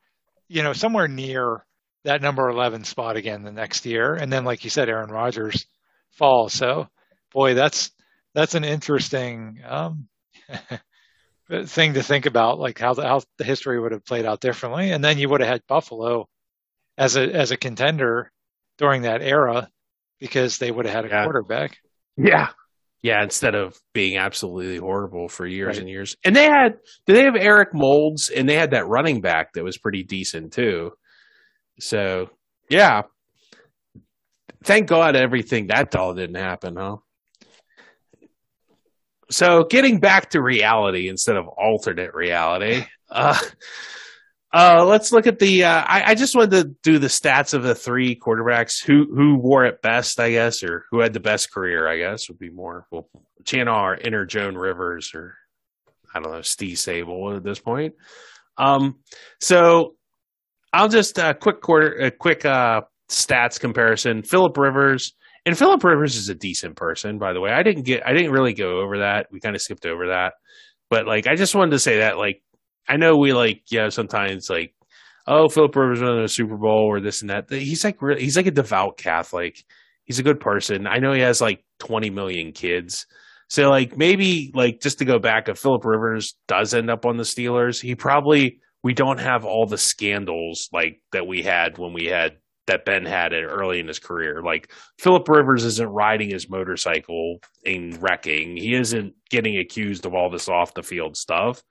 you 0.48 0.62
know, 0.62 0.72
somewhere 0.72 1.06
near 1.08 1.64
that 2.04 2.20
number 2.20 2.48
eleven 2.48 2.82
spot 2.84 3.16
again 3.16 3.44
the 3.44 3.52
next 3.52 3.86
year, 3.86 4.14
and 4.14 4.32
then 4.32 4.44
like 4.44 4.64
you 4.64 4.70
said, 4.70 4.88
Aaron 4.88 5.10
Rodgers 5.10 5.66
falls. 6.10 6.52
So, 6.52 6.88
boy, 7.32 7.54
that's 7.54 7.92
that's 8.34 8.54
an 8.56 8.64
interesting 8.64 9.60
um, 9.64 10.08
Uh, 11.50 11.64
thing 11.64 11.94
to 11.94 12.02
think 12.02 12.26
about, 12.26 12.58
like 12.60 12.78
how 12.78 12.94
the 12.94 13.02
how 13.02 13.20
the 13.38 13.44
history 13.44 13.78
would 13.80 13.92
have 13.92 14.04
played 14.04 14.24
out 14.24 14.40
differently, 14.40 14.92
and 14.92 15.02
then 15.04 15.18
you 15.18 15.28
would 15.28 15.40
have 15.40 15.50
had 15.50 15.62
Buffalo 15.68 16.26
as 16.96 17.16
a 17.16 17.22
as 17.34 17.50
a 17.50 17.56
contender 17.56 18.30
during 18.78 19.02
that 19.02 19.22
era 19.22 19.68
because 20.20 20.58
they 20.58 20.70
would 20.70 20.86
have 20.86 20.94
had 20.94 21.04
a 21.04 21.08
Yeah. 21.08 21.24
quarterback. 21.24 21.78
yeah, 22.16 22.50
yeah. 23.02 23.22
Instead 23.22 23.54
of 23.56 23.76
being 23.92 24.16
absolutely 24.18 24.76
horrible 24.76 25.28
for 25.28 25.44
years 25.46 25.76
Right. 25.76 25.78
and 25.80 25.88
years, 25.88 26.16
and 26.24 26.34
they 26.36 26.44
had. 26.44 26.78
Did 27.06 27.16
they 27.16 27.24
have 27.24 27.36
Eric 27.36 27.74
Moulds? 27.74 28.30
And 28.30 28.48
they 28.48 28.54
had 28.56 28.70
that 28.70 28.86
running 28.86 29.20
back 29.20 29.52
that 29.54 29.64
was 29.64 29.76
pretty 29.78 30.04
decent 30.04 30.52
too. 30.52 30.92
So 31.80 32.30
yeah, 32.70 33.02
thank 34.64 34.86
God 34.88 35.16
everything 35.16 35.66
that 35.66 35.94
all 35.96 36.14
didn't 36.14 36.36
happen, 36.36 36.76
huh? 36.76 36.96
So 39.32 39.64
getting 39.64 39.98
back 39.98 40.30
to 40.30 40.42
reality 40.42 41.08
instead 41.08 41.36
of 41.36 41.48
alternate 41.48 42.14
reality, 42.14 42.84
uh, 43.10 43.38
uh, 44.52 44.84
let's 44.86 45.10
look 45.10 45.26
at 45.26 45.38
the. 45.38 45.64
Uh, 45.64 45.82
I, 45.86 46.10
I 46.10 46.14
just 46.14 46.34
wanted 46.34 46.50
to 46.50 46.64
do 46.82 46.98
the 46.98 47.06
stats 47.08 47.54
of 47.54 47.62
the 47.62 47.74
three 47.74 48.14
quarterbacks 48.14 48.84
who 48.84 49.06
who 49.14 49.38
wore 49.38 49.64
it 49.64 49.80
best, 49.80 50.20
I 50.20 50.32
guess, 50.32 50.62
or 50.62 50.84
who 50.90 51.00
had 51.00 51.14
the 51.14 51.20
best 51.20 51.52
career. 51.52 51.88
I 51.88 51.96
guess 51.96 52.28
would 52.28 52.38
be 52.38 52.50
more 52.50 52.86
well, 52.90 53.08
channel 53.44 53.74
or 53.74 53.94
Inner 53.94 54.26
Joan 54.26 54.54
Rivers 54.56 55.12
or 55.14 55.34
I 56.14 56.20
don't 56.20 56.32
know 56.32 56.42
Steve 56.42 56.76
Sabol 56.76 57.36
at 57.36 57.42
this 57.42 57.58
point. 57.58 57.94
Um, 58.58 58.98
so 59.40 59.94
I'll 60.72 60.88
just 60.88 61.18
uh, 61.18 61.32
quick 61.34 61.60
quarter, 61.62 61.92
a 61.94 62.10
quick 62.10 62.44
uh, 62.44 62.82
stats 63.08 63.58
comparison. 63.58 64.22
Philip 64.22 64.56
Rivers 64.56 65.14
and 65.44 65.58
Philip 65.58 65.82
Rivers 65.82 66.16
is 66.16 66.28
a 66.28 66.34
decent 66.34 66.76
person, 66.76 67.18
by 67.18 67.32
the 67.32 67.40
way. 67.40 67.50
I 67.50 67.62
didn't 67.62 67.82
get, 67.84 68.06
I 68.06 68.12
didn't 68.12 68.32
really 68.32 68.54
go 68.54 68.80
over 68.80 68.98
that. 68.98 69.26
We 69.30 69.40
kind 69.40 69.56
of 69.56 69.62
skipped 69.62 69.86
over 69.86 70.08
that, 70.08 70.34
but 70.90 71.06
like, 71.06 71.26
I 71.26 71.34
just 71.34 71.54
wanted 71.54 71.72
to 71.72 71.78
say 71.78 71.98
that, 71.98 72.18
like, 72.18 72.42
I 72.88 72.96
know 72.96 73.16
we 73.16 73.32
like, 73.32 73.62
yeah, 73.70 73.88
sometimes 73.88 74.50
like, 74.50 74.74
oh, 75.26 75.48
Philip 75.48 75.74
Rivers 75.74 76.00
won 76.00 76.18
a 76.18 76.28
Super 76.28 76.56
Bowl 76.56 76.86
or 76.88 77.00
this 77.00 77.22
and 77.22 77.30
that. 77.30 77.50
He's 77.50 77.84
like, 77.84 78.02
really, 78.02 78.22
he's 78.22 78.36
like 78.36 78.46
a 78.46 78.50
devout 78.50 78.98
Catholic. 78.98 79.64
He's 80.04 80.18
a 80.18 80.24
good 80.24 80.40
person. 80.40 80.86
I 80.86 80.98
know 80.98 81.12
he 81.12 81.20
has 81.20 81.40
like 81.40 81.64
20 81.78 82.10
million 82.10 82.52
kids. 82.52 83.06
So 83.48 83.68
like 83.68 83.96
maybe 83.96 84.50
like 84.54 84.80
just 84.80 84.98
to 84.98 85.04
go 85.04 85.18
back, 85.18 85.48
if 85.48 85.58
Philip 85.58 85.84
Rivers 85.84 86.36
does 86.48 86.74
end 86.74 86.90
up 86.90 87.04
on 87.06 87.16
the 87.16 87.22
Steelers, 87.22 87.80
he 87.80 87.94
probably 87.94 88.58
we 88.82 88.94
don't 88.94 89.20
have 89.20 89.44
all 89.44 89.66
the 89.66 89.78
scandals 89.78 90.68
like 90.72 91.00
that 91.12 91.26
we 91.26 91.42
had 91.42 91.78
when 91.78 91.92
we 91.92 92.06
had 92.06 92.32
that 92.66 92.84
Ben 92.84 93.04
had 93.04 93.32
it 93.32 93.44
early 93.44 93.80
in 93.80 93.88
his 93.88 93.98
career. 93.98 94.42
Like 94.42 94.72
Philip 94.98 95.28
Rivers 95.28 95.64
isn't 95.64 95.88
riding 95.88 96.30
his 96.30 96.48
motorcycle 96.48 97.40
and 97.66 98.00
wrecking. 98.00 98.56
He 98.56 98.74
isn't 98.74 99.14
getting 99.30 99.58
accused 99.58 100.06
of 100.06 100.14
all 100.14 100.30
this 100.30 100.48
off 100.48 100.74
the 100.74 100.82
field 100.82 101.16
stuff. 101.16 101.62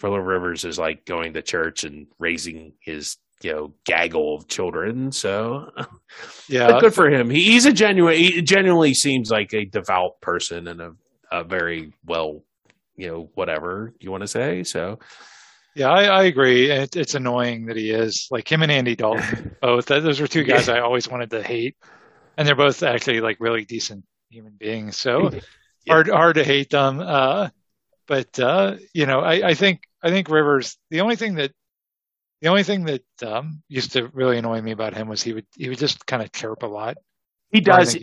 Philip 0.00 0.24
Rivers 0.24 0.64
is 0.64 0.78
like 0.78 1.04
going 1.04 1.34
to 1.34 1.42
church 1.42 1.84
and 1.84 2.06
raising 2.18 2.74
his 2.80 3.16
you 3.42 3.52
know 3.52 3.74
gaggle 3.84 4.36
of 4.36 4.48
children. 4.48 5.12
So 5.12 5.70
yeah, 6.48 6.80
good 6.80 6.94
for 6.94 7.08
him. 7.08 7.30
He, 7.30 7.42
he's 7.52 7.66
a 7.66 7.72
genuine. 7.72 8.14
He 8.14 8.42
genuinely 8.42 8.94
seems 8.94 9.30
like 9.30 9.52
a 9.54 9.64
devout 9.64 10.20
person 10.20 10.68
and 10.68 10.80
a, 10.80 10.92
a 11.30 11.44
very 11.44 11.92
well, 12.04 12.42
you 12.96 13.08
know, 13.08 13.30
whatever 13.34 13.94
you 14.00 14.10
want 14.10 14.22
to 14.22 14.28
say. 14.28 14.64
So 14.64 14.98
yeah, 15.78 15.90
I, 15.90 16.04
I 16.06 16.22
agree. 16.24 16.70
It, 16.70 16.96
it's 16.96 17.14
annoying 17.14 17.66
that 17.66 17.76
he 17.76 17.92
is 17.92 18.26
like 18.32 18.50
him 18.50 18.62
and 18.64 18.72
Andy 18.72 18.96
Dalton 18.96 19.54
both. 19.62 19.86
Those 19.86 20.20
are 20.20 20.26
two 20.26 20.42
guys 20.42 20.66
yeah. 20.66 20.74
I 20.74 20.80
always 20.80 21.08
wanted 21.08 21.30
to 21.30 21.42
hate, 21.42 21.76
and 22.36 22.46
they're 22.46 22.56
both 22.56 22.82
actually 22.82 23.20
like 23.20 23.36
really 23.38 23.64
decent 23.64 24.04
human 24.28 24.54
beings. 24.58 24.98
So 24.98 25.30
yeah. 25.32 25.40
hard 25.88 26.08
hard 26.08 26.34
to 26.34 26.42
hate 26.42 26.70
them. 26.70 26.98
Uh, 26.98 27.50
but 28.08 28.40
uh, 28.40 28.74
you 28.92 29.06
know, 29.06 29.20
I, 29.20 29.50
I 29.50 29.54
think 29.54 29.82
I 30.02 30.10
think 30.10 30.28
Rivers. 30.28 30.76
The 30.90 31.02
only 31.02 31.14
thing 31.14 31.36
that 31.36 31.52
the 32.42 32.48
only 32.48 32.64
thing 32.64 32.84
that 32.86 33.04
um, 33.24 33.62
used 33.68 33.92
to 33.92 34.08
really 34.08 34.36
annoy 34.36 34.60
me 34.60 34.72
about 34.72 34.94
him 34.94 35.06
was 35.06 35.22
he 35.22 35.32
would 35.32 35.46
he 35.56 35.68
would 35.68 35.78
just 35.78 36.04
kind 36.06 36.24
of 36.24 36.32
chirp 36.32 36.64
a 36.64 36.66
lot. 36.66 36.98
He 37.52 37.60
does. 37.60 37.96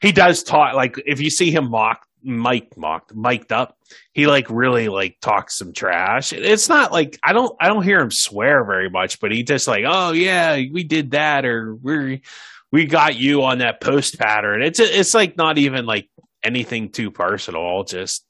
He 0.00 0.12
does 0.12 0.42
talk 0.42 0.74
like 0.74 0.96
if 1.04 1.20
you 1.20 1.28
see 1.28 1.50
him 1.50 1.68
mock 1.68 2.07
Mike 2.22 2.76
mocked, 2.76 3.14
mic'd 3.14 3.52
up. 3.52 3.78
He 4.12 4.26
like 4.26 4.50
really 4.50 4.88
like 4.88 5.18
talks 5.20 5.56
some 5.56 5.72
trash. 5.72 6.32
It's 6.32 6.68
not 6.68 6.92
like 6.92 7.18
I 7.22 7.32
don't 7.32 7.54
I 7.60 7.68
don't 7.68 7.82
hear 7.82 8.00
him 8.00 8.10
swear 8.10 8.64
very 8.64 8.90
much, 8.90 9.20
but 9.20 9.32
he 9.32 9.42
just 9.42 9.68
like, 9.68 9.84
oh 9.86 10.12
yeah, 10.12 10.54
we 10.56 10.84
did 10.84 11.12
that, 11.12 11.44
or 11.44 11.74
we 11.74 12.22
we 12.70 12.86
got 12.86 13.16
you 13.16 13.44
on 13.44 13.58
that 13.58 13.80
post 13.80 14.18
pattern. 14.18 14.62
It's 14.62 14.80
it's 14.80 15.14
like 15.14 15.36
not 15.36 15.58
even 15.58 15.86
like 15.86 16.08
anything 16.42 16.90
too 16.90 17.10
personal, 17.10 17.84
just 17.84 18.24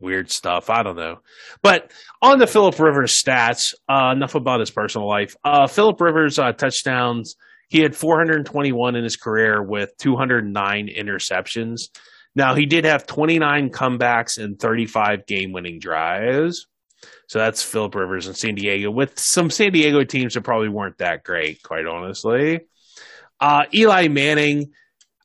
weird 0.00 0.30
stuff. 0.30 0.70
I 0.70 0.82
don't 0.82 0.96
know. 0.96 1.20
But 1.62 1.90
on 2.22 2.38
the 2.38 2.46
Philip 2.46 2.78
Rivers 2.78 3.20
stats, 3.20 3.74
uh, 3.88 4.12
enough 4.14 4.34
about 4.34 4.60
his 4.60 4.70
personal 4.70 5.08
life. 5.08 5.36
Uh, 5.44 5.66
Philip 5.66 6.00
Rivers 6.00 6.38
uh, 6.38 6.52
touchdowns. 6.52 7.36
He 7.68 7.80
had 7.80 7.96
421 7.96 8.94
in 8.94 9.02
his 9.02 9.16
career 9.16 9.62
with 9.62 9.96
209 9.98 10.88
interceptions. 10.88 11.88
Now, 12.34 12.54
he 12.54 12.66
did 12.66 12.84
have 12.84 13.06
29 13.06 13.70
comebacks 13.70 14.42
and 14.42 14.58
35 14.58 15.26
game 15.26 15.52
winning 15.52 15.78
drives. 15.78 16.66
So 17.28 17.38
that's 17.38 17.62
Philip 17.62 17.94
Rivers 17.94 18.26
in 18.26 18.34
San 18.34 18.54
Diego 18.54 18.90
with 18.90 19.18
some 19.18 19.50
San 19.50 19.72
Diego 19.72 20.04
teams 20.04 20.34
that 20.34 20.42
probably 20.42 20.68
weren't 20.68 20.98
that 20.98 21.22
great, 21.22 21.62
quite 21.62 21.86
honestly. 21.86 22.60
Uh, 23.40 23.64
Eli 23.72 24.08
Manning, 24.08 24.72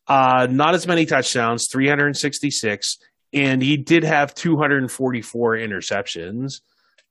uh, 0.07 0.47
not 0.49 0.75
as 0.75 0.87
many 0.87 1.05
touchdowns, 1.05 1.67
366, 1.67 2.97
and 3.33 3.61
he 3.61 3.77
did 3.77 4.03
have 4.03 4.33
244 4.33 5.55
interceptions, 5.55 6.61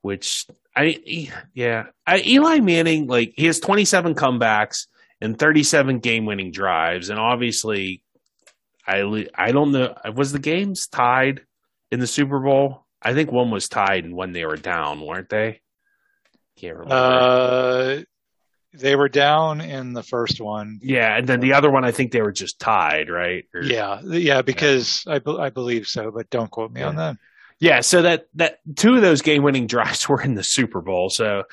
which 0.03 0.47
I, 0.75 1.31
yeah, 1.55 1.87
I, 2.07 2.21
Eli 2.21 2.61
Manning, 2.61 3.07
like 3.07 3.35
he 3.37 3.47
has 3.47 3.61
27 3.61 4.15
comebacks 4.15 4.87
and 5.21 5.39
37 5.39 6.01
game 6.01 6.27
winning 6.27 6.51
drives, 6.51 7.09
and 7.09 7.19
obviously 7.19 8.03
I 8.89 9.27
I 9.35 9.53
don't 9.53 9.73
know. 9.73 9.95
Was 10.15 10.33
the 10.33 10.39
games 10.39 10.87
tied 10.87 11.43
in 11.91 12.01
the 12.01 12.07
Super 12.07 12.41
Bowl? 12.41 12.87
I 13.03 13.15
think 13.15 13.31
one 13.31 13.51
was 13.51 13.69
tied 13.69 14.05
and 14.05 14.17
when 14.17 14.33
they 14.33 14.45
were 14.45 14.57
down, 14.57 15.01
weren't 15.01 15.29
they? 15.29 15.61
Can't 16.57 16.79
remember. 16.79 16.95
Uh, 16.95 18.03
they 18.73 18.97
were 18.97 19.09
down 19.09 19.61
in 19.61 19.93
the 19.93 20.03
first 20.03 20.41
one. 20.41 20.81
Yeah, 20.83 21.17
and 21.17 21.27
then 21.27 21.41
the 21.41 21.53
other 21.53 21.71
one, 21.71 21.85
I 21.85 21.93
think 21.93 22.13
they 22.13 22.23
were 22.23 22.33
just 22.33 22.59
tied, 22.59 23.09
right? 23.09 23.45
Or, 23.55 23.63
yeah, 23.63 24.01
yeah, 24.03 24.43
because 24.43 25.05
yeah. 25.07 25.15
I 25.15 25.19
be, 25.21 25.37
I 25.39 25.51
believe 25.51 25.87
so, 25.87 26.11
but 26.11 26.31
don't 26.31 26.51
quote 26.51 26.73
me 26.73 26.81
yeah. 26.81 26.89
on 26.89 26.97
that. 26.97 27.17
Yeah, 27.61 27.81
so 27.81 28.03
that 28.03 28.27
that 28.35 28.59
two 28.77 28.95
of 28.95 29.03
those 29.03 29.23
game 29.23 29.43
winning 29.43 29.67
drives 29.69 30.09
were 30.09 30.21
in 30.21 30.35
the 30.35 30.45
Super 30.45 30.81
Bowl. 30.81 31.11
So 31.11 31.45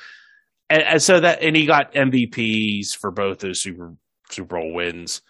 and, 0.68 0.82
and, 0.82 1.02
so 1.02 1.20
that 1.20 1.42
and 1.42 1.54
he 1.56 1.66
got 1.66 1.94
MVPs 1.94 2.96
for 2.96 3.10
both 3.10 3.38
those 3.38 3.60
Super 3.60 3.94
Super 4.30 4.56
Bowl 4.56 4.72
wins. 4.72 5.22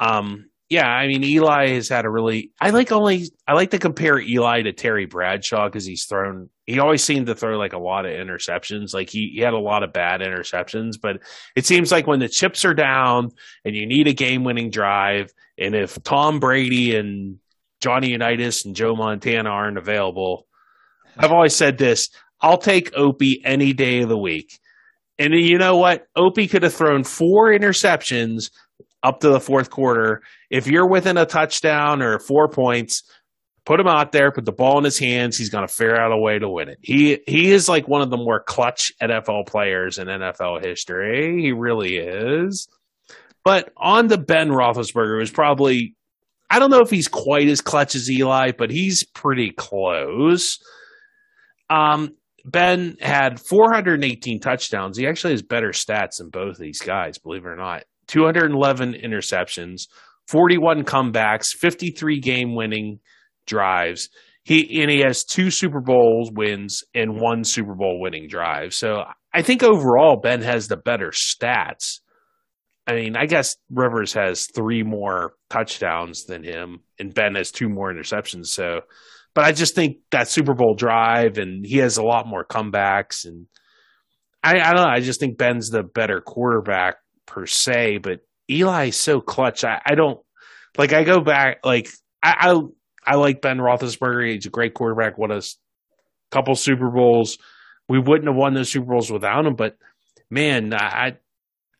Um, 0.00 0.50
yeah, 0.68 0.86
I 0.86 1.06
mean 1.06 1.24
Eli 1.24 1.70
has 1.70 1.88
had 1.88 2.04
a 2.04 2.10
really. 2.10 2.52
I 2.60 2.70
like 2.70 2.92
only. 2.92 3.30
I 3.46 3.54
like 3.54 3.70
to 3.70 3.78
compare 3.78 4.18
Eli 4.18 4.62
to 4.62 4.72
Terry 4.72 5.06
Bradshaw 5.06 5.66
because 5.66 5.86
he's 5.86 6.04
thrown. 6.04 6.50
He 6.66 6.78
always 6.78 7.02
seemed 7.02 7.26
to 7.28 7.34
throw 7.34 7.56
like 7.56 7.72
a 7.72 7.78
lot 7.78 8.04
of 8.04 8.12
interceptions. 8.12 8.92
Like 8.92 9.08
he, 9.08 9.32
he 9.34 9.40
had 9.40 9.54
a 9.54 9.58
lot 9.58 9.82
of 9.82 9.94
bad 9.94 10.20
interceptions, 10.20 11.00
but 11.00 11.20
it 11.56 11.64
seems 11.64 11.90
like 11.90 12.06
when 12.06 12.20
the 12.20 12.28
chips 12.28 12.66
are 12.66 12.74
down 12.74 13.30
and 13.64 13.74
you 13.74 13.86
need 13.86 14.08
a 14.08 14.12
game-winning 14.12 14.70
drive, 14.70 15.32
and 15.56 15.74
if 15.74 16.02
Tom 16.02 16.38
Brady 16.38 16.94
and 16.96 17.38
Johnny 17.80 18.10
Unitas 18.10 18.66
and 18.66 18.76
Joe 18.76 18.94
Montana 18.94 19.48
aren't 19.48 19.78
available, 19.78 20.46
I've 21.16 21.32
always 21.32 21.56
said 21.56 21.78
this: 21.78 22.10
I'll 22.42 22.58
take 22.58 22.94
Opie 22.94 23.40
any 23.42 23.72
day 23.72 24.02
of 24.02 24.10
the 24.10 24.18
week. 24.18 24.58
And 25.18 25.32
you 25.32 25.58
know 25.58 25.78
what? 25.78 26.06
Opie 26.14 26.46
could 26.46 26.62
have 26.62 26.74
thrown 26.74 27.04
four 27.04 27.48
interceptions 27.48 28.50
up 29.02 29.20
to 29.20 29.28
the 29.28 29.40
fourth 29.40 29.70
quarter. 29.70 30.22
If 30.50 30.66
you're 30.66 30.88
within 30.88 31.16
a 31.16 31.26
touchdown 31.26 32.02
or 32.02 32.18
four 32.18 32.48
points, 32.48 33.02
put 33.64 33.80
him 33.80 33.86
out 33.86 34.12
there, 34.12 34.32
put 34.32 34.44
the 34.44 34.52
ball 34.52 34.78
in 34.78 34.84
his 34.84 34.98
hands. 34.98 35.36
He's 35.36 35.50
going 35.50 35.66
to 35.66 35.72
figure 35.72 36.00
out 36.00 36.12
a 36.12 36.16
way 36.16 36.38
to 36.38 36.48
win 36.48 36.68
it. 36.68 36.78
He 36.82 37.20
he 37.26 37.50
is 37.50 37.68
like 37.68 37.86
one 37.86 38.02
of 38.02 38.10
the 38.10 38.16
more 38.16 38.42
clutch 38.42 38.92
NFL 39.02 39.46
players 39.46 39.98
in 39.98 40.08
NFL 40.08 40.64
history. 40.64 41.42
He 41.42 41.52
really 41.52 41.96
is. 41.96 42.68
But 43.44 43.72
on 43.76 44.08
the 44.08 44.18
Ben 44.18 44.48
Roethlisberger 44.48 45.18
was 45.18 45.30
probably 45.30 45.94
I 46.50 46.58
don't 46.58 46.70
know 46.70 46.80
if 46.80 46.90
he's 46.90 47.08
quite 47.08 47.48
as 47.48 47.60
clutch 47.60 47.94
as 47.94 48.10
Eli, 48.10 48.52
but 48.56 48.70
he's 48.70 49.04
pretty 49.04 49.50
close. 49.50 50.58
Um, 51.68 52.14
Ben 52.44 52.96
had 53.00 53.38
418 53.38 54.40
touchdowns. 54.40 54.96
He 54.96 55.06
actually 55.06 55.34
has 55.34 55.42
better 55.42 55.70
stats 55.70 56.18
than 56.18 56.30
both 56.30 56.52
of 56.52 56.58
these 56.58 56.80
guys, 56.80 57.18
believe 57.18 57.44
it 57.44 57.48
or 57.48 57.56
not. 57.56 57.84
211 58.08 58.94
interceptions, 58.94 59.82
41 60.26 60.84
comebacks, 60.84 61.54
53 61.54 62.20
game 62.20 62.54
winning 62.54 62.98
drives. 63.46 64.08
He 64.44 64.80
and 64.82 64.90
he 64.90 65.00
has 65.00 65.24
two 65.24 65.50
Super 65.50 65.80
Bowl 65.80 66.30
wins 66.34 66.82
and 66.94 67.20
one 67.20 67.44
Super 67.44 67.74
Bowl 67.74 68.00
winning 68.00 68.28
drive. 68.28 68.74
So 68.74 69.04
I 69.32 69.42
think 69.42 69.62
overall 69.62 70.20
Ben 70.22 70.42
has 70.42 70.68
the 70.68 70.76
better 70.76 71.10
stats. 71.10 72.00
I 72.86 72.94
mean, 72.94 73.16
I 73.16 73.26
guess 73.26 73.56
Rivers 73.70 74.14
has 74.14 74.46
three 74.54 74.82
more 74.82 75.34
touchdowns 75.50 76.24
than 76.24 76.42
him, 76.42 76.78
and 76.98 77.12
Ben 77.12 77.34
has 77.34 77.50
two 77.50 77.68
more 77.68 77.92
interceptions. 77.92 78.46
So, 78.46 78.80
but 79.34 79.44
I 79.44 79.52
just 79.52 79.74
think 79.74 79.98
that 80.10 80.28
Super 80.28 80.54
Bowl 80.54 80.74
drive, 80.74 81.36
and 81.36 81.66
he 81.66 81.76
has 81.78 81.98
a 81.98 82.02
lot 82.02 82.26
more 82.26 82.46
comebacks, 82.46 83.26
and 83.26 83.46
I, 84.42 84.58
I 84.60 84.72
don't 84.72 84.86
know. 84.86 84.90
I 84.90 85.00
just 85.00 85.20
think 85.20 85.36
Ben's 85.36 85.68
the 85.68 85.82
better 85.82 86.22
quarterback 86.22 86.96
per 87.28 87.46
se, 87.46 87.98
but 87.98 88.20
Eli 88.50 88.88
is 88.88 88.98
so 88.98 89.20
clutch. 89.20 89.62
I, 89.62 89.80
I 89.86 89.94
don't 89.94 90.18
like. 90.76 90.92
I 90.92 91.04
go 91.04 91.20
back 91.20 91.58
like 91.62 91.88
I, 92.22 92.50
I, 92.50 92.60
I 93.12 93.14
like 93.16 93.42
Ben 93.42 93.58
Roethlisberger. 93.58 94.32
He's 94.32 94.46
a 94.46 94.50
great 94.50 94.74
quarterback. 94.74 95.18
Won 95.18 95.30
a 95.30 95.42
couple 96.32 96.56
Super 96.56 96.90
Bowls. 96.90 97.38
We 97.88 98.00
wouldn't 98.00 98.28
have 98.28 98.36
won 98.36 98.54
those 98.54 98.70
Super 98.70 98.86
Bowls 98.86 99.12
without 99.12 99.46
him. 99.46 99.54
But 99.54 99.76
man, 100.30 100.74
I 100.74 101.18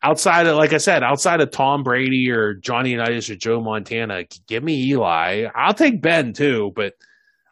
outside 0.02 0.46
of 0.46 0.56
like 0.56 0.72
I 0.72 0.78
said, 0.78 1.02
outside 1.02 1.40
of 1.40 1.50
Tom 1.50 1.82
Brady 1.82 2.30
or 2.30 2.54
Johnny 2.54 2.90
Unitas 2.90 3.30
or 3.30 3.36
Joe 3.36 3.60
Montana, 3.60 4.24
give 4.46 4.62
me 4.62 4.90
Eli. 4.90 5.46
I'll 5.54 5.74
take 5.74 6.00
Ben 6.00 6.32
too, 6.32 6.70
but. 6.76 6.92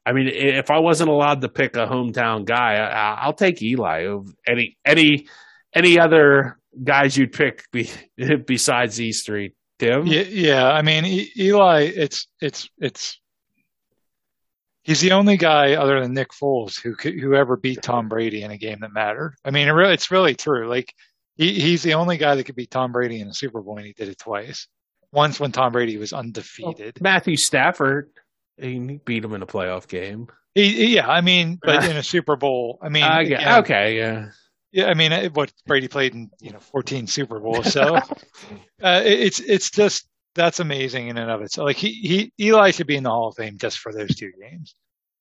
I 0.09 0.13
mean, 0.13 0.29
if 0.33 0.71
I 0.71 0.79
wasn't 0.79 1.11
allowed 1.11 1.41
to 1.41 1.49
pick 1.49 1.75
a 1.75 1.85
hometown 1.85 2.45
guy, 2.45 2.77
I, 2.77 3.27
will 3.27 3.33
take 3.33 3.61
Eli. 3.61 4.07
Any 4.47 4.79
any 4.85 5.27
any 5.75 5.99
other 5.99 6.61
guys 6.83 7.17
you'd 7.17 7.33
pick 7.33 7.65
be, 7.73 7.91
besides 8.47 8.97
these 8.97 9.23
three, 9.23 9.55
Tim? 9.79 10.07
Yeah, 10.07 10.23
yeah. 10.23 10.71
I 10.71 10.83
mean, 10.83 11.05
Eli, 11.37 11.83
it's 11.83 12.27
it's 12.41 12.69
it's 12.79 13.21
he's 14.83 15.01
the 15.01 15.13
only 15.13 15.37
guy 15.37 15.75
other 15.75 16.01
than 16.01 16.15
Nick 16.15 16.31
Foles 16.31 16.81
who 16.81 16.95
who 16.95 17.35
ever 17.35 17.57
beat 17.57 17.83
Tom 17.83 18.09
Brady 18.09 18.43
in 18.43 18.51
a 18.51 18.59
game 18.59 18.79
that 18.81 18.93
mattered. 18.93 19.35
I 19.45 19.51
mean, 19.51 19.69
it 19.69 19.73
really, 19.73 19.95
it's 19.95 20.11
really 20.11 20.35
true. 20.35 20.69
Like 20.69 20.93
he, 21.37 21.61
he's 21.61 21.83
the 21.83 21.95
only 21.95 22.17
guy 22.17 22.35
that 22.35 22.45
could 22.45 22.57
beat 22.57 22.71
Tom 22.71 22.93
Brady 22.93 23.21
in 23.21 23.29
a 23.29 23.35
Super 23.35 23.61
Bowl, 23.61 23.77
and 23.77 23.87
he 23.87 23.93
did 23.93 24.09
it 24.09 24.19
twice. 24.19 24.69
Once 25.13 25.39
when 25.39 25.53
Tom 25.53 25.73
Brady 25.73 25.97
was 25.97 26.13
undefeated. 26.13 26.99
Well, 27.01 27.13
Matthew 27.13 27.37
Stafford, 27.37 28.11
he 28.57 29.01
beat 29.05 29.25
him 29.25 29.35
in 29.35 29.43
a 29.43 29.47
playoff 29.47 29.89
game. 29.89 30.29
He, 30.55 30.95
yeah, 30.95 31.09
I 31.09 31.21
mean, 31.21 31.59
but 31.63 31.85
in 31.91 31.97
a 31.97 32.03
Super 32.03 32.37
Bowl, 32.37 32.79
I 32.81 32.89
mean, 32.89 33.05
uh, 33.05 33.21
yeah, 33.21 33.59
okay, 33.59 33.99
yeah. 33.99 34.31
Yeah, 34.77 34.89
I 34.89 34.95
mean, 34.95 35.31
what 35.33 35.55
Brady 35.67 35.89
played 35.89 36.15
in 36.15 36.31
you 36.39 36.53
know 36.53 36.61
14 36.61 37.07
Super 37.07 37.41
Bowls, 37.41 37.73
so 37.73 37.97
uh, 38.83 39.03
it's 39.07 39.41
it's 39.41 39.71
just 39.71 40.07
that's 40.35 40.61
amazing 40.61 41.09
in 41.09 41.17
and 41.17 41.31
of 41.31 41.41
itself. 41.41 41.65
Like 41.65 41.79
he 41.79 41.93
he 41.93 42.33
Eli 42.45 42.73
should 42.73 42.87
be 42.87 42.97
in 42.97 43.05
the 43.05 43.09
Hall 43.11 43.29
of 43.29 43.37
Fame 43.37 43.57
just 43.59 43.79
for 43.79 43.91
those 43.91 44.15
two 44.15 44.33
games, 44.39 44.75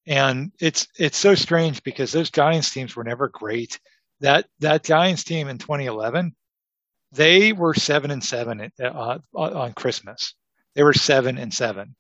and 0.08 0.52
it's 0.60 0.90
it's 1.00 1.18
so 1.18 1.36
strange 1.36 1.82
because 1.84 2.12
those 2.12 2.30
Giants 2.32 2.70
teams 2.70 2.98
were 2.98 3.06
never 3.06 3.30
great. 3.30 3.80
That 4.20 4.46
that 4.60 4.84
Giants 4.84 5.24
team 5.24 5.48
in 5.48 5.58
2011 5.58 6.36
they 7.14 7.54
were 7.54 7.74
seven 7.74 8.12
and 8.12 8.24
seven 8.24 8.72
uh, 8.84 9.20
on 9.34 9.74
Christmas. 9.74 10.36
They 10.76 10.84
were 10.84 10.94
seven 10.94 11.38
and 11.38 11.54
seven, 11.54 11.96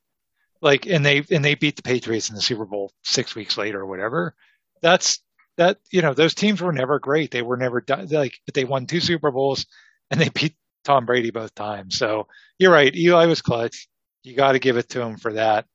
like, 0.62 0.88
and 0.88 1.06
they 1.06 1.24
and 1.32 1.45
they 1.45 1.56
beat 1.56 1.78
the 1.78 1.84
Patriots 1.84 2.30
in 2.30 2.36
the 2.36 2.41
Super 2.41 2.66
Bowl 2.66 2.91
six 3.03 3.36
weeks 3.36 3.58
later 3.58 3.82
or 3.82 3.86
whatever. 3.86 4.36
That's 4.82 5.22
that 5.58 5.78
you 5.91 6.01
know 6.01 6.14
those 6.14 6.36
teams 6.36 6.62
were 6.62 6.74
never 6.74 6.99
great. 6.99 7.32
They 7.32 7.41
were 7.41 7.58
never 7.58 7.82
done 7.82 8.08
like, 8.08 8.39
but 8.45 8.53
they 8.53 8.66
won 8.66 8.86
two 8.86 8.99
Super 8.99 9.32
Bowls 9.32 9.66
and 10.12 10.20
they 10.20 10.30
beat 10.34 10.56
Tom 10.84 11.06
Brady 11.06 11.32
both 11.32 11.56
times. 11.56 11.97
So 11.97 12.28
you're 12.60 12.72
right. 12.72 12.95
Eli 12.95 13.26
was 13.26 13.41
clutch. 13.41 13.88
You 14.24 14.36
got 14.36 14.53
to 14.53 14.60
give 14.60 14.78
it 14.78 14.89
to 14.89 15.01
him 15.01 15.18
for 15.18 15.34
that. 15.34 15.66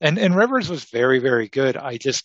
And 0.00 0.18
and 0.18 0.34
Rivers 0.36 0.68
was 0.68 0.84
very 0.84 1.18
very 1.18 1.48
good. 1.48 1.76
I 1.76 1.96
just 1.98 2.24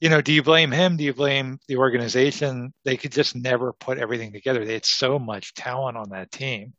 you 0.00 0.10
know, 0.10 0.20
do 0.20 0.32
you 0.32 0.42
blame 0.42 0.70
him? 0.70 0.96
Do 0.96 1.04
you 1.04 1.12
blame 1.12 1.58
the 1.66 1.78
organization? 1.78 2.72
They 2.84 2.96
could 2.96 3.12
just 3.12 3.34
never 3.34 3.72
put 3.72 3.98
everything 3.98 4.32
together. 4.32 4.64
They 4.64 4.74
had 4.74 4.86
so 4.86 5.18
much 5.18 5.54
talent 5.54 5.96
on 5.96 6.10
that 6.10 6.30
team. 6.30 6.74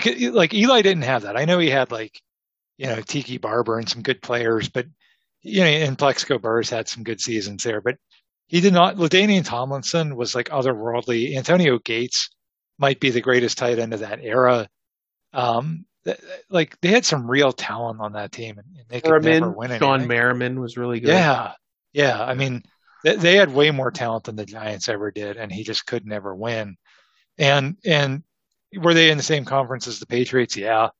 Could, 0.00 0.34
like 0.34 0.52
Eli 0.52 0.82
didn't 0.82 1.04
have 1.04 1.22
that. 1.22 1.36
I 1.36 1.44
know 1.44 1.58
he 1.58 1.70
had 1.70 1.90
like, 1.92 2.20
you 2.76 2.86
know, 2.86 3.00
Tiki 3.00 3.38
Barber 3.38 3.78
and 3.78 3.88
some 3.88 4.02
good 4.02 4.20
players, 4.20 4.68
but 4.68 4.86
you 5.42 5.60
know, 5.60 5.66
and 5.66 5.96
Plaxico 5.96 6.38
Burress 6.38 6.70
had 6.70 6.88
some 6.88 7.04
good 7.04 7.20
seasons 7.20 7.62
there, 7.62 7.80
but 7.80 7.96
he 8.46 8.60
did 8.60 8.72
not. 8.72 8.96
LaDainian 8.96 9.44
Tomlinson 9.44 10.16
was 10.16 10.34
like 10.34 10.48
otherworldly. 10.48 11.36
Antonio 11.36 11.78
Gates 11.78 12.30
might 12.78 13.00
be 13.00 13.10
the 13.10 13.20
greatest 13.20 13.58
tight 13.58 13.78
end 13.78 13.92
of 13.92 14.00
that 14.00 14.20
era. 14.22 14.68
Um, 15.32 15.84
th- 16.04 16.20
like 16.48 16.80
they 16.80 16.88
had 16.88 17.04
some 17.04 17.30
real 17.30 17.52
talent 17.52 18.00
on 18.00 18.12
that 18.12 18.32
team, 18.32 18.58
and, 18.58 18.66
they 18.88 19.00
could 19.00 19.10
Merriman, 19.10 19.40
never 19.40 19.50
win 19.52 19.70
anything. 19.72 19.88
Shawne 19.88 20.06
Merriman 20.06 20.60
was 20.60 20.76
really 20.76 21.00
good. 21.00 21.10
Yeah, 21.10 21.52
yeah. 21.92 22.22
I 22.22 22.34
mean, 22.34 22.62
they, 23.02 23.16
they 23.16 23.36
had 23.36 23.52
way 23.52 23.70
more 23.70 23.90
talent 23.90 24.24
than 24.24 24.36
the 24.36 24.46
Giants 24.46 24.88
ever 24.88 25.10
did, 25.10 25.36
and 25.36 25.50
he 25.50 25.64
just 25.64 25.86
could 25.86 26.06
never 26.06 26.34
win. 26.34 26.76
And 27.38 27.76
and 27.84 28.22
were 28.76 28.94
they 28.94 29.10
in 29.10 29.16
the 29.16 29.22
same 29.22 29.44
conference 29.44 29.86
as 29.86 29.98
the 29.98 30.06
Patriots? 30.06 30.56
Yeah, 30.56 30.90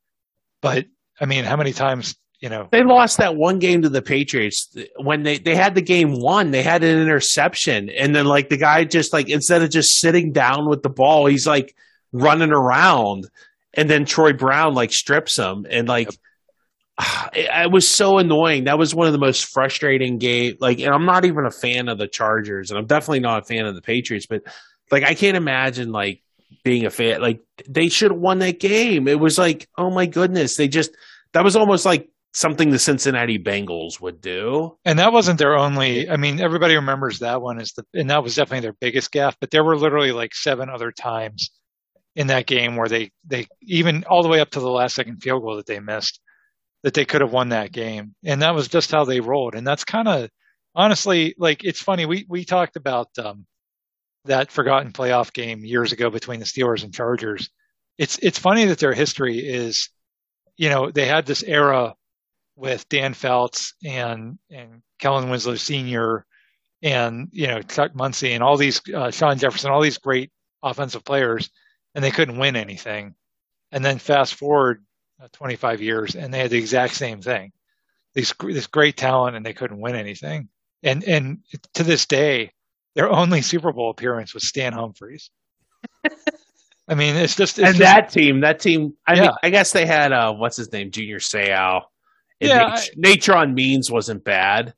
but 0.60 0.86
I 1.20 1.26
mean, 1.26 1.44
how 1.44 1.56
many 1.56 1.72
times 1.72 2.16
you 2.40 2.48
know 2.48 2.68
they 2.70 2.82
lost 2.82 3.18
that 3.18 3.36
one 3.36 3.58
game 3.58 3.82
to 3.82 3.88
the 3.88 4.02
Patriots 4.02 4.74
when 4.98 5.22
they 5.22 5.38
they 5.38 5.54
had 5.54 5.74
the 5.74 5.82
game 5.82 6.20
won. 6.20 6.50
They 6.50 6.62
had 6.62 6.84
an 6.84 7.00
interception, 7.00 7.88
and 7.88 8.14
then 8.14 8.26
like 8.26 8.50
the 8.50 8.58
guy 8.58 8.84
just 8.84 9.12
like 9.12 9.30
instead 9.30 9.62
of 9.62 9.70
just 9.70 9.98
sitting 9.98 10.32
down 10.32 10.68
with 10.68 10.82
the 10.82 10.90
ball, 10.90 11.26
he's 11.26 11.46
like 11.46 11.74
running 12.12 12.52
around, 12.52 13.26
and 13.72 13.88
then 13.88 14.04
Troy 14.04 14.32
Brown 14.32 14.74
like 14.74 14.92
strips 14.92 15.36
him, 15.36 15.66
and 15.68 15.88
like. 15.88 16.08
Yep. 16.08 16.20
It, 17.34 17.50
it, 17.52 17.70
was 17.70 17.86
so 17.86 18.16
annoying. 18.16 18.64
That 18.64 18.78
was 18.78 18.94
one 18.94 19.06
of 19.06 19.12
the 19.12 19.18
most 19.18 19.44
frustrating 19.44 20.16
game. 20.16 20.56
Like, 20.58 20.80
and 20.80 20.94
I'm 20.94 21.04
not 21.04 21.26
even 21.26 21.44
a 21.44 21.50
fan 21.50 21.90
of 21.90 21.98
the 21.98 22.08
Chargers, 22.08 22.70
and 22.70 22.78
I'm 22.78 22.86
definitely 22.86 23.20
not 23.20 23.42
a 23.42 23.44
fan 23.44 23.66
of 23.66 23.74
the 23.74 23.82
Patriots. 23.82 24.24
But 24.24 24.44
like, 24.90 25.02
I 25.02 25.12
can't 25.12 25.36
imagine 25.36 25.92
like 25.92 26.22
being 26.64 26.86
a 26.86 26.90
fan. 26.90 27.20
Like, 27.20 27.42
they 27.68 27.90
should 27.90 28.12
have 28.12 28.20
won 28.20 28.38
that 28.38 28.58
game. 28.58 29.06
It 29.08 29.20
was 29.20 29.36
like, 29.36 29.68
oh 29.76 29.90
my 29.90 30.06
goodness, 30.06 30.56
they 30.56 30.68
just 30.68 30.90
that 31.32 31.44
was 31.44 31.54
almost 31.54 31.84
like 31.84 32.08
something 32.36 32.68
the 32.68 32.78
Cincinnati 32.78 33.38
Bengals 33.38 33.98
would 33.98 34.20
do. 34.20 34.76
And 34.84 34.98
that 34.98 35.10
wasn't 35.14 35.38
their 35.38 35.56
only. 35.56 36.10
I 36.10 36.18
mean, 36.18 36.38
everybody 36.38 36.74
remembers 36.74 37.20
that 37.20 37.40
one 37.40 37.58
as 37.58 37.72
the, 37.72 37.84
and 37.94 38.10
that 38.10 38.22
was 38.22 38.34
definitely 38.34 38.60
their 38.60 38.76
biggest 38.78 39.10
gaffe. 39.10 39.36
But 39.40 39.50
there 39.50 39.64
were 39.64 39.76
literally 39.76 40.12
like 40.12 40.34
seven 40.34 40.68
other 40.68 40.92
times 40.92 41.50
in 42.14 42.26
that 42.26 42.46
game 42.46 42.76
where 42.76 42.88
they 42.88 43.10
they 43.26 43.46
even 43.62 44.04
all 44.04 44.22
the 44.22 44.28
way 44.28 44.40
up 44.40 44.50
to 44.50 44.60
the 44.60 44.70
last 44.70 44.94
second 44.94 45.22
field 45.22 45.42
goal 45.42 45.56
that 45.56 45.66
they 45.66 45.80
missed 45.80 46.20
that 46.82 46.92
they 46.92 47.06
could 47.06 47.22
have 47.22 47.32
won 47.32 47.48
that 47.48 47.72
game. 47.72 48.14
And 48.22 48.42
that 48.42 48.54
was 48.54 48.68
just 48.68 48.92
how 48.92 49.04
they 49.04 49.20
rolled. 49.20 49.54
And 49.54 49.66
that's 49.66 49.84
kind 49.84 50.06
of 50.06 50.28
honestly 50.74 51.34
like 51.38 51.64
it's 51.64 51.80
funny. 51.80 52.04
We 52.04 52.26
we 52.28 52.44
talked 52.44 52.76
about 52.76 53.08
um, 53.18 53.46
that 54.26 54.52
forgotten 54.52 54.92
playoff 54.92 55.32
game 55.32 55.64
years 55.64 55.92
ago 55.92 56.10
between 56.10 56.40
the 56.40 56.46
Steelers 56.46 56.84
and 56.84 56.92
Chargers. 56.92 57.48
It's 57.96 58.18
it's 58.18 58.38
funny 58.38 58.66
that 58.66 58.78
their 58.78 58.92
history 58.92 59.38
is, 59.38 59.88
you 60.58 60.68
know, 60.68 60.90
they 60.90 61.06
had 61.06 61.24
this 61.24 61.42
era 61.42 61.94
with 62.56 62.88
Dan 62.88 63.14
Fouts 63.14 63.74
and 63.84 64.38
and 64.50 64.82
Kellen 64.98 65.30
Winslow 65.30 65.54
Sr. 65.56 66.24
and 66.82 67.28
you 67.30 67.46
know 67.46 67.62
Chuck 67.62 67.94
Muncie 67.94 68.32
and 68.32 68.42
all 68.42 68.56
these 68.56 68.80
uh, 68.92 69.10
Shawn 69.10 69.38
Jefferson, 69.38 69.70
all 69.70 69.82
these 69.82 69.98
great 69.98 70.30
offensive 70.62 71.04
players, 71.04 71.50
and 71.94 72.02
they 72.02 72.10
couldn't 72.10 72.38
win 72.38 72.56
anything. 72.56 73.14
And 73.72 73.84
then 73.84 73.98
fast 73.98 74.34
forward 74.34 74.84
uh, 75.22 75.28
25 75.32 75.82
years, 75.82 76.14
and 76.14 76.32
they 76.32 76.38
had 76.38 76.50
the 76.50 76.58
exact 76.58 76.94
same 76.94 77.20
thing. 77.20 77.52
These 78.14 78.32
this 78.40 78.66
great 78.66 78.96
talent, 78.96 79.36
and 79.36 79.44
they 79.44 79.52
couldn't 79.52 79.80
win 79.80 79.94
anything. 79.94 80.48
And 80.82 81.04
and 81.04 81.38
to 81.74 81.84
this 81.84 82.06
day, 82.06 82.52
their 82.94 83.10
only 83.10 83.42
Super 83.42 83.72
Bowl 83.72 83.90
appearance 83.90 84.32
was 84.32 84.48
Stan 84.48 84.72
Humphries. 84.72 85.30
I 86.88 86.94
mean, 86.94 87.16
it's 87.16 87.34
just 87.34 87.58
it's 87.58 87.68
and 87.68 87.76
just, 87.76 87.80
that 87.80 88.10
team, 88.10 88.40
that 88.40 88.60
team. 88.60 88.94
I 89.06 89.14
yeah. 89.14 89.20
mean, 89.22 89.30
I 89.42 89.50
guess 89.50 89.72
they 89.72 89.84
had 89.84 90.12
uh, 90.12 90.32
what's 90.32 90.56
his 90.56 90.72
name, 90.72 90.90
Junior 90.90 91.18
Seau 91.18 91.82
yeah, 92.40 92.68
Nat- 92.68 92.90
Natron 92.96 93.54
Means 93.54 93.90
wasn't 93.90 94.24
bad. 94.24 94.74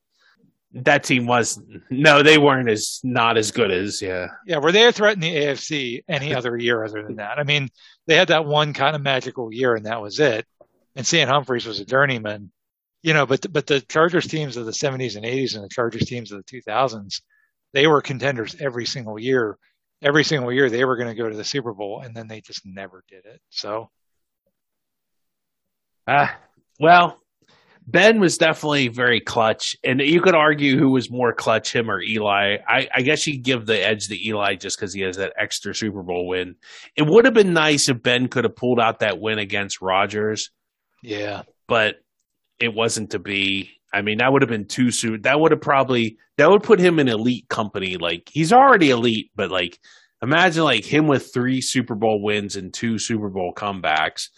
That 0.73 1.05
team 1.05 1.27
was 1.27 1.61
no, 1.91 2.23
they 2.23 2.39
weren't 2.39 2.69
as 2.69 3.01
not 3.03 3.39
as 3.39 3.51
good 3.51 3.71
as 3.71 4.03
yeah. 4.03 4.29
Yeah, 4.47 4.59
were 4.59 4.73
they 4.73 4.87
a 4.87 4.93
threat 4.93 5.15
in 5.15 5.21
the 5.21 5.35
AFC 5.35 6.03
any 6.09 6.35
other 6.35 6.57
year 6.57 6.85
other 6.85 7.03
than 7.03 7.17
that? 7.17 7.39
I 7.39 7.45
mean, 7.45 7.69
they 8.07 8.17
had 8.17 8.29
that 8.29 8.45
one 8.45 8.75
kind 8.75 8.95
of 8.95 9.03
magical 9.03 9.53
year, 9.53 9.75
and 9.75 9.87
that 9.87 10.03
was 10.03 10.21
it. 10.21 10.47
And 10.95 11.07
Stan 11.07 11.29
Humphries 11.29 11.67
was 11.67 11.81
a 11.81 11.85
journeyman, 11.85 12.51
you 13.03 13.15
know. 13.15 13.25
But 13.25 13.51
but 13.51 13.67
the 13.67 13.81
Chargers 13.81 14.27
teams 14.27 14.57
of 14.57 14.67
the 14.67 14.73
'70s 14.73 15.17
and 15.17 15.25
'80s 15.25 15.55
and 15.55 15.65
the 15.65 15.69
Chargers 15.69 16.05
teams 16.07 16.33
of 16.33 16.45
the 16.45 16.61
2000s, 16.61 17.23
they 17.73 17.87
were 17.87 18.03
contenders 18.03 18.57
every 18.61 18.87
single 18.87 19.19
year. 19.19 19.57
Every 20.01 20.23
single 20.23 20.53
year, 20.53 20.71
they 20.71 20.85
were 20.85 20.97
going 20.97 21.09
to 21.09 21.21
go 21.21 21.29
to 21.29 21.37
the 21.37 21.45
Super 21.45 21.73
Bowl, 21.73 22.01
and 22.01 22.15
then 22.15 22.29
they 22.29 22.41
just 22.41 22.65
never 22.65 23.03
did 23.09 23.25
it. 23.25 23.41
So, 23.51 23.91
ah, 26.07 26.33
uh, 26.33 26.37
well, 26.79 27.19
Ben 27.91 28.21
was 28.21 28.37
definitely 28.37 28.89
very 28.89 29.19
clutch, 29.19 29.75
and 29.83 29.99
you 30.03 30.21
could 30.21 30.35
argue 30.35 30.79
who 30.79 30.91
was 30.91 31.11
more 31.11 31.33
clutch, 31.33 31.75
him 31.75 31.91
or 31.91 32.03
Eli. 32.03 32.59
I, 32.69 32.87
I 32.95 33.01
guess 33.01 33.27
you 33.27 33.39
give 33.39 33.65
the 33.65 33.83
edge 33.83 34.09
to 34.09 34.29
Eli 34.29 34.57
just 34.57 34.79
because 34.79 34.93
he 34.93 35.01
has 35.01 35.17
that 35.17 35.33
extra 35.39 35.75
Super 35.75 36.03
Bowl 36.03 36.29
win. 36.29 36.57
It 36.97 37.07
would 37.07 37.25
have 37.25 37.33
been 37.33 37.55
nice 37.55 37.89
if 37.89 38.03
Ben 38.03 38.29
could 38.29 38.45
have 38.45 38.55
pulled 38.55 38.79
out 38.79 38.99
that 38.99 39.19
win 39.19 39.39
against 39.39 39.81
Rodgers. 39.81 40.51
Yeah, 41.03 41.45
but 41.67 41.97
it 42.61 42.75
wasn't 42.75 43.13
to 43.13 43.19
be. 43.19 43.71
I 43.91 44.03
mean, 44.03 44.19
that 44.19 44.31
would 44.31 44.43
have 44.43 44.51
been 44.51 44.69
too 44.69 44.91
soon. 44.91 45.23
That 45.23 45.41
would 45.41 45.53
have 45.53 45.63
probably 45.63 46.19
that 46.37 46.51
would 46.51 46.63
put 46.63 46.81
him 46.81 46.99
in 46.99 47.09
elite 47.09 47.49
company. 47.49 47.97
Like 47.97 48.29
he's 48.31 48.53
already 48.53 48.91
elite, 48.91 49.31
but 49.35 49.51
like 49.51 49.79
imagine 50.21 50.63
like 50.63 50.85
him 50.85 51.07
with 51.07 51.33
three 51.33 51.63
Super 51.63 51.95
Bowl 51.95 52.21
wins 52.23 52.55
and 52.55 52.75
two 52.75 52.99
Super 52.99 53.31
Bowl 53.31 53.55
comebacks 53.55 54.29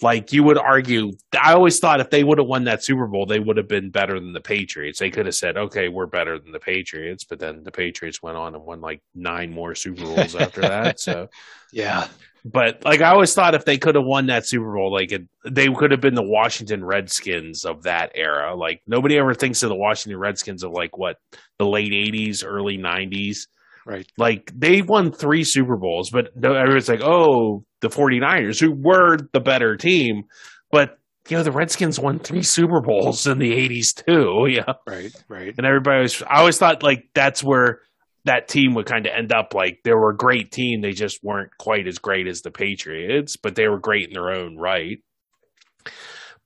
like 0.00 0.32
you 0.32 0.42
would 0.44 0.58
argue, 0.58 1.12
I 1.38 1.52
always 1.52 1.78
thought 1.78 2.00
if 2.00 2.10
they 2.10 2.24
would 2.24 2.38
have 2.38 2.46
won 2.46 2.64
that 2.64 2.82
Super 2.82 3.06
Bowl, 3.06 3.26
they 3.26 3.38
would 3.38 3.56
have 3.56 3.68
been 3.68 3.90
better 3.90 4.18
than 4.18 4.32
the 4.32 4.40
Patriots. 4.40 4.98
They 4.98 5.10
could 5.10 5.26
have 5.26 5.34
said, 5.34 5.56
"Okay, 5.56 5.88
we're 5.88 6.06
better 6.06 6.38
than 6.38 6.52
the 6.52 6.58
Patriots," 6.58 7.24
but 7.24 7.38
then 7.38 7.62
the 7.62 7.70
Patriots 7.70 8.22
went 8.22 8.36
on 8.36 8.54
and 8.54 8.64
won 8.64 8.80
like 8.80 9.02
nine 9.14 9.50
more 9.50 9.74
Super 9.74 10.02
Bowls 10.02 10.34
after 10.34 10.62
that. 10.62 10.98
So, 10.98 11.28
yeah. 11.72 12.08
But 12.44 12.84
like 12.84 13.00
I 13.00 13.10
always 13.10 13.34
thought, 13.34 13.54
if 13.54 13.64
they 13.64 13.78
could 13.78 13.94
have 13.94 14.04
won 14.04 14.26
that 14.26 14.46
Super 14.46 14.72
Bowl, 14.72 14.92
like 14.92 15.12
it, 15.12 15.28
they 15.44 15.72
could 15.72 15.92
have 15.92 16.00
been 16.00 16.14
the 16.14 16.22
Washington 16.22 16.84
Redskins 16.84 17.64
of 17.64 17.84
that 17.84 18.12
era. 18.14 18.56
Like 18.56 18.82
nobody 18.86 19.18
ever 19.18 19.34
thinks 19.34 19.62
of 19.62 19.68
the 19.68 19.76
Washington 19.76 20.18
Redskins 20.18 20.64
of 20.64 20.72
like 20.72 20.96
what 20.96 21.18
the 21.58 21.66
late 21.66 21.92
'80s, 21.92 22.42
early 22.44 22.78
'90s 22.78 23.46
Right. 23.86 24.06
Like 24.16 24.52
they 24.54 24.82
won 24.82 25.12
three 25.12 25.44
Super 25.44 25.76
Bowls, 25.76 26.10
but 26.10 26.28
everyone's 26.36 26.88
like, 26.88 27.02
oh, 27.02 27.64
the 27.80 27.88
49ers, 27.88 28.60
who 28.60 28.72
were 28.72 29.18
the 29.32 29.40
better 29.40 29.76
team. 29.76 30.24
But, 30.70 30.98
you 31.28 31.36
know, 31.36 31.42
the 31.42 31.52
Redskins 31.52 31.98
won 31.98 32.18
three 32.18 32.42
Super 32.42 32.80
Bowls 32.80 33.26
in 33.26 33.38
the 33.38 33.52
80s 33.52 34.04
too. 34.04 34.46
Yeah. 34.48 34.74
Right. 34.86 35.12
Right. 35.28 35.54
And 35.56 35.66
everybody 35.66 36.02
was, 36.02 36.22
I 36.22 36.38
always 36.38 36.58
thought 36.58 36.82
like 36.82 37.08
that's 37.14 37.42
where 37.42 37.80
that 38.24 38.48
team 38.48 38.74
would 38.74 38.86
kind 38.86 39.06
of 39.06 39.12
end 39.16 39.32
up. 39.32 39.54
Like 39.54 39.80
they 39.84 39.92
were 39.92 40.10
a 40.10 40.16
great 40.16 40.52
team. 40.52 40.80
They 40.80 40.92
just 40.92 41.22
weren't 41.22 41.50
quite 41.58 41.86
as 41.88 41.98
great 41.98 42.26
as 42.28 42.42
the 42.42 42.50
Patriots, 42.50 43.36
but 43.36 43.54
they 43.56 43.66
were 43.68 43.80
great 43.80 44.08
in 44.08 44.14
their 44.14 44.30
own 44.30 44.56
right. 44.56 44.98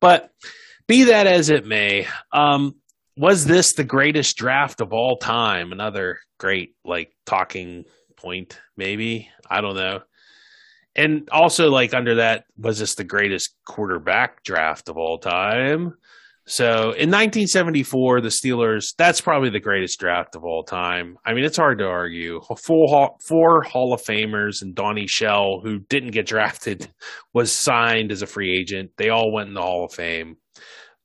But 0.00 0.30
be 0.86 1.04
that 1.04 1.26
as 1.26 1.50
it 1.50 1.66
may, 1.66 2.06
um, 2.32 2.76
was 3.16 3.44
this 3.46 3.74
the 3.74 3.84
greatest 3.84 4.36
draft 4.36 4.80
of 4.80 4.92
all 4.92 5.16
time? 5.16 5.72
Another 5.72 6.18
great 6.38 6.74
like 6.84 7.12
talking 7.24 7.84
point, 8.16 8.58
maybe. 8.76 9.30
I 9.48 9.60
don't 9.60 9.76
know. 9.76 10.02
And 10.94 11.28
also, 11.30 11.70
like 11.70 11.92
under 11.92 12.16
that, 12.16 12.44
was 12.56 12.78
this 12.78 12.94
the 12.94 13.04
greatest 13.04 13.54
quarterback 13.66 14.42
draft 14.44 14.88
of 14.88 14.96
all 14.96 15.18
time? 15.18 15.94
So 16.48 16.92
in 16.92 17.10
1974, 17.10 18.20
the 18.20 18.28
Steelers, 18.28 18.94
that's 18.96 19.20
probably 19.20 19.50
the 19.50 19.58
greatest 19.58 19.98
draft 19.98 20.36
of 20.36 20.44
all 20.44 20.62
time. 20.62 21.18
I 21.24 21.34
mean, 21.34 21.44
it's 21.44 21.56
hard 21.56 21.78
to 21.78 21.88
argue. 21.88 22.40
Full 22.40 23.18
four 23.20 23.62
Hall 23.62 23.92
of 23.92 24.00
Famers 24.00 24.62
and 24.62 24.74
Donnie 24.74 25.08
Shell, 25.08 25.60
who 25.64 25.80
didn't 25.80 26.12
get 26.12 26.26
drafted, 26.26 26.88
was 27.34 27.50
signed 27.50 28.12
as 28.12 28.22
a 28.22 28.28
free 28.28 28.56
agent. 28.56 28.92
They 28.96 29.10
all 29.10 29.32
went 29.32 29.48
in 29.48 29.54
the 29.54 29.62
Hall 29.62 29.86
of 29.86 29.92
Fame. 29.92 30.36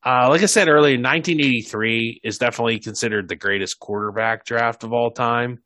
Uh, 0.04 0.28
like 0.30 0.41
I 0.41 0.47
said 0.47 0.68
earlier, 0.68 0.97
1983 0.97 2.22
is 2.24 2.39
definitely 2.39 2.80
considered 2.80 3.28
the 3.28 3.36
greatest 3.36 3.80
quarterback 3.80 4.45
draft 4.45 4.84
of 4.84 4.93
all 4.93 5.12
time. 5.12 5.60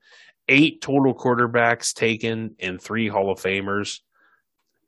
Eight 0.50 0.82
total 0.82 1.14
quarterbacks 1.16 1.94
taken 1.94 2.56
and 2.60 2.82
three 2.82 3.08
Hall 3.08 3.32
of 3.32 3.40
Famers. 3.40 4.02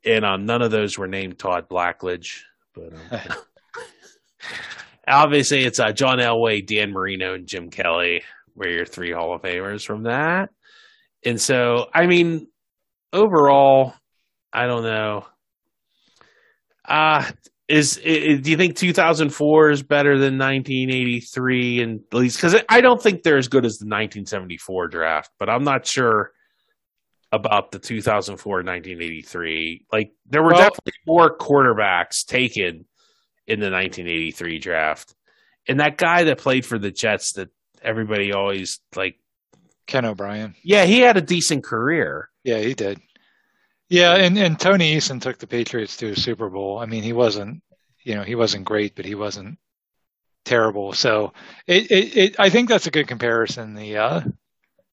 and 0.04 0.24
um, 0.24 0.44
none 0.44 0.62
of 0.62 0.70
those 0.70 0.98
were 0.98 1.08
named 1.08 1.38
Todd 1.38 1.68
Blackledge. 1.68 2.42
But 2.74 2.92
um, 3.10 3.20
obviously, 5.08 5.64
it's 5.64 5.80
uh, 5.80 5.92
John 5.92 6.18
Elway, 6.18 6.64
Dan 6.64 6.92
Marino, 6.92 7.34
and 7.34 7.46
Jim 7.46 7.70
Kelly 7.70 8.22
were 8.54 8.68
your 8.68 8.84
three 8.86 9.12
Hall 9.12 9.34
of 9.34 9.42
Famers 9.42 9.84
from 9.84 10.04
that. 10.04 10.50
And 11.24 11.40
so, 11.40 11.86
I 11.92 12.06
mean, 12.06 12.48
overall, 13.12 13.94
I 14.52 14.66
don't 14.66 14.84
know. 14.84 15.26
Uh 16.86 17.30
is, 17.68 17.98
is 17.98 18.40
do 18.40 18.50
you 18.50 18.56
think 18.56 18.76
2004 18.76 19.70
is 19.70 19.82
better 19.82 20.18
than 20.18 20.38
1983 20.38 21.82
and 21.82 22.00
at 22.12 22.18
least 22.18 22.38
because 22.38 22.56
I 22.68 22.80
don't 22.80 23.00
think 23.02 23.22
they're 23.22 23.36
as 23.36 23.48
good 23.48 23.66
as 23.66 23.78
the 23.78 23.84
1974 23.84 24.88
draft, 24.88 25.30
but 25.38 25.50
I'm 25.50 25.64
not 25.64 25.86
sure 25.86 26.32
about 27.30 27.70
the 27.72 27.78
2004 27.78 28.56
1983. 28.56 29.86
Like 29.92 30.12
there 30.26 30.42
were 30.42 30.52
well, 30.52 30.70
definitely 30.70 30.92
more 31.06 31.36
quarterbacks 31.36 32.24
taken 32.24 32.86
in 33.46 33.60
the 33.60 33.70
1983 33.70 34.58
draft, 34.58 35.14
and 35.66 35.80
that 35.80 35.98
guy 35.98 36.24
that 36.24 36.38
played 36.38 36.64
for 36.64 36.78
the 36.78 36.90
Jets 36.90 37.32
that 37.32 37.48
everybody 37.82 38.32
always 38.32 38.80
like 38.96 39.16
Ken 39.86 40.04
O'Brien. 40.04 40.54
Yeah, 40.62 40.84
he 40.84 41.00
had 41.00 41.16
a 41.16 41.22
decent 41.22 41.64
career. 41.64 42.30
Yeah, 42.44 42.58
he 42.58 42.74
did. 42.74 43.00
Yeah, 43.88 44.14
and, 44.16 44.36
and 44.36 44.58
Tony 44.60 44.96
Eason 44.96 45.20
took 45.20 45.38
the 45.38 45.46
Patriots 45.46 45.96
to 45.98 46.10
a 46.10 46.16
Super 46.16 46.50
Bowl. 46.50 46.78
I 46.78 46.86
mean, 46.86 47.02
he 47.02 47.12
wasn't, 47.12 47.62
you 48.02 48.14
know, 48.14 48.22
he 48.22 48.34
wasn't 48.34 48.66
great, 48.66 48.94
but 48.94 49.06
he 49.06 49.14
wasn't 49.14 49.58
terrible. 50.44 50.92
So 50.92 51.32
it, 51.66 51.90
it, 51.90 52.16
it 52.16 52.36
I 52.40 52.50
think 52.50 52.68
that's 52.68 52.86
a 52.86 52.92
good 52.92 53.08
comparison. 53.08 53.74
The 53.74 53.96
uh, 53.98 54.20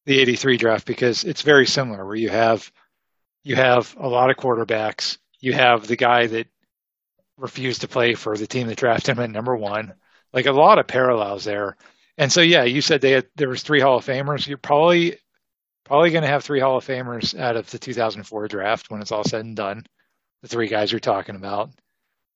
the 0.06 0.20
'83 0.20 0.58
draft 0.58 0.88
because 0.88 1.24
it's 1.24 1.41
very 1.41 1.68
similar, 1.68 2.06
where 2.06 2.16
you 2.16 2.30
have 2.30 2.72
you 3.43 3.56
have 3.56 3.96
a 4.00 4.08
lot 4.08 4.30
of 4.30 4.38
quarterbacks. 4.38 5.18
You 5.39 5.54
have 5.54 5.88
the 5.88 5.98
guy 5.98 6.28
that 6.28 6.48
refused 7.38 7.82
to 7.82 7.88
play 7.88 8.16
for 8.16 8.38
the 8.38 8.48
team 8.48 8.68
that 8.68 8.78
drafted 8.78 9.18
him 9.18 9.24
at 9.24 9.30
number 9.30 9.56
one. 9.56 9.93
Like 10.34 10.46
a 10.48 10.52
lot 10.52 10.80
of 10.80 10.88
parallels 10.88 11.43
there. 11.43 11.78
And 12.18 12.32
so, 12.32 12.41
yeah, 12.41 12.64
you 12.64 12.82
said 12.82 13.02
they 13.02 13.12
had 13.12 13.28
there 13.36 13.50
was 13.50 13.64
three 13.64 13.80
Hall 13.82 13.98
of 13.98 14.06
Famers. 14.06 14.48
You're 14.48 14.58
probably 14.58 15.18
probably 15.86 16.09
going 16.11 16.23
to 16.23 16.27
have 16.27 16.43
three 16.43 16.59
Hall 16.59 16.77
of 16.77 16.86
Famers 16.86 17.38
out 17.39 17.55
of 17.55 17.69
the 17.71 17.79
2004 17.79 18.47
draft 18.49 18.91
when 18.91 19.01
it's 19.01 19.11
all 19.11 19.23
said 19.23 19.45
and 19.45 19.55
done. 19.55 19.86
The 20.41 20.49
three 20.49 20.67
guys 20.67 20.91
you're 20.91 20.99
talking 20.99 21.36
about, 21.36 21.71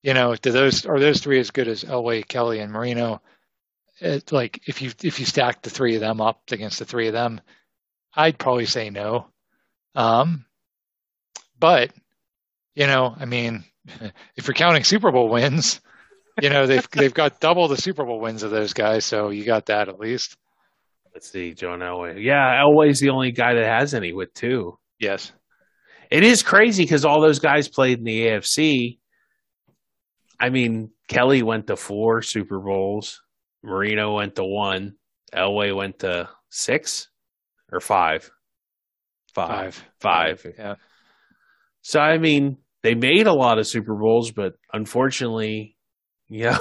you 0.02 0.14
know, 0.14 0.34
do 0.34 0.50
those 0.50 0.86
are 0.86 0.98
those 0.98 1.20
three 1.20 1.38
as 1.38 1.50
good 1.50 1.68
as 1.68 1.84
Elway, 1.84 2.26
Kelly, 2.26 2.60
and 2.60 2.72
Marino? 2.72 3.20
It, 4.00 4.32
like 4.32 4.62
if 4.66 4.80
you 4.80 4.90
if 5.02 5.20
you 5.20 5.26
stack 5.26 5.62
the 5.62 5.70
three 5.70 5.94
of 5.94 6.00
them 6.00 6.20
up 6.20 6.40
against 6.50 6.78
the 6.78 6.86
three 6.86 7.08
of 7.08 7.12
them, 7.12 7.40
I'd 8.14 8.38
probably 8.38 8.66
say 8.66 8.90
no. 8.90 9.26
Um, 9.94 10.46
but 11.58 11.92
you 12.74 12.86
know, 12.86 13.14
I 13.16 13.26
mean, 13.26 13.64
if 14.36 14.46
you're 14.46 14.54
counting 14.54 14.84
Super 14.84 15.12
Bowl 15.12 15.28
wins, 15.28 15.80
you 16.40 16.50
know 16.50 16.66
they've 16.66 16.88
they've 16.90 17.14
got 17.14 17.40
double 17.40 17.68
the 17.68 17.76
Super 17.76 18.04
Bowl 18.04 18.20
wins 18.20 18.42
of 18.42 18.50
those 18.50 18.72
guys, 18.72 19.04
so 19.04 19.28
you 19.28 19.44
got 19.44 19.66
that 19.66 19.88
at 19.88 20.00
least. 20.00 20.36
Let's 21.14 21.30
see, 21.30 21.54
John 21.54 21.80
Elway. 21.80 22.22
Yeah, 22.22 22.62
Elway's 22.62 23.00
the 23.00 23.10
only 23.10 23.32
guy 23.32 23.54
that 23.54 23.64
has 23.64 23.94
any 23.94 24.12
with 24.12 24.32
two. 24.34 24.78
Yes. 24.98 25.32
It 26.10 26.22
is 26.22 26.42
crazy 26.42 26.84
because 26.84 27.04
all 27.04 27.20
those 27.20 27.38
guys 27.38 27.68
played 27.68 27.98
in 27.98 28.04
the 28.04 28.26
AFC. 28.26 28.98
I 30.38 30.50
mean, 30.50 30.90
Kelly 31.08 31.42
went 31.42 31.66
to 31.66 31.76
four 31.76 32.22
Super 32.22 32.58
Bowls. 32.58 33.20
Marino 33.62 34.14
went 34.14 34.36
to 34.36 34.44
one. 34.44 34.94
Elway 35.34 35.74
went 35.74 36.00
to 36.00 36.28
six 36.48 37.08
or 37.70 37.80
five. 37.80 38.30
Five. 39.34 39.74
Five. 40.00 40.40
Five. 40.40 40.54
Yeah. 40.58 40.74
So 41.82 42.00
I 42.00 42.18
mean, 42.18 42.58
they 42.82 42.94
made 42.94 43.26
a 43.26 43.32
lot 43.32 43.58
of 43.58 43.66
Super 43.66 43.94
Bowls, 43.94 44.32
but 44.32 44.54
unfortunately, 44.72 45.76
yeah, 46.28 46.58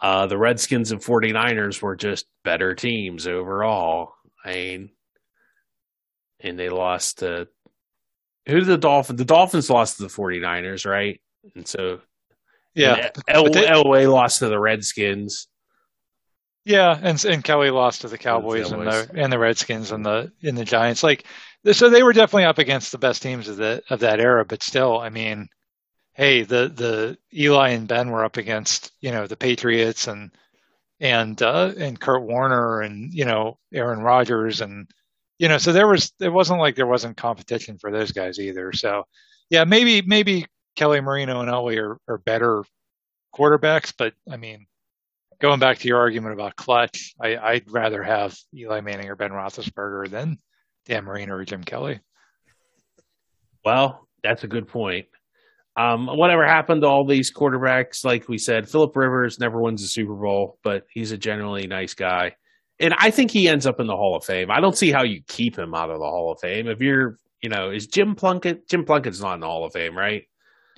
uh, 0.00 0.26
the 0.26 0.38
Redskins 0.38 0.92
and 0.92 1.00
49ers 1.00 1.80
were 1.80 1.96
just 1.96 2.26
better 2.44 2.74
teams 2.74 3.26
overall. 3.26 4.12
I 4.44 4.52
mean, 4.52 4.90
and 6.40 6.58
they 6.58 6.68
lost 6.68 7.18
to 7.18 7.48
who 8.46 8.60
did 8.60 8.66
the 8.66 8.78
Dolphins? 8.78 9.18
The 9.18 9.24
Dolphins 9.24 9.70
lost 9.70 9.96
to 9.96 10.04
the 10.04 10.08
49ers, 10.08 10.88
right? 10.88 11.20
And 11.54 11.66
so, 11.66 12.00
yeah, 12.74 13.10
they, 13.26 13.32
Elway 13.32 14.10
lost 14.10 14.40
to 14.40 14.48
the 14.48 14.58
Redskins. 14.58 15.48
Yeah, 16.64 16.98
and 17.00 17.24
and 17.24 17.44
Kelly 17.44 17.70
lost 17.70 18.02
to 18.02 18.08
the 18.08 18.18
Cowboys 18.18 18.70
and 18.72 18.86
the 18.86 19.10
and 19.14 19.32
the 19.32 19.38
Redskins 19.38 19.92
and 19.92 20.04
the 20.04 20.32
in 20.42 20.56
the 20.56 20.64
Giants. 20.64 21.02
Like, 21.02 21.24
so 21.72 21.88
they 21.88 22.02
were 22.02 22.12
definitely 22.12 22.44
up 22.44 22.58
against 22.58 22.92
the 22.92 22.98
best 22.98 23.22
teams 23.22 23.48
of 23.48 23.56
the 23.56 23.82
of 23.88 24.00
that 24.00 24.20
era. 24.20 24.44
But 24.44 24.62
still, 24.62 24.98
I 24.98 25.08
mean, 25.08 25.48
hey, 26.16 26.42
the 26.42 26.68
the 26.68 27.18
Eli 27.32 27.70
and 27.70 27.86
Ben 27.86 28.10
were 28.10 28.24
up 28.24 28.38
against 28.38 28.90
you 29.00 29.12
know 29.12 29.26
the 29.26 29.36
Patriots 29.36 30.08
and 30.08 30.32
and 30.98 31.40
uh, 31.40 31.72
and 31.78 32.00
Kurt 32.00 32.22
Warner 32.22 32.80
and 32.80 33.12
you 33.12 33.24
know 33.24 33.58
Aaron 33.72 34.00
Rodgers 34.00 34.60
and 34.62 34.90
you 35.38 35.48
know 35.48 35.58
so 35.58 35.72
there 35.72 35.86
was 35.86 36.12
it 36.18 36.30
wasn't 36.30 36.60
like 36.60 36.74
there 36.74 36.86
wasn't 36.86 37.16
competition 37.16 37.78
for 37.78 37.92
those 37.92 38.12
guys 38.12 38.40
either. 38.40 38.72
So 38.72 39.04
yeah, 39.50 39.64
maybe 39.64 40.02
maybe 40.02 40.46
Kelly 40.74 41.00
Marino 41.00 41.40
and 41.40 41.50
Elway 41.50 41.78
are, 41.78 41.98
are 42.08 42.18
better 42.18 42.64
quarterbacks, 43.34 43.92
but 43.96 44.14
I 44.30 44.36
mean. 44.36 44.66
Going 45.38 45.60
back 45.60 45.80
to 45.80 45.88
your 45.88 45.98
argument 45.98 46.32
about 46.32 46.56
clutch, 46.56 47.14
I, 47.20 47.36
I'd 47.36 47.70
rather 47.70 48.02
have 48.02 48.34
Eli 48.54 48.80
Manning 48.80 49.10
or 49.10 49.16
Ben 49.16 49.32
Roethlisberger 49.32 50.08
than 50.08 50.38
Dan 50.86 51.04
Marino 51.04 51.34
or 51.34 51.44
Jim 51.44 51.62
Kelly. 51.62 52.00
Well, 53.62 54.08
that's 54.22 54.44
a 54.44 54.48
good 54.48 54.66
point. 54.66 55.08
Um, 55.76 56.06
whatever 56.06 56.46
happened 56.46 56.82
to 56.82 56.88
all 56.88 57.06
these 57.06 57.32
quarterbacks? 57.32 58.04
Like 58.04 58.28
we 58.28 58.38
said, 58.38 58.68
Philip 58.68 58.96
Rivers 58.96 59.38
never 59.38 59.60
wins 59.60 59.82
a 59.82 59.88
Super 59.88 60.14
Bowl, 60.14 60.58
but 60.62 60.84
he's 60.90 61.12
a 61.12 61.18
generally 61.18 61.66
nice 61.66 61.94
guy, 61.94 62.34
and 62.78 62.94
I 62.98 63.10
think 63.10 63.30
he 63.30 63.48
ends 63.48 63.66
up 63.66 63.80
in 63.80 63.86
the 63.86 63.96
Hall 63.96 64.16
of 64.16 64.24
Fame. 64.24 64.50
I 64.50 64.60
don't 64.60 64.76
see 64.76 64.90
how 64.90 65.02
you 65.02 65.22
keep 65.28 65.58
him 65.58 65.74
out 65.74 65.90
of 65.90 65.98
the 65.98 66.06
Hall 66.06 66.32
of 66.32 66.40
Fame. 66.40 66.66
If 66.66 66.80
you're, 66.80 67.18
you 67.42 67.50
know, 67.50 67.70
is 67.70 67.86
Jim 67.86 68.14
Plunkett? 68.14 68.68
Jim 68.68 68.84
Plunkett's 68.84 69.20
not 69.20 69.34
in 69.34 69.40
the 69.40 69.46
Hall 69.46 69.64
of 69.64 69.72
Fame, 69.72 69.96
right? 69.96 70.24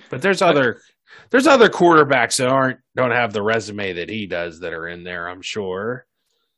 But 0.09 0.21
there's 0.21 0.41
other 0.41 0.81
there's 1.29 1.47
other 1.47 1.69
quarterbacks 1.69 2.37
that 2.37 2.47
aren't 2.47 2.79
don't 2.95 3.11
have 3.11 3.33
the 3.33 3.41
resume 3.41 3.93
that 3.93 4.09
he 4.09 4.27
does 4.27 4.59
that 4.59 4.73
are 4.73 4.87
in 4.87 5.03
there. 5.03 5.27
I'm 5.27 5.41
sure. 5.41 6.05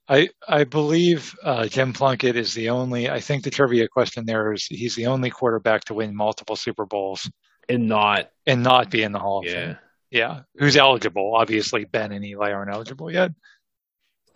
I 0.08 0.30
I 0.48 0.64
believe 0.64 1.34
uh, 1.44 1.68
Jim 1.68 1.94
Plunkett 1.94 2.36
is 2.36 2.54
the 2.54 2.70
only. 2.70 3.10
I 3.10 3.20
think 3.20 3.44
the 3.44 3.50
trivia 3.50 3.88
question 3.88 4.26
there 4.26 4.52
is 4.54 4.66
he's 4.66 4.96
the 4.96 5.08
only 5.08 5.30
quarterback 5.30 5.86
to 5.86 5.94
win 5.94 6.16
multiple 6.16 6.56
Super 6.56 6.86
Bowls 6.86 7.30
and 7.70 7.88
not 7.88 8.30
and 8.45 8.64
not 8.64 8.89
be 8.89 9.03
in 9.03 9.12
the 9.12 9.20
Hall 9.20 9.39
of 9.39 9.45
yeah. 9.45 9.53
Fame. 9.53 9.78
Yeah, 10.09 10.41
who's 10.57 10.76
eligible? 10.76 11.36
Obviously, 11.36 11.86
Ben 11.86 12.12
and 12.12 12.26
Eli 12.26 12.51
aren't 12.51 12.74
eligible 12.74 13.09
yet. 13.09 13.32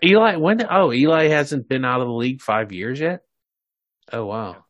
Eli, 0.04 0.36
when? 0.38 0.66
Oh, 0.70 0.94
Eli 0.94 1.28
hasn't 1.28 1.68
been 1.68 1.84
out 1.84 2.02
of 2.02 2.08
the 2.08 2.14
league 2.14 2.42
five 2.42 2.72
years 2.72 3.00
yet. 3.00 3.22
Oh 4.12 4.26
wow. 4.26 4.64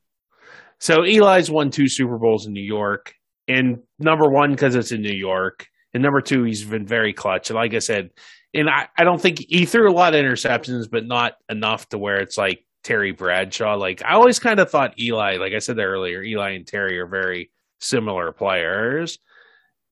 So 0.80 1.03
Eli's 1.03 1.49
won 1.49 1.72
two 1.72 1.88
Super 1.88 2.18
Bowls 2.18 2.47
in 2.47 2.53
New 2.53 2.62
York, 2.62 3.14
and 3.47 3.80
number 3.99 4.30
one 4.30 4.51
because 4.51 4.76
it's 4.76 4.91
in 4.91 5.01
New 5.01 5.14
York, 5.14 5.68
and 5.93 6.01
number 6.01 6.22
two 6.22 6.43
he's 6.43 6.64
been 6.64 6.88
very 6.88 7.14
clutch. 7.14 7.49
And 7.49 7.56
like 7.56 7.74
I 7.74 7.80
said, 7.80 8.12
and 8.53 8.70
I, 8.70 8.88
I 8.97 9.03
don't 9.03 9.22
think 9.22 9.39
he 9.39 9.66
threw 9.66 9.89
a 9.89 9.93
lot 9.93 10.16
of 10.16 10.24
interceptions, 10.24 10.89
but 10.89 11.06
not 11.06 11.34
enough 11.49 11.88
to 11.89 11.97
where 11.97 12.20
it's 12.20 12.38
like 12.38 12.66
Terry 12.84 13.12
Bradshaw. 13.12 13.76
Like 13.76 14.03
I 14.03 14.14
always 14.14 14.39
kind 14.39 14.60
of 14.60 14.70
thought 14.70 14.99
Eli, 14.99 15.38
like 15.38 15.53
I 15.53 15.60
said 15.60 15.78
earlier, 15.80 16.24
Eli 16.24 16.51
and 16.51 16.68
Terry 16.68 16.99
are 16.99 17.08
very 17.08 17.51
similar 17.86 18.32
players. 18.32 19.20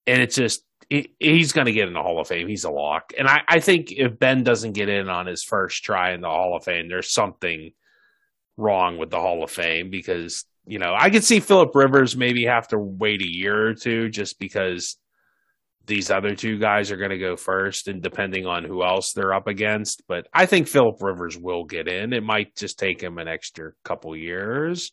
And 0.05 0.21
it's 0.21 0.35
just, 0.35 0.63
he's 0.89 1.53
going 1.53 1.65
to 1.65 1.71
get 1.71 1.87
in 1.87 1.93
the 1.93 2.01
Hall 2.01 2.19
of 2.19 2.27
Fame. 2.27 2.47
He's 2.47 2.65
a 2.65 2.69
lock. 2.69 3.13
And 3.17 3.27
I, 3.27 3.41
I 3.47 3.59
think 3.59 3.91
if 3.91 4.19
Ben 4.19 4.43
doesn't 4.43 4.73
get 4.73 4.89
in 4.89 5.09
on 5.09 5.25
his 5.25 5.43
first 5.43 5.83
try 5.83 6.13
in 6.13 6.21
the 6.21 6.29
Hall 6.29 6.55
of 6.55 6.65
Fame, 6.65 6.89
there's 6.89 7.11
something 7.11 7.71
wrong 8.57 8.97
with 8.97 9.09
the 9.09 9.19
Hall 9.19 9.43
of 9.43 9.51
Fame 9.51 9.89
because, 9.89 10.45
you 10.65 10.79
know, 10.79 10.93
I 10.97 11.09
could 11.09 11.23
see 11.23 11.39
Philip 11.39 11.73
Rivers 11.73 12.17
maybe 12.17 12.45
have 12.45 12.67
to 12.69 12.77
wait 12.77 13.21
a 13.21 13.27
year 13.27 13.67
or 13.67 13.73
two 13.73 14.09
just 14.09 14.39
because 14.39 14.97
these 15.85 16.09
other 16.09 16.35
two 16.35 16.57
guys 16.57 16.91
are 16.91 16.97
going 16.97 17.09
to 17.09 17.17
go 17.17 17.35
first 17.35 17.87
and 17.87 18.01
depending 18.01 18.45
on 18.45 18.63
who 18.63 18.83
else 18.83 19.13
they're 19.13 19.33
up 19.33 19.47
against 19.47 20.03
but 20.07 20.27
i 20.33 20.45
think 20.45 20.67
philip 20.67 21.01
rivers 21.01 21.37
will 21.37 21.65
get 21.65 21.87
in 21.87 22.13
it 22.13 22.23
might 22.23 22.55
just 22.55 22.79
take 22.79 23.01
him 23.01 23.17
an 23.17 23.27
extra 23.27 23.71
couple 23.83 24.15
years 24.15 24.91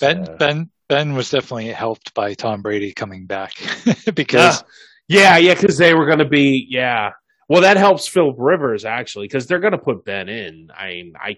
ben 0.00 0.26
so. 0.26 0.36
ben 0.36 0.70
Ben 0.88 1.14
was 1.14 1.30
definitely 1.30 1.68
helped 1.68 2.14
by 2.14 2.34
Tom 2.34 2.62
Brady 2.62 2.92
coming 2.92 3.26
back 3.26 3.52
because 4.14 4.64
yeah, 5.08 5.36
yeah, 5.36 5.54
because 5.54 5.78
they 5.78 5.94
were 5.94 6.06
going 6.06 6.18
to 6.18 6.28
be 6.28 6.66
yeah. 6.68 7.12
Well, 7.48 7.62
that 7.62 7.76
helps 7.78 8.06
Phil 8.06 8.32
Rivers 8.32 8.84
actually 8.84 9.26
because 9.26 9.46
they're 9.46 9.58
going 9.58 9.72
to 9.72 9.78
put 9.78 10.04
Ben 10.04 10.28
in. 10.28 10.70
I 10.76 10.88
mean, 10.88 11.12
I 11.18 11.36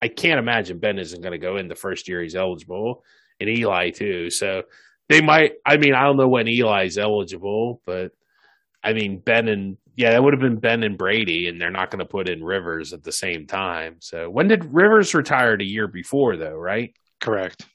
I 0.00 0.08
can't 0.08 0.38
imagine 0.38 0.78
Ben 0.78 0.98
isn't 0.98 1.20
going 1.20 1.32
to 1.32 1.38
go 1.38 1.56
in 1.56 1.68
the 1.68 1.74
first 1.74 2.08
year 2.08 2.22
he's 2.22 2.36
eligible, 2.36 3.04
and 3.40 3.48
Eli 3.48 3.90
too. 3.90 4.30
So 4.30 4.64
they 5.08 5.20
might. 5.20 5.54
I 5.64 5.76
mean, 5.76 5.94
I 5.94 6.04
don't 6.04 6.16
know 6.16 6.28
when 6.28 6.48
Eli's 6.48 6.98
eligible, 6.98 7.80
but 7.86 8.12
I 8.82 8.92
mean 8.92 9.18
Ben 9.18 9.48
and 9.48 9.76
yeah, 9.96 10.12
that 10.12 10.22
would 10.22 10.32
have 10.32 10.40
been 10.40 10.60
Ben 10.60 10.84
and 10.84 10.96
Brady, 10.96 11.48
and 11.48 11.60
they're 11.60 11.72
not 11.72 11.90
going 11.90 11.98
to 11.98 12.04
put 12.04 12.28
in 12.28 12.44
Rivers 12.44 12.92
at 12.92 13.02
the 13.02 13.10
same 13.10 13.48
time. 13.48 13.96
So 13.98 14.30
when 14.30 14.46
did 14.46 14.72
Rivers 14.72 15.12
retire? 15.12 15.54
A 15.54 15.64
year 15.64 15.88
before, 15.88 16.36
though, 16.36 16.54
right? 16.54 16.94
Correct. 17.20 17.66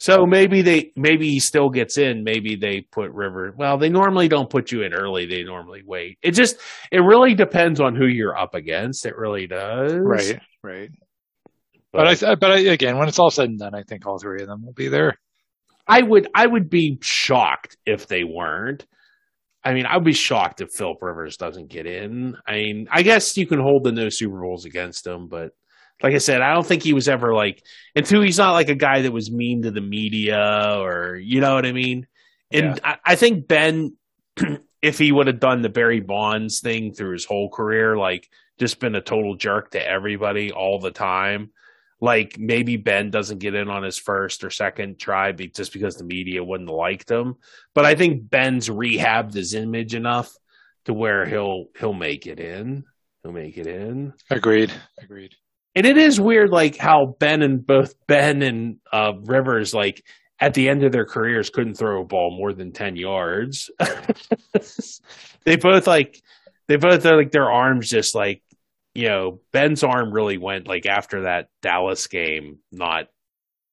So 0.00 0.24
maybe 0.24 0.62
they 0.62 0.92
maybe 0.96 1.28
he 1.28 1.40
still 1.40 1.68
gets 1.68 1.98
in. 1.98 2.24
Maybe 2.24 2.56
they 2.56 2.80
put 2.80 3.10
River. 3.12 3.52
Well, 3.54 3.76
they 3.76 3.90
normally 3.90 4.28
don't 4.28 4.48
put 4.48 4.72
you 4.72 4.82
in 4.82 4.94
early. 4.94 5.26
They 5.26 5.44
normally 5.44 5.82
wait. 5.84 6.18
It 6.22 6.30
just 6.30 6.56
it 6.90 7.00
really 7.00 7.34
depends 7.34 7.80
on 7.80 7.94
who 7.94 8.06
you're 8.06 8.36
up 8.36 8.54
against. 8.54 9.04
It 9.04 9.14
really 9.16 9.46
does. 9.46 9.92
Right. 9.92 10.40
Right. 10.62 10.90
But, 11.92 12.18
but 12.20 12.24
I 12.24 12.34
but 12.36 12.50
I, 12.50 12.58
again, 12.60 12.96
when 12.96 13.08
it's 13.08 13.18
all 13.18 13.30
said 13.30 13.50
and 13.50 13.58
done, 13.58 13.74
I 13.74 13.82
think 13.82 14.06
all 14.06 14.18
three 14.18 14.40
of 14.40 14.48
them 14.48 14.64
will 14.64 14.72
be 14.72 14.88
there. 14.88 15.18
I 15.86 16.00
would 16.00 16.28
I 16.34 16.46
would 16.46 16.70
be 16.70 16.98
shocked 17.02 17.76
if 17.84 18.06
they 18.06 18.24
weren't. 18.24 18.86
I 19.62 19.74
mean, 19.74 19.84
I 19.84 19.96
would 19.96 20.04
be 20.04 20.14
shocked 20.14 20.62
if 20.62 20.70
Philip 20.72 21.02
Rivers 21.02 21.36
doesn't 21.36 21.68
get 21.68 21.86
in. 21.86 22.38
I 22.46 22.52
mean, 22.52 22.88
I 22.90 23.02
guess 23.02 23.36
you 23.36 23.46
can 23.46 23.60
hold 23.60 23.84
the 23.84 23.92
no 23.92 24.08
Super 24.08 24.40
Bowls 24.40 24.64
against 24.64 25.06
him, 25.06 25.28
but 25.28 25.52
like 26.02 26.14
I 26.14 26.18
said, 26.18 26.40
I 26.40 26.54
don't 26.54 26.66
think 26.66 26.82
he 26.82 26.92
was 26.92 27.08
ever 27.08 27.34
like, 27.34 27.62
and 27.94 28.06
two, 28.06 28.20
he's 28.20 28.38
not 28.38 28.52
like 28.52 28.68
a 28.68 28.74
guy 28.74 29.02
that 29.02 29.12
was 29.12 29.30
mean 29.30 29.62
to 29.62 29.70
the 29.70 29.80
media 29.80 30.76
or, 30.78 31.16
you 31.16 31.40
know 31.40 31.54
what 31.54 31.66
I 31.66 31.72
mean? 31.72 32.06
And 32.50 32.76
yeah. 32.76 32.80
I, 32.84 33.12
I, 33.12 33.14
think 33.16 33.46
Ben, 33.46 33.96
if 34.82 34.98
he 34.98 35.12
would 35.12 35.26
have 35.26 35.40
done 35.40 35.62
the 35.62 35.68
Barry 35.68 36.00
Bonds 36.00 36.60
thing 36.60 36.94
through 36.94 37.12
his 37.12 37.26
whole 37.26 37.50
career, 37.50 37.96
like 37.96 38.28
just 38.58 38.80
been 38.80 38.94
a 38.94 39.00
total 39.00 39.36
jerk 39.36 39.72
to 39.72 39.86
everybody 39.86 40.52
all 40.52 40.78
the 40.78 40.90
time, 40.90 41.50
like 42.00 42.38
maybe 42.38 42.78
Ben 42.78 43.10
doesn't 43.10 43.38
get 43.38 43.54
in 43.54 43.68
on 43.68 43.82
his 43.82 43.98
first 43.98 44.42
or 44.42 44.50
second 44.50 44.98
try 44.98 45.32
just 45.32 45.72
because 45.74 45.96
the 45.96 46.04
media 46.04 46.42
wouldn't 46.42 46.70
have 46.70 46.76
liked 46.76 47.10
him. 47.10 47.34
But 47.74 47.84
I 47.84 47.94
think 47.94 48.30
Ben's 48.30 48.70
rehabbed 48.70 49.34
his 49.34 49.52
image 49.52 49.94
enough 49.94 50.32
to 50.86 50.94
where 50.94 51.26
he'll 51.26 51.66
he'll 51.78 51.92
make 51.92 52.26
it 52.26 52.40
in. 52.40 52.84
He'll 53.22 53.32
make 53.32 53.58
it 53.58 53.66
in. 53.66 54.14
Agreed. 54.30 54.72
Agreed 54.98 55.34
and 55.74 55.86
it 55.86 55.96
is 55.96 56.20
weird, 56.20 56.50
like 56.50 56.76
how 56.76 57.16
Ben 57.18 57.42
and 57.42 57.64
both 57.64 57.94
Ben 58.06 58.42
and 58.42 58.76
uh, 58.92 59.12
Rivers, 59.22 59.72
like 59.72 60.04
at 60.40 60.54
the 60.54 60.68
end 60.68 60.82
of 60.82 60.92
their 60.92 61.04
careers, 61.04 61.50
couldn't 61.50 61.74
throw 61.74 62.00
a 62.00 62.04
ball 62.04 62.36
more 62.36 62.52
than 62.52 62.72
ten 62.72 62.96
yards. 62.96 63.70
they 65.44 65.56
both 65.56 65.86
like 65.86 66.20
they 66.66 66.76
both 66.76 67.04
are 67.06 67.16
like 67.16 67.30
their 67.30 67.50
arms 67.50 67.88
just 67.88 68.14
like 68.14 68.42
you 68.94 69.08
know 69.08 69.40
Ben's 69.52 69.84
arm 69.84 70.12
really 70.12 70.38
went 70.38 70.66
like 70.66 70.86
after 70.86 71.22
that 71.22 71.48
Dallas 71.62 72.08
game, 72.08 72.58
not 72.72 73.06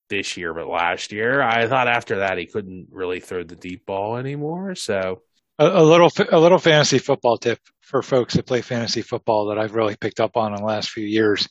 this 0.10 0.38
year 0.38 0.54
but 0.54 0.68
last 0.68 1.12
year. 1.12 1.41
I 1.41 1.68
thought 1.68 1.88
after 1.88 2.20
that 2.20 2.38
he 2.38 2.45
couldn't 2.45 2.88
really 2.91 3.20
throw 3.20 3.43
the 3.43 3.56
deep 3.56 3.88
ball 3.88 4.18
anymore. 4.18 4.76
So 4.76 5.24
a, 5.58 5.66
a 5.66 5.84
little 5.84 6.12
a 6.32 6.39
little 6.39 6.60
fantasy 6.60 7.00
football 7.00 7.38
tip 7.38 7.60
for 7.82 8.04
folks 8.04 8.36
that 8.36 8.45
play 8.45 8.62
fantasy 8.62 9.02
football 9.02 9.48
that 9.48 9.58
I've 9.58 9.74
really 9.74 9.95
picked 9.95 10.20
up 10.20 10.38
on 10.38 10.54
in 10.54 10.60
the 10.60 10.66
last 10.66 10.91
few 10.91 11.06
years 11.06 11.48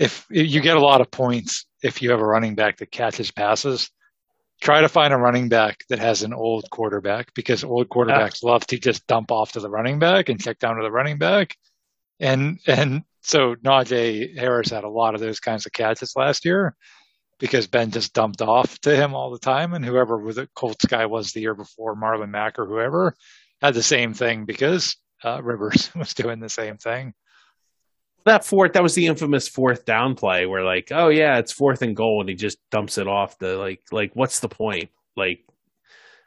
if 0.00 0.26
you 0.30 0.60
get 0.62 0.78
a 0.78 0.80
lot 0.80 1.02
of 1.02 1.10
points 1.10 1.66
if 1.82 2.00
you 2.00 2.10
have 2.10 2.20
a 2.20 2.26
running 2.26 2.54
back 2.54 2.78
that 2.78 2.90
catches 2.90 3.30
passes, 3.30 3.90
try 4.62 4.80
to 4.80 4.88
find 4.88 5.12
a 5.12 5.18
running 5.18 5.50
back 5.50 5.84
that 5.90 5.98
has 5.98 6.22
an 6.22 6.32
old 6.32 6.68
quarterback 6.70 7.32
because 7.34 7.62
old 7.62 7.90
quarterbacks 7.90 8.42
love 8.42 8.66
to 8.66 8.78
just 8.78 9.06
dump 9.06 9.30
off 9.30 9.52
to 9.52 9.60
the 9.60 9.68
running 9.68 9.98
back 9.98 10.30
and 10.30 10.40
check 10.40 10.58
down 10.58 10.76
to 10.76 10.82
the 10.82 10.90
running 10.90 11.18
back. 11.18 11.54
And 12.18 12.60
and 12.66 13.02
so 13.20 13.56
Najee 13.56 14.36
Harris 14.38 14.70
had 14.70 14.84
a 14.84 14.88
lot 14.88 15.14
of 15.14 15.20
those 15.20 15.38
kinds 15.38 15.66
of 15.66 15.72
catches 15.72 16.16
last 16.16 16.46
year 16.46 16.74
because 17.38 17.66
Ben 17.66 17.90
just 17.90 18.14
dumped 18.14 18.40
off 18.40 18.78
to 18.80 18.96
him 18.96 19.14
all 19.14 19.30
the 19.30 19.38
time. 19.38 19.74
And 19.74 19.84
whoever 19.84 20.32
the 20.32 20.48
Colts 20.54 20.86
guy 20.86 21.04
was 21.06 21.32
the 21.32 21.40
year 21.40 21.54
before, 21.54 21.94
Marlon 21.94 22.30
Mack 22.30 22.58
or 22.58 22.64
whoever, 22.66 23.14
had 23.60 23.74
the 23.74 23.82
same 23.82 24.14
thing 24.14 24.46
because 24.46 24.96
uh, 25.22 25.42
Rivers 25.42 25.90
was 25.94 26.14
doing 26.14 26.40
the 26.40 26.48
same 26.48 26.78
thing 26.78 27.12
that 28.24 28.44
fourth 28.44 28.72
that 28.72 28.82
was 28.82 28.94
the 28.94 29.06
infamous 29.06 29.48
fourth 29.48 29.84
down 29.84 30.14
play 30.14 30.46
where 30.46 30.64
like 30.64 30.88
oh 30.92 31.08
yeah 31.08 31.38
it's 31.38 31.52
fourth 31.52 31.82
and 31.82 31.96
goal 31.96 32.20
and 32.20 32.28
he 32.28 32.34
just 32.34 32.58
dumps 32.70 32.98
it 32.98 33.08
off 33.08 33.38
the 33.38 33.56
like 33.56 33.80
like 33.92 34.10
what's 34.14 34.40
the 34.40 34.48
point 34.48 34.90
like 35.16 35.44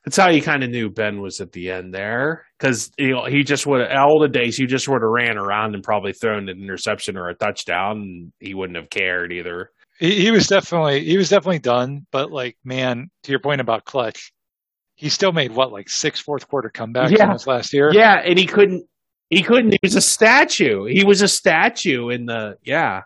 that's 0.03 0.17
how 0.17 0.29
you 0.29 0.41
kind 0.41 0.63
of 0.63 0.69
knew 0.69 0.89
Ben 0.89 1.21
was 1.21 1.39
at 1.39 1.53
the 1.53 1.71
end 1.71 1.93
there 1.93 2.45
because 2.59 2.91
you 2.97 3.11
know 3.11 3.25
he 3.25 3.43
just 3.43 3.65
would 3.65 3.89
all 3.91 4.19
the 4.19 4.27
days 4.27 4.59
you 4.59 4.67
just 4.67 4.87
would 4.87 5.01
have 5.01 5.09
ran 5.09 5.37
around 5.37 5.75
and 5.75 5.83
probably 5.83 6.11
thrown 6.11 6.49
an 6.49 6.61
interception 6.61 7.17
or 7.17 7.29
a 7.29 7.35
touchdown 7.35 7.97
and 7.97 8.33
he 8.39 8.53
wouldn't 8.53 8.77
have 8.77 8.89
cared 8.89 9.31
either. 9.31 9.69
He, 9.99 10.23
he 10.23 10.31
was 10.31 10.47
definitely 10.47 11.05
he 11.05 11.17
was 11.17 11.29
definitely 11.29 11.59
done, 11.59 12.05
but 12.11 12.31
like 12.31 12.57
man, 12.65 13.09
to 13.23 13.31
your 13.31 13.39
point 13.39 13.61
about 13.61 13.85
clutch, 13.85 14.33
he 14.95 15.07
still 15.07 15.31
made 15.31 15.53
what 15.53 15.71
like 15.71 15.89
six 15.89 16.19
fourth 16.19 16.49
quarter 16.49 16.69
comebacks 16.69 17.11
yeah. 17.11 17.25
in 17.25 17.33
this 17.33 17.47
last 17.47 17.73
year. 17.73 17.89
Yeah, 17.93 18.21
and 18.25 18.37
he 18.37 18.45
couldn't 18.45 18.85
he 19.35 19.43
couldn't. 19.43 19.71
He 19.71 19.79
was 19.81 19.95
a 19.95 20.01
statue. 20.01 20.85
He 20.85 21.03
was 21.03 21.21
a 21.21 21.27
statue 21.27 22.09
in 22.09 22.25
the 22.25 22.57
yeah. 22.63 23.03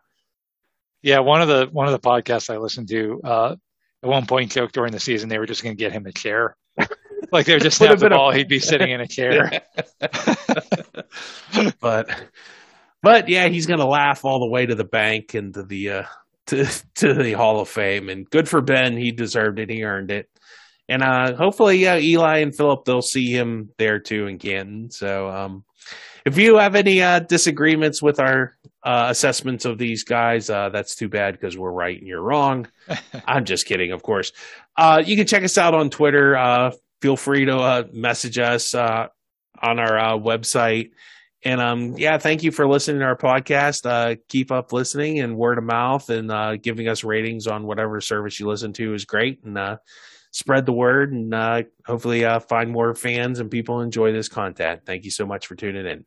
Yeah, 1.01 1.19
one 1.19 1.41
of 1.41 1.47
the 1.47 1.69
one 1.71 1.88
of 1.88 1.93
the 1.93 1.99
podcasts 1.99 2.49
I 2.49 2.57
listened 2.57 2.89
to 2.89 3.21
uh, 3.23 3.55
at 4.03 4.09
one 4.09 4.25
point 4.25 4.51
joked 4.51 4.73
during 4.73 4.91
the 4.91 4.99
season 4.99 5.30
they 5.30 5.39
were 5.39 5.45
just 5.45 5.63
going 5.63 5.75
to 5.75 5.80
get 5.80 5.91
him 5.91 6.05
a 6.05 6.11
chair. 6.11 6.55
like 7.32 7.45
they 7.45 7.53
were 7.53 7.59
just 7.59 7.78
snap 7.78 7.97
the 7.97 8.09
ball, 8.09 8.32
a... 8.32 8.36
he'd 8.36 8.47
be 8.47 8.59
sitting 8.59 8.89
in 8.89 9.01
a 9.01 9.07
chair. 9.07 9.61
but 11.80 12.09
but 13.01 13.30
yeah, 13.30 13.47
he's 13.47 13.67
going 13.67 13.80
to 13.80 13.86
laugh 13.86 14.25
all 14.25 14.39
the 14.39 14.47
way 14.47 14.65
to 14.65 14.75
the 14.75 14.84
bank 14.84 15.34
and 15.34 15.53
to 15.53 15.63
the 15.63 15.89
uh, 15.89 16.03
to 16.47 16.65
to 16.95 17.13
the 17.13 17.34
Hall 17.34 17.59
of 17.59 17.69
Fame. 17.69 18.09
And 18.09 18.30
good 18.30 18.49
for 18.49 18.61
Ben, 18.61 18.97
he 18.97 19.11
deserved 19.11 19.59
it. 19.59 19.69
He 19.69 19.84
earned 19.84 20.11
it. 20.11 20.30
And 20.89 21.03
uh, 21.03 21.36
hopefully, 21.36 21.78
yeah, 21.78 21.97
Eli 21.97 22.39
and 22.39 22.55
Philip 22.55 22.86
they'll 22.86 23.01
see 23.01 23.32
him 23.32 23.69
there 23.78 23.99
too 23.99 24.28
in 24.28 24.39
Canton. 24.39 24.89
So 24.89 25.30
um, 25.30 25.63
if 26.28 26.38
you 26.38 26.57
have 26.57 26.75
any 26.75 27.01
uh, 27.01 27.19
disagreements 27.19 28.01
with 28.01 28.19
our 28.19 28.53
uh, 28.84 29.07
assessments 29.09 29.63
of 29.63 29.78
these 29.78 30.03
guys, 30.03 30.49
uh, 30.49 30.67
that's 30.67 30.93
too 30.93 31.07
bad 31.07 31.36
because 31.36 31.57
we're 31.57 31.71
right 31.71 31.97
and 31.97 32.05
you're 32.05 32.21
wrong. 32.21 32.67
I'm 33.25 33.45
just 33.45 33.65
kidding, 33.65 33.93
of 33.93 34.03
course. 34.03 34.34
Uh, 34.75 35.01
you 35.05 35.15
can 35.15 35.25
check 35.25 35.45
us 35.45 35.57
out 35.57 35.73
on 35.73 35.89
Twitter. 35.89 36.36
Uh, 36.36 36.71
feel 37.01 37.15
free 37.15 37.45
to 37.45 37.57
uh, 37.57 37.84
message 37.93 38.38
us 38.38 38.75
on 38.75 39.09
our 39.61 40.19
website. 40.19 40.91
And 41.45 41.61
um, 41.61 41.97
yeah, 41.97 42.17
thank 42.17 42.43
you 42.43 42.51
for 42.51 42.67
listening 42.67 42.99
to 42.99 43.05
our 43.05 43.15
podcast. 43.15 44.19
keep 44.28 44.51
up 44.51 44.73
listening 44.73 45.21
and 45.21 45.38
word 45.38 45.57
of 45.57 45.63
mouth 45.63 46.09
and 46.09 46.61
giving 46.61 46.89
us 46.89 47.05
ratings 47.05 47.47
on 47.47 47.65
whatever 47.65 48.01
service 48.01 48.38
you 48.38 48.49
listen 48.49 48.73
to 48.73 48.93
is 48.93 49.05
great. 49.05 49.45
And 49.45 49.80
spread 50.32 50.65
the 50.65 50.73
word 50.73 51.13
and 51.13 51.65
hopefully 51.86 52.25
find 52.49 52.69
more 52.69 52.93
fans 52.95 53.39
and 53.39 53.49
people 53.49 53.80
enjoy 53.80 54.11
this 54.11 54.28
content. 54.28 54.82
Thank 54.86 55.05
you 55.05 55.11
so 55.11 55.25
much 55.25 55.47
for 55.47 55.55
tuning 55.55 55.86
in. 55.86 56.05